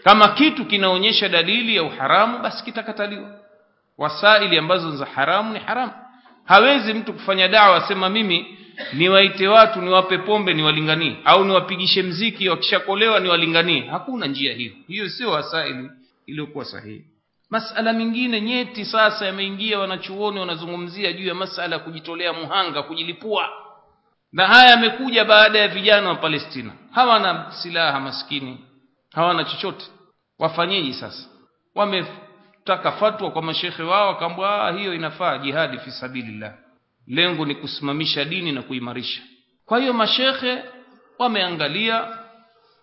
Kama 0.05 0.29
kitu 0.29 0.65
kinaonyesha 0.65 1.29
dalili 1.29 1.77
ya 1.77 1.83
uharamu 1.83 2.39
basi 2.39 2.65
kitakataliwa. 2.65 3.31
Wasaili 3.99 4.59
ambazo 4.59 4.97
za 4.97 5.07
haramu 5.07 5.53
ni 5.53 5.59
haramu. 5.59 5.93
Hawezi 6.45 6.95
mtu 6.95 7.13
kufanya 7.13 7.49
dawa 7.49 7.77
asema 7.85 8.09
mimi 8.09 8.57
niwaite 8.93 9.49
watu 9.49 9.83
niwape 9.83 10.19
pombe 10.19 10.55
niwalinganie. 10.55 11.17
Au 11.25 11.45
niwapigishe 11.45 12.03
mziki 12.03 12.49
wakishakolewa 12.49 13.21
niwalinganie. 13.21 13.81
Hakuna 13.81 14.27
njia 14.27 14.55
hiyo. 14.55 14.73
Hiyo 14.89 15.09
sio 15.09 15.31
wasaili 15.31 15.91
iliyokuwa 16.27 16.65
sahihi. 16.65 17.05
Masala 17.51 17.93
mengine 17.93 18.41
nyeti 18.41 18.85
sasa 18.85 19.27
yameingia 19.27 19.79
wanachuoni 19.79 20.39
wanazungumzia 20.41 21.13
juu 21.13 21.27
ya 21.27 21.35
masala 21.35 21.77
ya 21.77 21.83
kujitolea 21.83 22.33
muhanga 22.33 22.83
kujilipua. 22.83 23.49
Na 24.33 24.47
haya 24.47 24.71
yamekuja 24.71 25.25
baada 25.25 25.59
ya 25.59 25.69
vijana 25.69 26.09
wa 26.09 26.15
Palestina. 26.15 26.73
Hawana 26.91 27.47
silaha 27.63 28.01
maskini. 28.01 28.59
Hawana 29.13 29.45
chochote. 29.45 29.85
Wafanyeji 30.39 30.95
sasa? 30.95 31.29
Wametaka 31.75 32.93
fatwa 32.93 33.31
kwa 33.31 33.43
mashekhe 33.43 33.83
wao 33.83 34.11
akaambwa 34.11 34.73
hiyo 34.73 34.95
inafaa 34.95 35.39
jihadi 35.39 35.79
fi 35.79 35.91
sabilillah 35.91 36.55
lengo 37.07 37.45
ni 37.47 37.55
kusimamisha 37.55 38.25
dini 38.25 38.53
na 38.53 38.63
kuimarisha. 38.63 39.23
Kwa 39.67 39.79
hiyo 39.79 39.93
mashekhe 39.93 40.59
wameangalia 41.19 42.09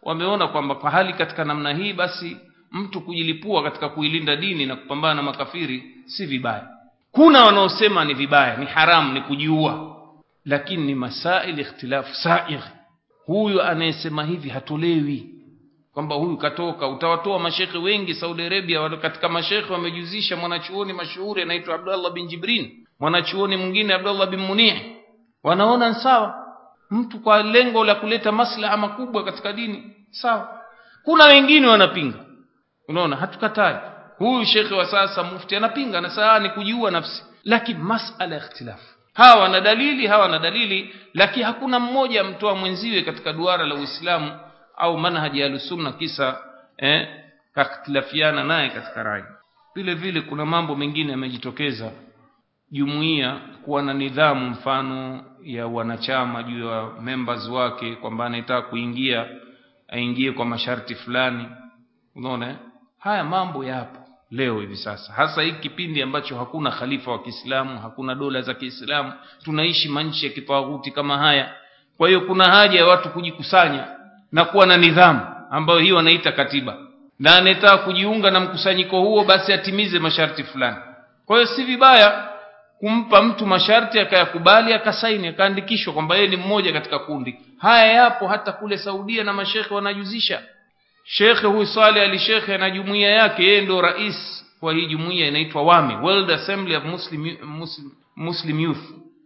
wameona 0.03 0.47
kwamba 0.47 0.75
kwa 0.75 0.91
hali 0.91 1.13
katika 1.13 1.45
namna 1.45 1.73
hii 1.73 1.93
basi 1.93 2.37
mtu 2.71 3.01
kujilipua 3.01 3.63
katika 3.63 3.89
kuilinda 3.89 4.35
dini 4.35 4.65
na 4.65 4.75
kupambana 4.75 5.13
na 5.13 5.21
makafiri 5.23 5.83
si 6.05 6.25
vibaya. 6.25 6.67
Kuna 7.11 7.43
wanaosema 7.43 8.05
ni 8.05 8.13
vibaya 8.13 8.57
ni 8.57 8.65
haramu 8.65 9.13
ni 9.13 9.21
kujiua. 9.21 9.97
Lakini 10.45 10.83
ni 10.83 10.95
masaili 10.95 11.61
ikhtilafu 11.61 12.15
sair. 12.15 12.63
Huyu 13.25 13.61
anayesema 13.61 14.23
hivi 14.23 14.49
hatolewi. 14.49 15.29
Kwamba 15.93 16.15
huyu 16.15 16.37
katoka 16.37 16.87
utawatoa 16.87 17.39
mashekhe 17.39 17.77
wengi 17.77 18.13
Saudi 18.13 18.43
Arabia 18.43 18.89
katika 18.89 19.29
mashekhe 19.29 19.73
wamejuzisha 19.73 20.35
mwanachuoni 20.35 20.93
mashuhuri 20.93 21.41
anaitwa 21.41 21.75
Abdullah 21.75 22.13
bin 22.13 22.27
Jibrin 22.27 22.86
mwanachuoni 22.99 23.57
mwingine 23.57 23.93
Abdullah 23.93 24.27
bin 24.29 24.39
Munih. 24.39 24.81
Wanaona 25.43 25.93
sawa. 25.93 26.43
Mtu 26.91 27.19
kwa 27.19 27.43
lengo 27.43 27.85
la 27.85 27.95
kuleta 27.95 28.31
maslaha 28.31 28.77
makubwa 28.77 29.23
katika 29.23 29.53
dini 29.53 29.95
sawa. 30.11 30.61
Kuna 31.03 31.25
wengine 31.25 31.67
wanapinga. 31.67 32.17
Unaona 32.87 33.15
hatukatai. 33.15 33.75
Huyu 34.17 34.45
shekhe 34.45 34.75
wa 34.75 34.85
sasa 34.85 35.23
mufti 35.23 35.55
anapinga 35.55 36.01
na 36.01 36.09
saa 36.09 36.39
ni 36.39 36.49
kujiua 36.49 36.91
nafsi. 36.91 37.23
Lakini 37.43 37.79
masala 37.79 38.35
ya 38.35 38.41
ikhtilaf 38.45 38.79
hawa 39.13 39.49
na 39.49 39.61
dalili 39.61 40.07
hawa 40.07 40.27
na 40.27 40.39
dalili 40.39 40.95
lakini 41.13 41.43
hakuna 41.45 41.79
mmoja 41.79 42.23
mtoa 42.23 42.55
mwenziwe 42.55 43.01
katika 43.01 43.33
duara 43.33 43.65
la 43.65 43.75
Uislamu 43.75 44.39
au 44.77 44.97
manhaji 44.97 45.39
ya 45.39 45.59
sunna 45.59 45.91
kisa 45.91 46.39
eh 46.77 47.07
kaktilafiana 47.55 48.43
naye 48.43 48.69
katika 48.69 49.03
rai. 49.03 49.23
Vile 49.75 49.93
vile 49.93 50.21
kuna 50.21 50.45
mambo 50.45 50.75
mengine 50.75 51.11
yamejitokeza 51.11 51.91
jumuiya 52.71 53.37
kuwa 53.65 53.81
na 53.81 53.93
nidhamu 53.93 54.49
mfano 54.49 55.23
ya 55.43 55.67
wanachama 55.67 56.43
juu 56.43 56.65
ya 56.69 56.89
members 57.01 57.47
wake 57.49 57.95
kwamba 57.95 58.25
anataka 58.25 58.61
kuingia 58.67 59.25
aingie 59.87 60.31
kwa 60.31 60.45
masharti 60.45 60.95
fulani. 60.95 61.45
Unaona 62.15 62.55
haya 62.99 63.23
mambo 63.23 63.65
yapo 63.65 63.99
leo 64.31 64.59
hivi 64.59 64.75
sasa. 64.77 65.13
Hasa 65.13 65.41
hiki 65.41 65.59
kipindi 65.59 66.01
ambacho 66.01 66.37
hakuna 66.37 66.71
khalifa 66.71 67.11
wa 67.11 67.19
Kiislamu 67.23 67.79
hakuna 67.79 68.15
dola 68.15 68.41
za 68.41 68.53
Kiislamu 68.53 69.13
tunaishi 69.43 69.89
manchi 69.89 70.25
ya 70.25 70.31
kitawuti 70.31 70.91
kama 70.91 71.17
haya. 71.17 71.53
Kwa 71.97 72.07
hiyo 72.07 72.21
kuna 72.21 72.45
haja 72.51 72.79
ya 72.79 72.85
watu 72.87 73.09
kujikusanya 73.09 73.87
na 74.31 74.45
kuwa 74.45 74.65
na 74.65 74.77
nidhamu 74.77 75.21
ambayo 75.51 75.79
hii 75.79 75.91
wanaita 75.91 76.31
katiba. 76.31 76.77
Na 77.19 77.35
anayetaka 77.35 77.77
kujiunga 77.77 78.31
na 78.31 78.39
mkusanyiko 78.39 79.01
huo 79.01 79.23
basi 79.23 79.53
atimize 79.53 79.99
masharti 79.99 80.43
fulani. 80.43 80.77
Kwa 81.25 81.35
hiyo 81.37 81.47
si 81.47 81.63
vibaya 81.63 82.29
kumpa 82.79 83.21
mtu 83.21 83.45
masharti 83.45 83.99
akayakubali 83.99 84.73
akasaini 84.73 85.27
akaandikishwa 85.27 85.93
kwamba 85.93 86.15
yeye 86.15 86.27
ni 86.27 86.37
mmoja 86.37 86.73
katika 86.73 86.99
kundi. 86.99 87.35
Haya 87.57 87.93
yapo 87.93 88.27
hata 88.27 88.51
kule 88.51 88.77
Saudia 88.77 89.23
na 89.23 89.33
mashekhe 89.33 89.73
wanajuzisha. 89.73 90.41
Shekhe 91.03 91.47
huyu 91.47 91.65
Saleh 91.65 92.03
alishekhe 92.03 92.57
na 92.57 92.69
jumuiya 92.69 93.09
yake 93.09 93.43
yeye 93.43 93.61
ndio 93.61 93.81
rais 93.81 94.45
wa 94.61 94.73
hii 94.73 94.85
jumuiya 94.85 95.27
inaitwa 95.27 95.61
WAMI 95.63 95.95
World 95.95 96.31
Assembly 96.31 96.75
of 96.75 96.83
Muslim 96.85 97.37
Muslim, 97.43 97.91
Muslim 98.15 98.59
Youth 98.59 98.83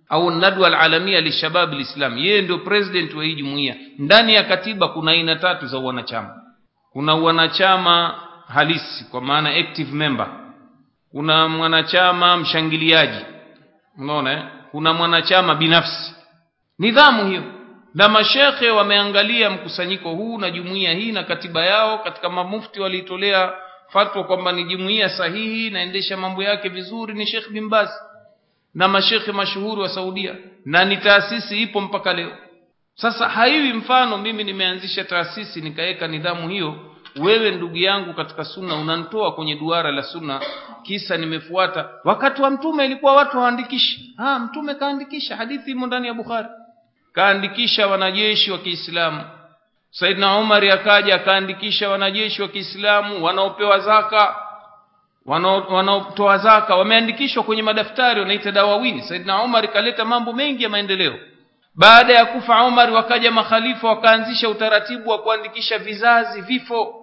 au 0.09 0.31
Nadwa 0.31 0.67
alalamia 0.67 1.21
Lishabab 1.21 1.71
Alislam. 1.73 2.17
Yeye 2.17 2.41
ndio 2.41 2.57
president 2.57 3.13
wa 3.13 3.23
hii 3.23 3.35
jumuiya. 3.35 3.75
Ndani 3.99 4.33
ya 4.33 4.43
katiba 4.43 4.87
kuna 4.87 5.11
aina 5.11 5.35
tatu 5.35 5.67
za 5.67 5.77
wanachama. 5.77 6.41
Kuna 6.93 7.15
wanachama 7.15 8.15
halisi 8.47 9.05
kwa 9.11 9.21
maana 9.21 9.49
active 9.55 9.91
member. 9.95 10.27
Kuna 11.11 11.47
mwanachama 11.47 12.37
mshangiliaji 12.37 13.25
unaona 14.01 14.51
kuna 14.71 14.93
mwanachama 14.93 15.55
binafsi. 15.55 16.15
Nidhamu 16.79 17.27
hiyo. 17.29 17.43
Na 17.93 18.09
mashekhe 18.09 18.69
wameangalia 18.69 19.49
mkusanyiko 19.49 20.09
huu 20.09 20.37
na 20.37 20.49
jumuiya 20.51 20.93
hii 20.93 21.11
na 21.11 21.23
katiba 21.23 21.65
yao 21.65 21.97
katika 21.97 22.29
mamufti 22.29 22.79
waliitolea 22.81 23.53
fatwa 23.89 24.23
kwamba 24.23 24.51
ni 24.51 24.63
jumuiya 24.63 25.09
sahihi 25.09 25.69
naendesha 25.69 26.17
mambo 26.17 26.43
yake 26.43 26.69
vizuri 26.69 27.13
ni 27.13 27.27
Sheikh 27.27 27.49
bin 27.49 27.69
Baz. 27.69 27.89
Na 28.73 28.87
mashekhe 28.87 29.31
mashuhuri 29.31 29.81
wa 29.81 29.89
Saudia. 29.89 30.35
Na 30.65 30.85
ni 30.85 30.97
taasisi 30.97 31.61
ipo 31.61 31.81
mpaka 31.81 32.13
leo. 32.13 32.31
Sasa 32.95 33.29
haiwi 33.29 33.73
mfano 33.73 34.17
mimi 34.17 34.43
nimeanzisha 34.43 35.03
taasisi 35.03 35.61
nikaweka 35.61 36.07
nidhamu 36.07 36.49
hiyo 36.49 36.90
wewe 37.15 37.51
ndugu 37.51 37.77
yangu 37.77 38.13
katika 38.13 38.45
sunna 38.45 38.75
unantoa 38.75 39.31
kwenye 39.33 39.55
duara 39.55 39.91
la 39.91 40.03
sunna 40.03 40.41
kisa 40.83 41.17
nimefuata. 41.17 41.89
Wakati 42.03 42.41
wa 42.41 42.49
mtume 42.49 42.85
ilikuwa 42.85 43.13
watu 43.13 43.31
hawaandikishi. 43.31 44.15
Ah 44.17 44.39
mtume 44.39 44.75
kaandikisha 44.75 45.35
hadithi 45.35 45.71
imo 45.71 45.87
ndani 45.87 46.07
ya 46.07 46.13
Bukhari. 46.13 46.47
Kaandikisha 47.13 47.87
wanajeshi 47.87 48.51
wa 48.51 48.57
Kiislamu. 48.57 49.21
Saidna 49.91 50.37
Umar 50.37 50.65
akaja 50.71 51.15
akaandikisha 51.15 51.89
wanajeshi 51.89 52.41
wa 52.41 52.47
Kiislamu 52.47 53.23
wanaopewa 53.23 53.79
zaka 53.79 54.35
wanaotoa 55.69 56.37
zaka. 56.37 56.75
Wameandikishwa 56.75 57.43
kwenye 57.43 57.61
madaftari 57.63 58.19
wanaita 58.21 58.51
dawawini. 58.51 59.01
Saidna 59.01 59.43
Umar 59.43 59.67
kaleta 59.67 60.05
mambo 60.05 60.33
mengi 60.33 60.63
ya 60.63 60.69
maendeleo. 60.69 61.15
Baada 61.75 62.13
ya 62.13 62.25
kufa 62.25 62.63
Umar 62.63 62.91
wakaja 62.91 63.31
makhalifa 63.31 63.87
wakaanzisha 63.87 64.49
utaratibu 64.49 65.09
wa 65.09 65.17
kuandikisha 65.21 65.77
vizazi 65.79 66.41
vifo 66.41 67.00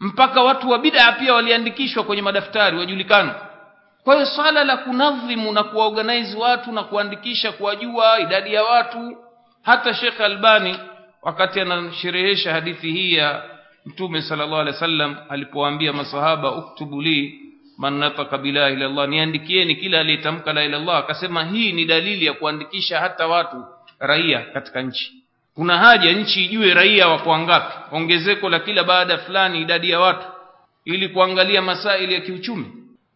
mpaka 0.00 0.42
watu 0.42 0.70
wa 0.70 0.78
bid'a 0.78 1.12
pia 1.12 1.34
waliandikishwa 1.34 2.04
kwenye 2.04 2.22
madaftari 2.22 2.78
wajulikana 2.78 3.34
kwa 4.04 4.14
hiyo 4.14 4.26
swala 4.26 4.64
la 4.64 4.76
kunadhimu 4.76 5.52
na 5.52 5.62
kuwaorganize 5.64 6.36
watu 6.38 6.72
na 6.72 6.82
kuandikisha 6.82 7.52
kuwajua 7.52 8.20
idadi 8.20 8.54
ya 8.54 8.64
watu 8.64 9.16
hata 9.62 9.94
Sheikh 9.94 10.20
Albani 10.20 10.78
wakati 11.22 11.60
anasherehesha 11.60 12.52
hadithi 12.52 12.92
hii 12.92 13.14
ya 13.14 13.42
Mtume 13.86 14.22
sallallahu 14.22 14.60
alaihi 14.60 14.74
wasallam 14.74 15.16
alipowaambia 15.28 15.92
masahaba 15.92 16.52
uktubu 16.52 17.02
li 17.02 17.40
man 17.78 17.94
nataka 17.94 18.38
bila 18.38 18.70
ila 18.70 18.86
Allah 18.86 19.08
niandikieni 19.08 19.76
kila 19.76 20.00
aliyetamka 20.00 20.52
la 20.52 20.64
ila 20.64 20.76
Allah 20.76 20.96
akasema 20.96 21.44
hii 21.44 21.72
ni 21.72 21.84
dalili 21.84 22.26
ya 22.26 22.32
kuandikisha 22.32 23.00
hata 23.00 23.26
watu 23.26 23.64
raia 23.98 24.40
katika 24.40 24.82
nchi 24.82 25.17
kuna 25.58 25.78
haja 25.78 26.12
nchi 26.12 26.44
ijue 26.44 26.74
raia 26.74 27.08
wako 27.08 27.30
wangapi 27.30 27.74
ongezeko 27.92 28.48
la 28.48 28.60
kila 28.60 28.84
baada 28.84 29.18
fulani 29.18 29.60
idadi 29.60 29.90
ya 29.90 30.00
watu 30.00 30.26
ili 30.84 31.08
kuangalia 31.08 31.62
masaili 31.62 32.14
ya 32.14 32.20
kiuchumi. 32.20 32.66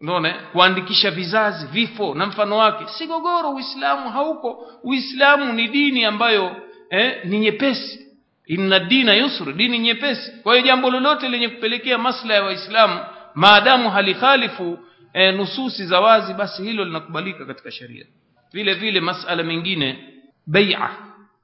Unaona 0.01 0.33
kuandikisha 0.53 1.11
vizazi 1.11 1.67
vifo 1.67 2.15
na 2.15 2.27
mfano 2.27 2.57
wake. 2.59 2.85
Sigogoro 2.99 3.51
uislamu 3.51 4.11
hauko. 4.11 4.67
Uislamu 4.83 5.53
ni 5.53 5.69
dini 5.69 6.05
ambayo 6.05 6.57
eh, 6.91 7.21
ni 7.25 7.39
nyepesi. 7.39 8.07
Inna 8.47 8.79
dina 8.79 9.15
yusr 9.15 9.53
dini 9.53 9.79
nyepesi. 9.79 10.33
Kwa 10.43 10.55
hiyo 10.55 10.67
jambo 10.67 10.91
lolote 10.91 11.29
lenye 11.29 11.49
kupelekea 11.49 11.99
maslahi 11.99 12.41
ya 12.41 12.43
waislamu 12.45 13.01
maadamu 13.35 13.91
halikhalifu 13.91 14.79
eh, 15.13 15.35
nususi 15.35 15.87
za 15.87 16.01
wazi 16.01 16.35
basi 16.35 16.63
hilo 16.63 16.85
linakubalika 16.85 17.45
katika 17.47 17.71
sheria 17.71 18.05
vile 18.53 18.75
vile 18.75 19.01
masala 19.01 19.43
mengine 19.43 19.99
bai'a 20.47 20.91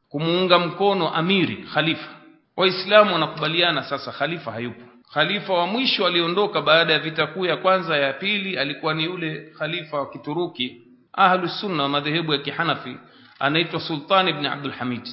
kumuunga 0.08 0.58
mkono 0.58 1.08
amiri 1.14 1.56
khalifa. 1.74 2.08
Waislamu 2.56 3.12
wanakubaliana 3.12 3.82
sasa 3.82 4.12
khalifa 4.12 4.52
hayupo. 4.52 4.82
Khalifa 5.14 5.52
wa 5.54 5.66
mwisho 5.66 6.06
aliondoka 6.06 6.62
baada 6.62 6.92
ya 6.92 6.98
vita 6.98 7.26
kuu 7.26 7.46
ya 7.46 7.56
kwanza 7.56 7.96
ya 7.96 8.12
pili 8.12 8.58
alikuwa 8.58 8.94
ni 8.94 9.04
yule 9.04 9.52
khalifa 9.58 9.98
wa 9.98 10.10
kituruki 10.10 10.82
ahlusunna 11.12 11.82
wa 11.82 11.88
madhehebu 11.88 12.32
ya 12.32 12.38
kihanafi 12.38 12.96
anaitwa 13.38 13.80
sultan 13.80 14.28
ibn 14.28 14.46
abdul 14.46 14.72
hamid. 14.72 15.08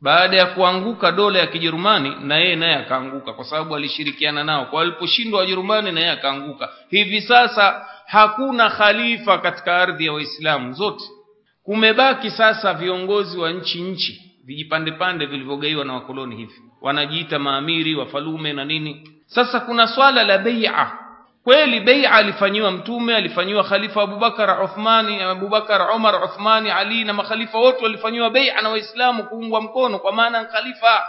Baada 0.00 0.36
ya 0.36 0.46
kuanguka 0.46 1.12
dola 1.12 1.38
ya 1.38 1.46
kijerumani 1.46 2.12
na 2.22 2.36
yeye 2.36 2.56
naye 2.56 2.74
akaanguka 2.74 3.32
kwa 3.32 3.44
sababu 3.44 3.76
alishirikiana 3.76 4.44
nao. 4.44 4.64
Kwa 4.66 4.78
waliposhindwa 4.78 5.40
wajerumani 5.40 5.92
na 5.92 6.00
yeye 6.00 6.12
akaanguka. 6.12 6.68
Hivi 6.90 7.20
sasa 7.20 7.86
hakuna 8.06 8.70
khalifa 8.70 9.38
katika 9.38 9.76
ardhi 9.76 10.06
ya 10.06 10.12
waislamu 10.12 10.72
zote. 10.72 11.04
Kumebaki 11.62 12.30
sasa 12.30 12.74
viongozi 12.74 13.38
wa 13.38 13.52
nchi 13.52 13.82
nchi 13.82 14.25
vijipande 14.46 14.92
pande 14.92 15.26
vilivyogaiwa 15.26 15.84
na 15.84 15.92
wakoloni 15.94 16.36
hivi. 16.36 16.54
Wanajiita 16.80 17.38
maamiri 17.38 17.94
wafalume 17.94 18.52
na 18.52 18.64
nini. 18.64 19.10
Sasa 19.26 19.60
kuna 19.60 19.86
swala 19.86 20.22
la 20.24 20.38
beia. 20.38 20.92
Kweli 21.44 21.80
beia 21.80 22.12
alifanyiwa 22.12 22.70
mtume 22.70 23.16
alifanyiwa 23.16 23.64
khalifa 23.64 24.02
Abubakar 24.02 24.64
Uthmani 24.64 25.22
Abubakar 25.22 25.90
Umar 25.96 26.24
Uthmani 26.24 26.70
Ali 26.70 27.04
na 27.04 27.12
makhalifa 27.12 27.58
wote 27.58 27.82
walifanyiwa 27.84 28.30
beia 28.30 28.60
na 28.62 28.68
waislamu 28.68 29.24
kuungwa 29.24 29.60
mkono 29.60 29.98
kwa 29.98 30.12
maana 30.12 30.44
khalifa. 30.44 31.02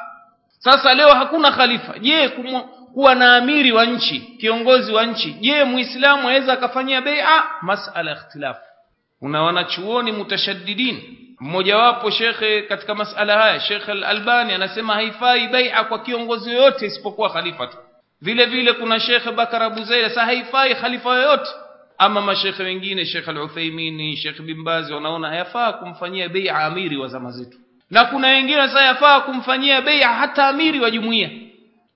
Sasa 0.60 0.94
leo 0.94 1.14
hakuna 1.14 1.52
khalifa. 1.52 2.00
Je 2.00 2.30
kuwa 2.94 3.16
na 3.16 3.36
amiri 3.36 3.72
wa 3.72 3.86
nchi 3.86 4.20
kiongozi 4.20 4.92
wa 4.94 5.06
nchi. 5.06 5.32
Je 5.34 5.64
muislamu 5.64 6.30
aweza 6.30 6.54
akafanyia 6.54 7.02
beia? 7.02 7.44
Masala 7.62 8.12
ikhtilaf. 8.12 8.58
Kuna 9.20 9.42
wanachuoni 9.44 10.12
mutashaddidin 10.12 11.18
mmojawapo 11.40 12.10
shekhe 12.10 12.62
katika 12.62 12.96
masala 12.96 13.38
haya 13.38 13.60
shekhe 13.60 13.92
Al-Albani 13.92 14.54
anasema 14.54 14.94
haifai 14.94 15.48
bai'a 15.48 15.84
kwa 15.84 16.00
kiongozi 16.00 16.50
yoyote 16.54 16.86
isipokuwa 16.86 17.30
khalifa 17.30 17.68
tu. 17.68 17.78
Vile 18.22 18.46
vile 18.46 18.74
kuna 18.74 19.00
shekhe 19.00 19.32
Bakar 19.32 19.64
Abu 19.64 19.84
Zaid 19.84 20.12
sa 20.12 20.26
haifai 20.26 20.76
khalifa 20.76 21.10
yoyote. 21.16 21.50
Ama 21.98 22.22
mashekhe 22.22 22.64
wengine 22.64 23.06
shekhe 23.06 23.32
Al-Uthaymeen 23.32 24.18
bimbazi 24.46 24.88
Bin 24.88 24.96
wanaona 24.96 25.28
hayafaa 25.28 25.74
kumfanyia 25.74 26.30
bai'a 26.30 26.56
amiri 26.66 26.98
wa 26.98 27.08
zama 27.08 27.32
zetu. 27.32 27.58
Na 27.90 28.06
kuna 28.06 28.28
wengine 28.28 28.68
sasa 28.68 28.82
yafaa 28.82 29.20
kumfanyia 29.20 29.82
bai'a 29.82 30.14
hata 30.14 30.48
amiri 30.48 30.80
wa 30.80 30.92
jumuiya. 30.92 31.30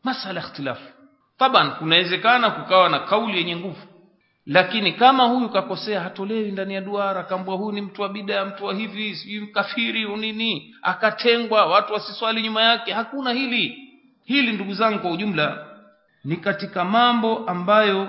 Masala 0.03 0.39
ikhtilafu. 0.41 0.91
Taban 1.37 1.71
kunawezekana 1.71 2.49
kukawa 2.51 2.89
na 2.89 2.99
kauli 2.99 3.37
yenye 3.37 3.55
nguvu 3.55 3.87
lakini 4.45 4.91
kama 4.93 5.23
huyu 5.23 5.49
kakosea 5.49 6.01
hatolewi 6.01 6.51
ndani 6.51 6.73
ya 6.73 6.81
duara. 6.81 7.23
Kambwa 7.23 7.55
huyu 7.55 7.71
ni 7.71 7.81
mtu 7.81 8.01
wa 8.01 8.09
bida 8.09 8.45
mtu 8.45 8.65
wa 8.65 8.73
hivi 8.73 9.15
sijui 9.15 9.39
mkafiri 9.39 10.05
unini 10.05 10.75
akatengwa 10.81 11.65
watu 11.65 11.93
wasiswali 11.93 12.41
nyuma 12.41 12.61
yake. 12.63 12.93
Hakuna 12.93 13.31
hili. 13.31 13.77
Hili 14.25 14.51
ndugu 14.51 14.73
zangu 14.73 14.99
kwa 14.99 15.11
ujumla 15.11 15.65
ni 16.25 16.37
katika 16.37 16.85
mambo 16.85 17.37
ambayo 17.37 18.07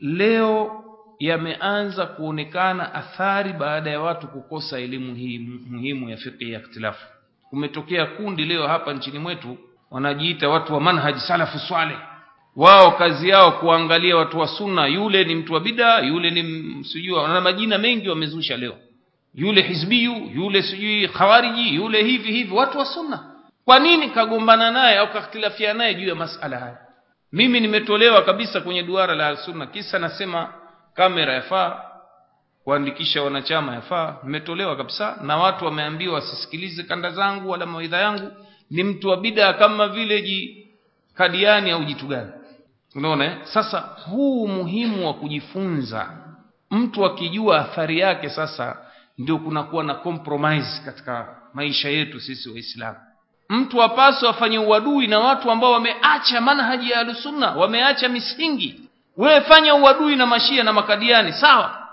leo 0.00 0.84
yameanza 1.18 2.06
kuonekana 2.06 2.94
athari 2.94 3.52
baada 3.52 3.90
ya 3.90 4.00
watu 4.00 4.28
kukosa 4.28 4.78
elimu 4.78 5.14
hii 5.14 5.38
muhimu 5.70 6.10
ya 6.10 6.16
fiqhi 6.16 6.52
ya 6.52 6.58
ikhtilafu 6.60 7.06
kumetokea 7.50 8.06
kundi 8.06 8.44
leo 8.44 8.66
hapa 8.68 8.92
nchini 8.92 9.18
mwetu 9.18 9.58
wanajiita 9.90 10.48
watu 10.48 10.74
wa 10.74 10.80
manhaji 10.80 11.20
salafu 11.20 11.58
swaleh 11.58 11.98
wao 12.56 12.90
kazi 12.90 13.28
yao 13.28 13.52
kuangalia 13.52 14.16
watu 14.16 14.38
wa 14.38 14.48
sunna 14.48 14.86
yule 14.86 15.24
ni 15.24 15.34
mtu 15.34 15.52
wa 15.54 15.60
bida 15.60 15.98
yule 15.98 16.30
ni 16.30 16.42
sijui 16.84 17.12
wana 17.12 17.40
majina 17.40 17.78
mengi 17.78 18.08
wamezusha 18.08 18.56
leo. 18.56 18.76
Yule 19.34 19.62
hizbiyu 19.62 20.30
yule 20.34 20.62
sijui 20.62 21.08
khawariji 21.08 21.74
yule 21.74 22.02
hivi 22.04 22.32
hivi 22.32 22.54
watu 22.54 22.78
wa 22.78 22.84
sunna. 22.86 23.30
Kwa 23.64 23.78
nini 23.78 24.10
kagombana 24.10 24.70
naye 24.70 24.98
au 24.98 25.12
kakhtilafia 25.12 25.74
naye 25.74 25.94
juu 25.94 26.08
ya 26.08 26.14
masala 26.14 26.58
haya? 26.58 26.78
Mimi 27.32 27.60
nimetolewa 27.60 28.22
kabisa 28.22 28.60
kwenye 28.60 28.82
duara 28.82 29.14
la 29.14 29.36
sunna. 29.36 29.66
Kisa 29.66 29.98
nasema 29.98 30.48
kamera 30.94 31.34
yafaa 31.34 31.82
kuandikisha 32.64 33.22
wanachama 33.22 33.74
yafaa 33.74 34.16
nimetolewa 34.24 34.76
kabisa 34.76 35.18
na 35.22 35.36
watu 35.36 35.64
wameambiwa 35.64 36.14
wasisikilize 36.14 36.82
kanda 36.82 37.10
zangu 37.10 37.50
wala 37.50 37.66
mawaidha 37.66 37.96
yangu. 37.98 38.30
Ni 38.70 38.84
mtu 38.84 39.08
wa 39.08 39.16
bida 39.16 39.52
kama 39.52 39.88
vile 39.88 40.22
ji 40.22 40.66
kadiani 41.14 41.70
au 41.70 41.84
jitu 41.84 42.06
gani 42.06 42.30
unaona 42.94 43.36
sasa 43.46 43.78
huu 43.80 44.48
muhimu 44.48 45.06
wa 45.06 45.14
kujifunza 45.14 46.10
mtu 46.70 47.04
akijua 47.04 47.58
athari 47.60 47.98
yake 47.98 48.28
sasa 48.30 48.76
ndio 49.18 49.38
kunakuwa 49.38 49.84
na 49.84 49.94
compromise 49.94 50.82
katika 50.84 51.36
maisha 51.54 51.88
yetu 51.88 52.20
sisi 52.20 52.48
waislamu. 52.50 52.96
Mtu 53.48 53.82
apaswa 53.82 54.30
afanye 54.30 54.58
uadui 54.58 55.06
na 55.06 55.18
watu 55.20 55.50
ambao 55.50 55.72
wameacha 55.72 56.40
manhaji 56.40 56.90
ya 56.90 56.98
alusunna 57.00 57.50
wameacha 57.50 58.08
misingi. 58.08 58.80
Wewe 59.16 59.40
fanya 59.40 59.74
uadui 59.74 60.16
na 60.16 60.26
mashia 60.26 60.64
na 60.64 60.72
makadiani 60.72 61.32
sawa. 61.32 61.88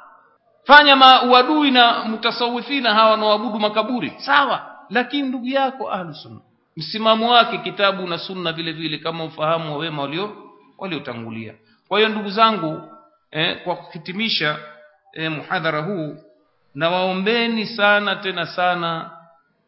Fanya 0.63 0.95
ma 0.95 1.23
uadui 1.23 1.71
na 1.71 2.03
mutasawifina 2.03 2.93
hawa 2.93 3.11
wanaoabudu 3.11 3.59
makaburi 3.59 4.13
sawa. 4.17 4.65
Lakini 4.89 5.27
ndugu 5.27 5.47
yako 5.47 5.91
ahlusunna 5.91 6.39
msimamo 6.77 7.31
wake 7.31 7.57
kitabu 7.57 8.07
na 8.07 8.17
sunna 8.17 8.51
vile 8.53 8.71
vile 8.71 8.97
kama 8.97 9.23
ufahamu 9.23 9.71
wa 9.73 9.77
wema 9.77 10.01
walio 10.01 10.50
waliotangulia 10.81 11.53
kwa 11.87 11.97
hiyo 11.99 12.09
ndugu 12.09 12.29
zangu 12.29 12.81
eh, 13.31 13.63
kwa 13.63 13.75
kuhitimisha 13.75 14.59
eh, 15.13 15.31
muhadhara 15.31 15.79
huu 15.81 16.15
na 16.75 16.89
waombeni 16.89 17.65
sana 17.65 18.15
tena 18.15 18.45
sana 18.45 19.11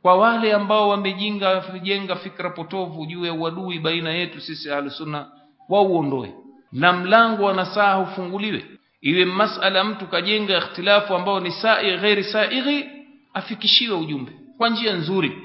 kwa 0.02 0.16
wale 0.18 0.54
ambao 0.54 0.90
wamejinga 0.90 1.64
jenga 1.82 2.16
fikra 2.16 2.50
potovu 2.50 3.06
juu 3.06 3.26
ya 3.26 3.34
uadui 3.34 3.80
baina 3.80 4.10
yetu 4.12 4.42
sisi 4.42 4.72
ahlusunna 4.72 5.28
wauondoe. 5.70 6.34
Na 6.72 6.94
mlango 6.94 7.44
wa 7.44 7.54
nasaha 7.54 8.00
ufunguliwe. 8.00 8.66
Iwe 9.02 9.26
masala 9.26 9.84
mtu 9.84 10.08
kajenga 10.08 10.58
ikhtilafu 10.58 11.16
ambao 11.16 11.40
ni 11.40 11.52
sa'i 11.52 11.98
ghairi 11.98 12.24
sa'ighi 12.24 12.90
afikishiwe 13.34 13.98
ujumbe 13.98 14.32
kwa 14.58 14.70
njia 14.70 14.94
nzuri 14.94 15.38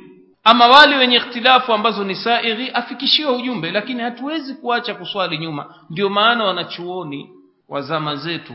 ama 0.49 0.67
wale 0.67 0.97
wenye 0.97 1.17
ikhtilafu 1.17 1.73
ambazo 1.73 2.05
ni 2.05 2.15
saighi 2.15 2.71
afikishiwe 2.71 3.33
ujumbe 3.37 3.71
lakini 3.71 4.03
hatuwezi 4.03 4.55
kuacha 4.55 4.95
kuswali 4.95 5.39
nyuma. 5.39 5.75
Ndio 5.91 6.09
maana 6.11 6.45
wanachuoni 6.45 7.31
wa 7.69 7.83
zama 7.83 8.17
zetu 8.17 8.55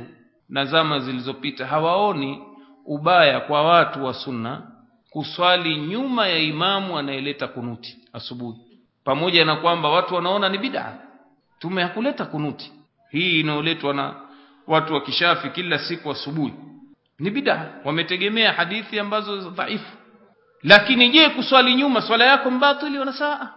na 0.49 0.65
zama 0.65 0.99
zilizopita 0.99 1.65
hawaoni 1.65 2.43
ubaya 2.85 3.39
kwa 3.39 3.63
watu 3.63 4.05
wa 4.05 4.13
sunna 4.13 4.61
kuswali 5.09 5.77
nyuma 5.77 6.27
ya 6.27 6.37
imamu 6.39 6.97
anayeleta 6.97 7.47
kunuti 7.47 7.97
asubuhi. 8.13 8.57
Pamoja 9.03 9.45
na 9.45 9.55
kwamba 9.55 9.89
watu 9.89 10.15
wanaona 10.15 10.49
ni 10.49 10.57
bid'a 10.57 10.93
tume 11.59 11.81
hakuleta 11.83 12.25
kunuti. 12.25 12.71
Hii 13.11 13.39
inayoletwa 13.39 13.93
na 13.93 14.15
watu 14.67 14.93
wa 14.93 15.01
kishafi 15.01 15.49
kila 15.49 15.79
siku 15.79 16.11
asubuhi. 16.11 16.53
Ni 17.19 17.29
bid'a. 17.29 17.69
Wametegemea 17.85 18.53
hadithi 18.53 18.99
ambazo 18.99 19.37
dhaifu 19.49 19.97
lakini 20.63 21.09
je 21.09 21.29
kuswali 21.29 21.75
nyuma 21.75 22.01
swala 22.01 22.25
yako 22.25 22.51
mbatili 22.51 22.99
wanasema 22.99 23.49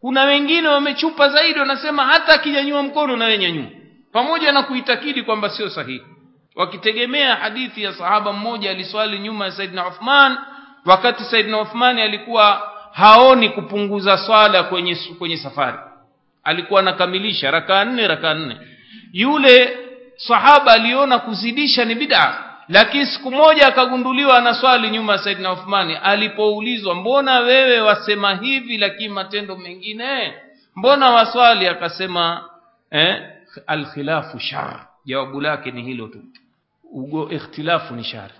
kuna 0.00 0.22
wengine 0.24 0.68
wamechupa 0.68 1.28
zaidi 1.28 1.58
wanasema 1.60 2.04
hata 2.06 2.34
akinyanyua 2.34 2.82
mkono 2.82 3.16
na 3.16 3.36
nyanyua. 3.36 3.64
Pamoja 4.12 4.52
na 4.52 4.62
kuitakidi 4.62 5.22
kwamba 5.22 5.50
sio 5.50 5.70
sahihi. 5.70 6.02
Wakitegemea 6.56 7.36
hadithi 7.36 7.82
ya 7.82 7.92
sahaba 7.92 8.32
mmoja 8.32 8.70
aliswali 8.70 9.18
nyuma 9.18 9.44
ya 9.44 9.50
Saidina 9.52 9.86
Uthman 9.88 10.38
wakati 10.84 11.24
Saidina 11.24 11.60
Uthman 11.60 11.98
alikuwa 11.98 12.72
haoni 12.92 13.48
kupunguza 13.48 14.18
swala 14.18 14.62
kwenye 14.62 14.96
kwenye 15.18 15.36
safari. 15.36 15.78
Alikuwa 16.44 16.80
anakamilisha 16.80 17.50
rakaa 17.50 17.84
nne 17.84 18.08
rakaa 18.08 18.34
nne. 18.34 18.56
Yule 19.12 19.76
sahaba 20.16 20.72
aliona 20.72 21.18
kuzidisha 21.18 21.84
ni 21.84 21.94
bid'a 21.94 22.44
lakini 22.68 23.06
siku 23.06 23.30
moja 23.30 23.66
akagunduliwa 23.66 24.38
anaswali 24.38 24.90
nyuma 24.90 25.12
ya 25.12 25.18
Saidina 25.18 25.52
Uthmani 25.52 25.96
alipoulizwa 25.96 26.94
mbona 26.94 27.38
wewe 27.40 27.80
wasema 27.80 28.34
hivi 28.34 28.78
lakini 28.78 29.08
matendo 29.08 29.56
mengine? 29.56 30.34
Mbona 30.76 31.10
waswali? 31.10 31.66
Akasema 31.68 32.44
eh 32.90 33.22
alkhilafu 33.66 34.38
shar. 34.40 34.86
Jawabu 35.04 35.40
lake 35.40 35.70
ni 35.70 35.82
hilo 35.82 36.06
tu. 36.08 36.18
Ugo 36.92 37.30
ikhtilafu 37.30 37.94
ni 37.94 38.04
shar. 38.04 38.30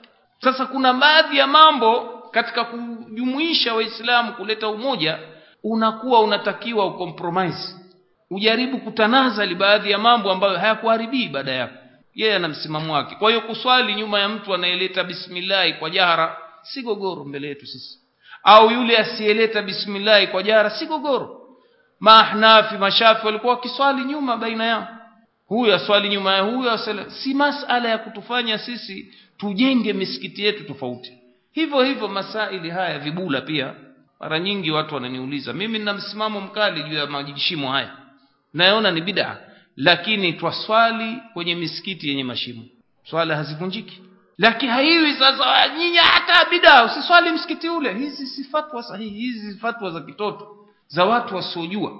Sasa 0.40 0.66
kuna 0.66 0.92
baadhi 0.92 1.38
ya 1.38 1.46
mambo 1.46 2.00
katika 2.30 2.64
kujumuisha 2.64 3.74
waislamu 3.74 4.32
kuleta 4.32 4.68
umoja 4.68 5.18
unakuwa 5.64 6.20
unatakiwa 6.20 6.86
ukompromise. 6.86 7.74
Ujaribu 8.30 8.78
kutanazali 8.78 9.54
baadhi 9.54 9.90
ya 9.90 9.98
mambo 9.98 10.32
ambayo 10.32 10.58
hayakuharibii 10.58 11.22
ibada 11.24 11.52
yako 11.52 11.74
yeye 12.18 12.36
ana 12.36 12.48
msimamo 12.48 12.94
wake. 12.94 13.14
Kwa 13.14 13.30
hiyo 13.30 13.40
kuswali 13.40 13.94
nyuma 13.94 14.20
ya 14.20 14.28
mtu 14.28 14.54
anayeleta 14.54 15.04
bismillah 15.04 15.78
kwa 15.78 15.90
jahara 15.90 16.36
si 16.62 16.82
gogoro 16.82 17.24
mbele 17.24 17.48
yetu 17.48 17.66
sisi. 17.66 17.98
Au 18.42 18.70
yule 18.70 18.96
asiyeleta 18.98 19.62
bismillah 19.62 20.26
kwa 20.30 20.42
jahara 20.42 20.70
si 20.70 20.86
gogoro. 20.86 21.40
Mahnafi 22.00 22.76
mashafi 22.78 23.26
walikuwa 23.26 23.54
wakiswali 23.54 24.04
nyuma 24.04 24.36
baina 24.36 24.64
yao. 24.64 24.88
Huyu 25.46 25.74
aswali 25.74 26.08
nyuma 26.08 26.34
ya 26.34 26.40
huyu 26.42 26.70
asala 26.70 27.10
si 27.10 27.34
masala 27.34 27.88
ya 27.88 27.98
kutufanya 27.98 28.58
sisi 28.58 29.12
tujenge 29.38 29.92
misikiti 29.92 30.44
yetu 30.44 30.64
tofauti. 30.64 31.12
Hivyo 31.52 31.82
hivyo 31.82 32.08
masaili 32.08 32.70
haya 32.70 32.98
vibula 32.98 33.40
pia. 33.40 33.74
Mara 34.20 34.38
nyingi 34.38 34.70
watu 34.70 34.94
wananiuliza 34.94 35.52
mimi 35.52 35.78
nina 35.78 35.92
msimamo 35.92 36.40
mkali 36.40 36.82
juu 36.82 36.94
ya 36.96 37.06
majishimo 37.06 37.72
haya. 37.72 37.92
Naona 38.54 38.90
ni 38.90 39.00
bid'a 39.00 39.36
lakini 39.78 40.32
twaswali 40.32 41.18
kwenye 41.32 41.54
misikiti 41.54 42.08
yenye 42.08 42.24
mashimo. 42.24 42.62
Swala 43.04 43.36
hazivunjiki. 43.36 44.02
Lakini 44.38 44.72
haiwi 44.72 45.12
sasa 45.12 45.68
nyinyi 45.78 45.96
hata 45.96 46.50
bid'a 46.50 46.84
usiswali 46.84 47.30
msikiti 47.32 47.68
ule. 47.68 47.94
Hizi 47.94 48.26
si 48.26 48.44
sahihi 48.82 49.10
hizi 49.20 49.52
si 49.52 49.90
za 49.90 50.00
kitoto 50.00 50.56
za 50.88 51.04
watu 51.04 51.36
wasiojua. 51.36 51.92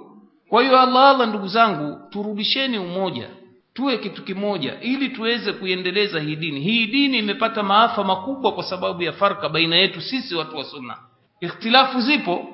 Kwa 0.49 0.63
hiyo 0.63 0.79
Allah 0.79 1.09
Allah 1.09 1.27
ndugu 1.27 1.47
zangu 1.47 2.09
turudisheni 2.09 2.77
umoja. 2.79 3.29
Tuwe 3.73 3.97
kitu 3.97 4.23
kimoja 4.23 4.79
ili 4.81 5.09
tuweze 5.09 5.53
kuiendeleza 5.53 6.19
hii 6.19 6.35
dini. 6.35 6.59
Hii 6.59 6.85
dini 6.85 7.17
imepata 7.17 7.63
maafa 7.63 8.03
makubwa 8.03 8.51
kwa 8.51 8.63
sababu 8.63 9.03
ya 9.03 9.11
farka 9.11 9.49
baina 9.49 9.75
yetu 9.75 10.01
sisi 10.01 10.35
watu 10.35 10.57
wa 10.57 10.63
sunna. 10.63 10.97
Ikhtilafu 11.41 12.01
zipo 12.01 12.47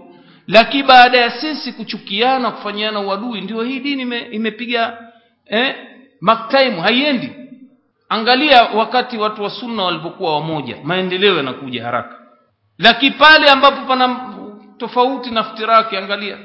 lakini 0.47 0.83
baada 0.83 1.17
ya 1.17 1.31
sisi 1.31 1.73
kuchukiana 1.73 2.51
kufanyiana 2.51 2.99
uadui 2.99 3.41
ndio 3.41 3.61
hii 3.63 3.79
dini 3.79 4.01
ime, 4.01 4.19
imepiga 4.19 4.97
eh, 5.45 5.75
maktaimu 6.21 6.81
haiendi. 6.81 7.31
Angalia 8.09 8.63
wakati 8.63 9.17
watu 9.17 9.43
wa 9.43 9.49
sunna 9.49 9.83
walipokuwa 9.83 10.35
wamoja. 10.35 10.77
Maendeleo 10.83 11.35
yanakuja 11.37 11.83
haraka. 11.83 12.19
Lakini 12.77 13.11
pale 13.11 13.49
ambapo 13.49 13.85
pana 13.87 14.33
tofauti 14.77 15.31
na 15.31 15.43
ftiraki 15.43 15.97
angalia. 15.97 16.37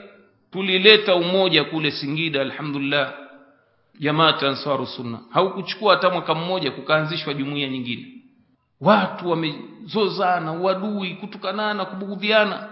Tulileta 0.52 1.14
umoja 1.14 1.64
kule 1.64 1.90
Singida 1.90 2.40
alhamdulillah. 2.40 3.12
Jamaat 3.98 4.43
ansaru 4.43 4.86
sunna. 4.86 5.18
Haukuchukua 5.31 5.94
hata 5.94 6.10
mwaka 6.10 6.35
mmoja 6.35 6.70
kukaanzishwa 6.70 7.35
jumuiya 7.35 7.68
nyingine. 7.68 8.06
Watu 8.81 9.31
wamezozana 9.31 10.52
uadui 10.52 11.14
kutukanana 11.14 11.85
kubugudhiana. 11.85 12.68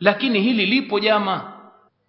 Lakini 0.00 0.40
hili 0.40 0.66
lipo 0.66 1.00
jama 1.00 1.51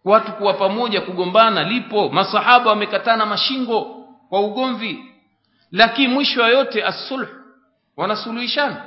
watu 0.05 0.31
kuwa 0.31 0.53
pamoja 0.53 1.01
kugombana 1.01 1.63
lipo. 1.63 2.09
Masahaba 2.09 2.69
wamekatana 2.69 3.25
mashingo 3.25 3.81
kwa 4.29 4.41
ugomvi. 4.41 5.05
Lakini 5.71 6.07
mwisho 6.13 6.41
wa 6.41 6.47
yote 6.47 6.83
as-sulh 6.85 7.27
wanasuluhishana. 7.97 8.83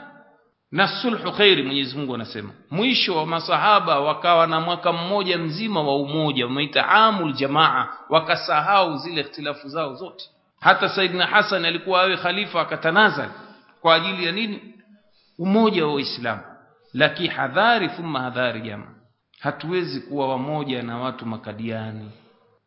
Na 0.72 0.88
sulhu 0.88 1.32
khairi 1.32 1.62
Mwenyezi 1.62 1.96
Mungu 1.98 2.14
anasema. 2.14 2.50
Mwisho 2.70 3.16
wa 3.16 3.26
masahaba 3.26 4.00
wakawa 4.00 4.46
na 4.46 4.60
mwaka 4.60 4.92
mmoja 4.92 5.38
mzima 5.38 5.82
wa 5.82 5.96
umoja 5.96 6.44
wameita 6.46 6.88
amul 6.88 7.32
jamaa 7.32 7.88
wakasahau 8.08 8.96
zile 8.98 9.20
ikhtilafu 9.20 9.68
zao 9.68 9.94
zote. 9.94 10.24
Hata 10.60 10.88
Saidina 10.88 11.26
Hassan 11.26 11.64
alikuwa 11.64 12.00
awe 12.02 12.16
khalifa 12.16 12.60
akatanazal 12.60 13.28
kwa 13.80 13.94
ajili 13.94 14.26
ya 14.26 14.32
nini? 14.32 14.74
Umoja 15.38 15.86
wa 15.86 15.94
Uislamu. 15.94 16.40
Laki 16.94 17.26
hadhari 17.26 17.88
thumma 17.88 18.20
hadhari 18.20 18.60
jamaa 18.60 18.92
hatuwezi 19.40 20.00
kuwa 20.00 20.28
wamoja 20.28 20.82
na 20.82 20.98
watu 20.98 21.26
makadiani. 21.26 22.10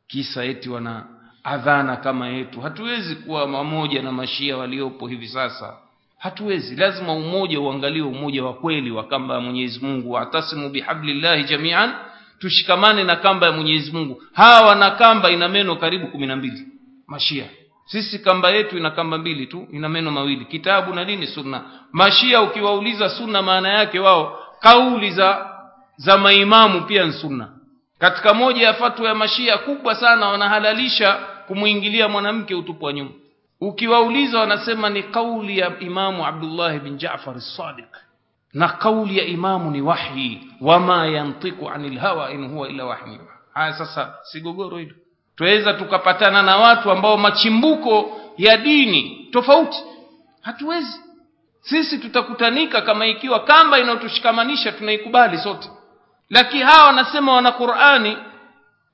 Kisa 0.07 0.43
eti 0.45 0.69
wana 0.69 1.05
adhana 1.43 1.95
kama 1.97 2.27
yetu. 2.27 2.61
Hatuwezi 2.61 3.15
kuwa 3.15 3.45
wamoja 3.45 4.01
na 4.01 4.11
mashia 4.11 4.57
waliopo 4.57 5.07
hivi 5.07 5.27
sasa. 5.27 5.77
Hatuwezi. 6.17 6.75
Lazima 6.75 7.13
umoja 7.13 7.59
uangalie 7.59 8.01
umoja 8.01 8.43
wa 8.43 8.53
kweli 8.53 8.91
wa 8.91 9.03
kamba 9.03 9.33
ya 9.35 9.39
Mwenyezi 9.41 9.85
Mungu. 9.85 10.11
Watasimu 10.11 10.69
bihablillahi 10.69 11.43
jami'an. 11.43 11.93
Tushikamane 12.39 13.03
na 13.03 13.15
kamba 13.15 13.45
ya 13.47 13.51
Mwenyezi 13.53 13.91
Mungu. 13.91 14.23
Hawa 14.33 14.75
na 14.75 14.91
kamba 14.91 15.31
ina 15.31 15.49
meno 15.49 15.75
karibu 15.75 16.07
kumi 16.07 16.27
na 16.27 16.35
mbili. 16.35 16.67
Mashia. 17.07 17.45
Sisi 17.85 18.19
kamba 18.19 18.49
yetu 18.51 18.77
ina 18.77 18.91
kamba 18.91 19.17
mbili 19.17 19.47
tu 19.47 19.67
ina 19.71 19.89
meno 19.89 20.11
mawili. 20.11 20.45
Kitabu 20.45 20.93
na 20.93 21.03
nini? 21.03 21.27
Sunna. 21.27 21.61
Mashia 21.91 22.41
ukiwauliza 22.41 23.09
sunna 23.09 23.41
maana 23.41 23.69
yake 23.73 23.99
wao 23.99 24.39
kauli 24.59 25.11
za 25.11 25.48
za 25.99 26.17
maimamu 26.17 26.81
pia 26.81 27.05
ni 27.05 27.13
sunna. 27.13 27.47
Katika 27.99 28.33
moja 28.33 28.65
ya 28.65 28.73
fatwa 28.73 29.07
ya 29.07 29.15
mashia 29.15 29.57
kubwa 29.57 29.95
sana 29.95 30.27
wanahalalisha 30.27 31.13
kumuingilia 31.47 32.07
mwanamke 32.09 32.55
utupu 32.55 32.85
wa 32.85 32.93
nyuma. 32.93 33.09
Ukiwauliza 33.61 34.39
wanasema 34.39 34.89
ni 34.89 35.03
kauli 35.03 35.57
ya 35.59 35.79
imamu 35.79 36.25
Abdullah 36.25 36.79
bin 36.79 36.97
Jaafar 36.97 37.35
as-Sadiq. 37.37 37.95
Na 38.53 38.67
kauli 38.69 39.17
ya 39.17 39.25
imamu 39.25 39.71
ni 39.71 39.81
wahyi. 39.81 40.47
Wama 40.61 41.05
yantiku 41.07 41.69
anil 41.69 41.97
hawa 41.97 42.31
in 42.31 42.47
huwa 42.47 42.69
illa 42.69 42.85
wahyi. 42.85 43.19
Haya 43.53 43.73
sasa 43.73 44.13
sigogoro 44.23 44.77
hilo. 44.77 44.95
Tuweza 45.35 45.73
tukapatana 45.73 46.41
na 46.43 46.57
watu 46.57 46.91
ambao 46.91 47.17
machimbuko 47.17 48.19
ya 48.37 48.57
dini 48.57 49.27
tofauti. 49.31 49.77
Hatuwezi. 50.41 51.01
Sisi 51.61 51.97
tutakutanika 51.97 52.81
kama 52.81 53.05
ikiwa 53.05 53.39
kamba 53.39 53.79
inayotushikamanisha 53.79 54.71
tunaikubali 54.71 55.37
sote 55.37 55.69
lakini 56.29 56.63
hawa 56.63 56.85
wanasema 56.85 57.33
wana 57.33 57.51
Qur'ani 57.51 58.17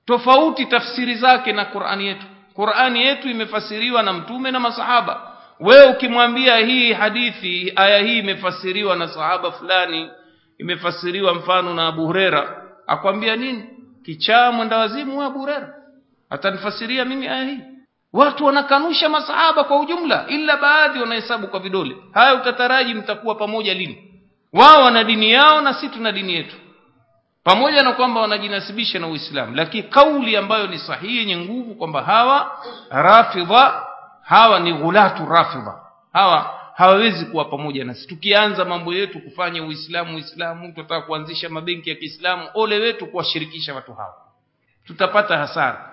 tofauti 0.06 0.66
tafsiri 0.66 1.16
zake 1.16 1.52
na 1.54 1.66
Qur'ani 1.66 2.08
yetu. 2.08 2.26
Qur'ani 2.56 3.02
yetu 3.02 3.30
imefasiriwa 3.30 4.04
na 4.04 4.14
mtume 4.14 4.52
na 4.52 4.60
masahaba. 4.60 5.32
Wewe 5.60 5.86
ukimwambia 5.86 6.58
hii 6.58 6.94
hadithi 6.94 7.74
aya 7.76 8.00
hii 8.00 8.20
imefasiriwa 8.20 8.96
na 8.96 9.08
sahaba 9.08 9.52
fulani 9.52 10.10
imefasiriwa 10.58 11.34
mfano 11.34 11.74
na 11.74 11.88
Abu 11.88 12.06
hurera 12.06 12.64
akwambia 12.88 13.36
nini? 13.36 13.64
Kichaa 14.06 14.52
mwenda 14.52 14.78
wazimu 14.78 15.20
wa 15.20 15.26
Abu 15.26 15.40
hurera 15.40 15.74
atanifasiria 16.30 17.06
mimi 17.06 17.28
aya 17.28 17.44
hii. 17.44 17.60
Watu 18.14 18.46
wanakanusha 18.46 19.10
masahaba 19.10 19.64
kwa 19.64 19.80
ujumla 19.80 20.26
ila 20.28 20.58
baadhi 20.58 21.00
wanahesabu 21.00 21.48
kwa 21.48 21.60
vidole. 21.60 21.96
Haya 22.14 22.36
utataraji 22.36 22.94
mtakuwa 22.94 23.36
pamoja 23.36 23.74
lini? 23.74 24.12
Wao 24.54 24.84
wana 24.84 25.04
dini 25.04 25.32
yao 25.32 25.62
na 25.62 25.74
si 25.74 25.90
tuna 25.90 26.12
dini 26.12 26.34
yetu 26.34 26.56
pamoja 27.46 27.84
na 27.84 27.94
kwamba 27.94 28.22
wanajinasibisha 28.22 29.00
na 29.00 29.08
Uislamu 29.08 29.56
lakini 29.56 29.84
kauli 29.84 30.38
ambayo 30.38 30.68
ni 30.68 30.80
sahihi 30.80 31.18
yenye 31.18 31.38
nguvu 31.38 31.76
kwamba 31.76 32.04
hawa 32.04 32.60
rafidha 32.90 33.86
hawa 34.22 34.60
ni 34.60 34.74
ghulatu 34.74 35.26
rafidha. 35.26 35.82
Hawa 36.14 36.60
hawawezi 36.76 37.26
kuwa 37.26 37.46
pamoja 37.46 37.86
nasi. 37.86 38.08
Tukianza 38.08 38.66
mambo 38.66 38.94
yetu 38.94 39.20
kufanya 39.22 39.64
Uislamu 39.64 40.16
Uislamu 40.16 40.68
tutataka 40.68 41.02
kuanzisha 41.02 41.50
mabenki 41.50 41.90
ya 41.90 41.96
Kiislamu 41.96 42.50
ole 42.54 42.78
wetu 42.80 43.08
kuwashirikisha 43.08 43.76
watu 43.76 43.94
hawa. 43.94 44.16
Tutapata 44.86 45.38
hasara. 45.38 45.92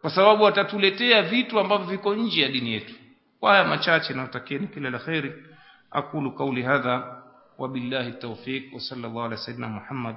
Kwa 0.00 0.10
sababu 0.10 0.44
watatuletea 0.44 1.22
vitu 1.22 1.60
ambavyo 1.60 1.86
viko 1.86 2.14
nje 2.14 2.42
ya 2.42 2.48
dini 2.48 2.72
yetu. 2.72 2.94
Kwa 3.40 3.50
haya 3.52 3.64
machache 3.64 4.14
natakieni 4.14 4.66
kila 4.66 4.90
la 4.90 4.98
kheri. 4.98 5.32
Aqulu 5.90 6.32
qawli 6.32 6.62
hadha 6.62 7.16
wabillahi 7.58 8.12
tawfik 8.12 8.74
wa 8.74 8.80
sallallahu 8.80 9.22
ala 9.22 9.36
sayyidina 9.36 9.68
muhammad. 9.68 10.16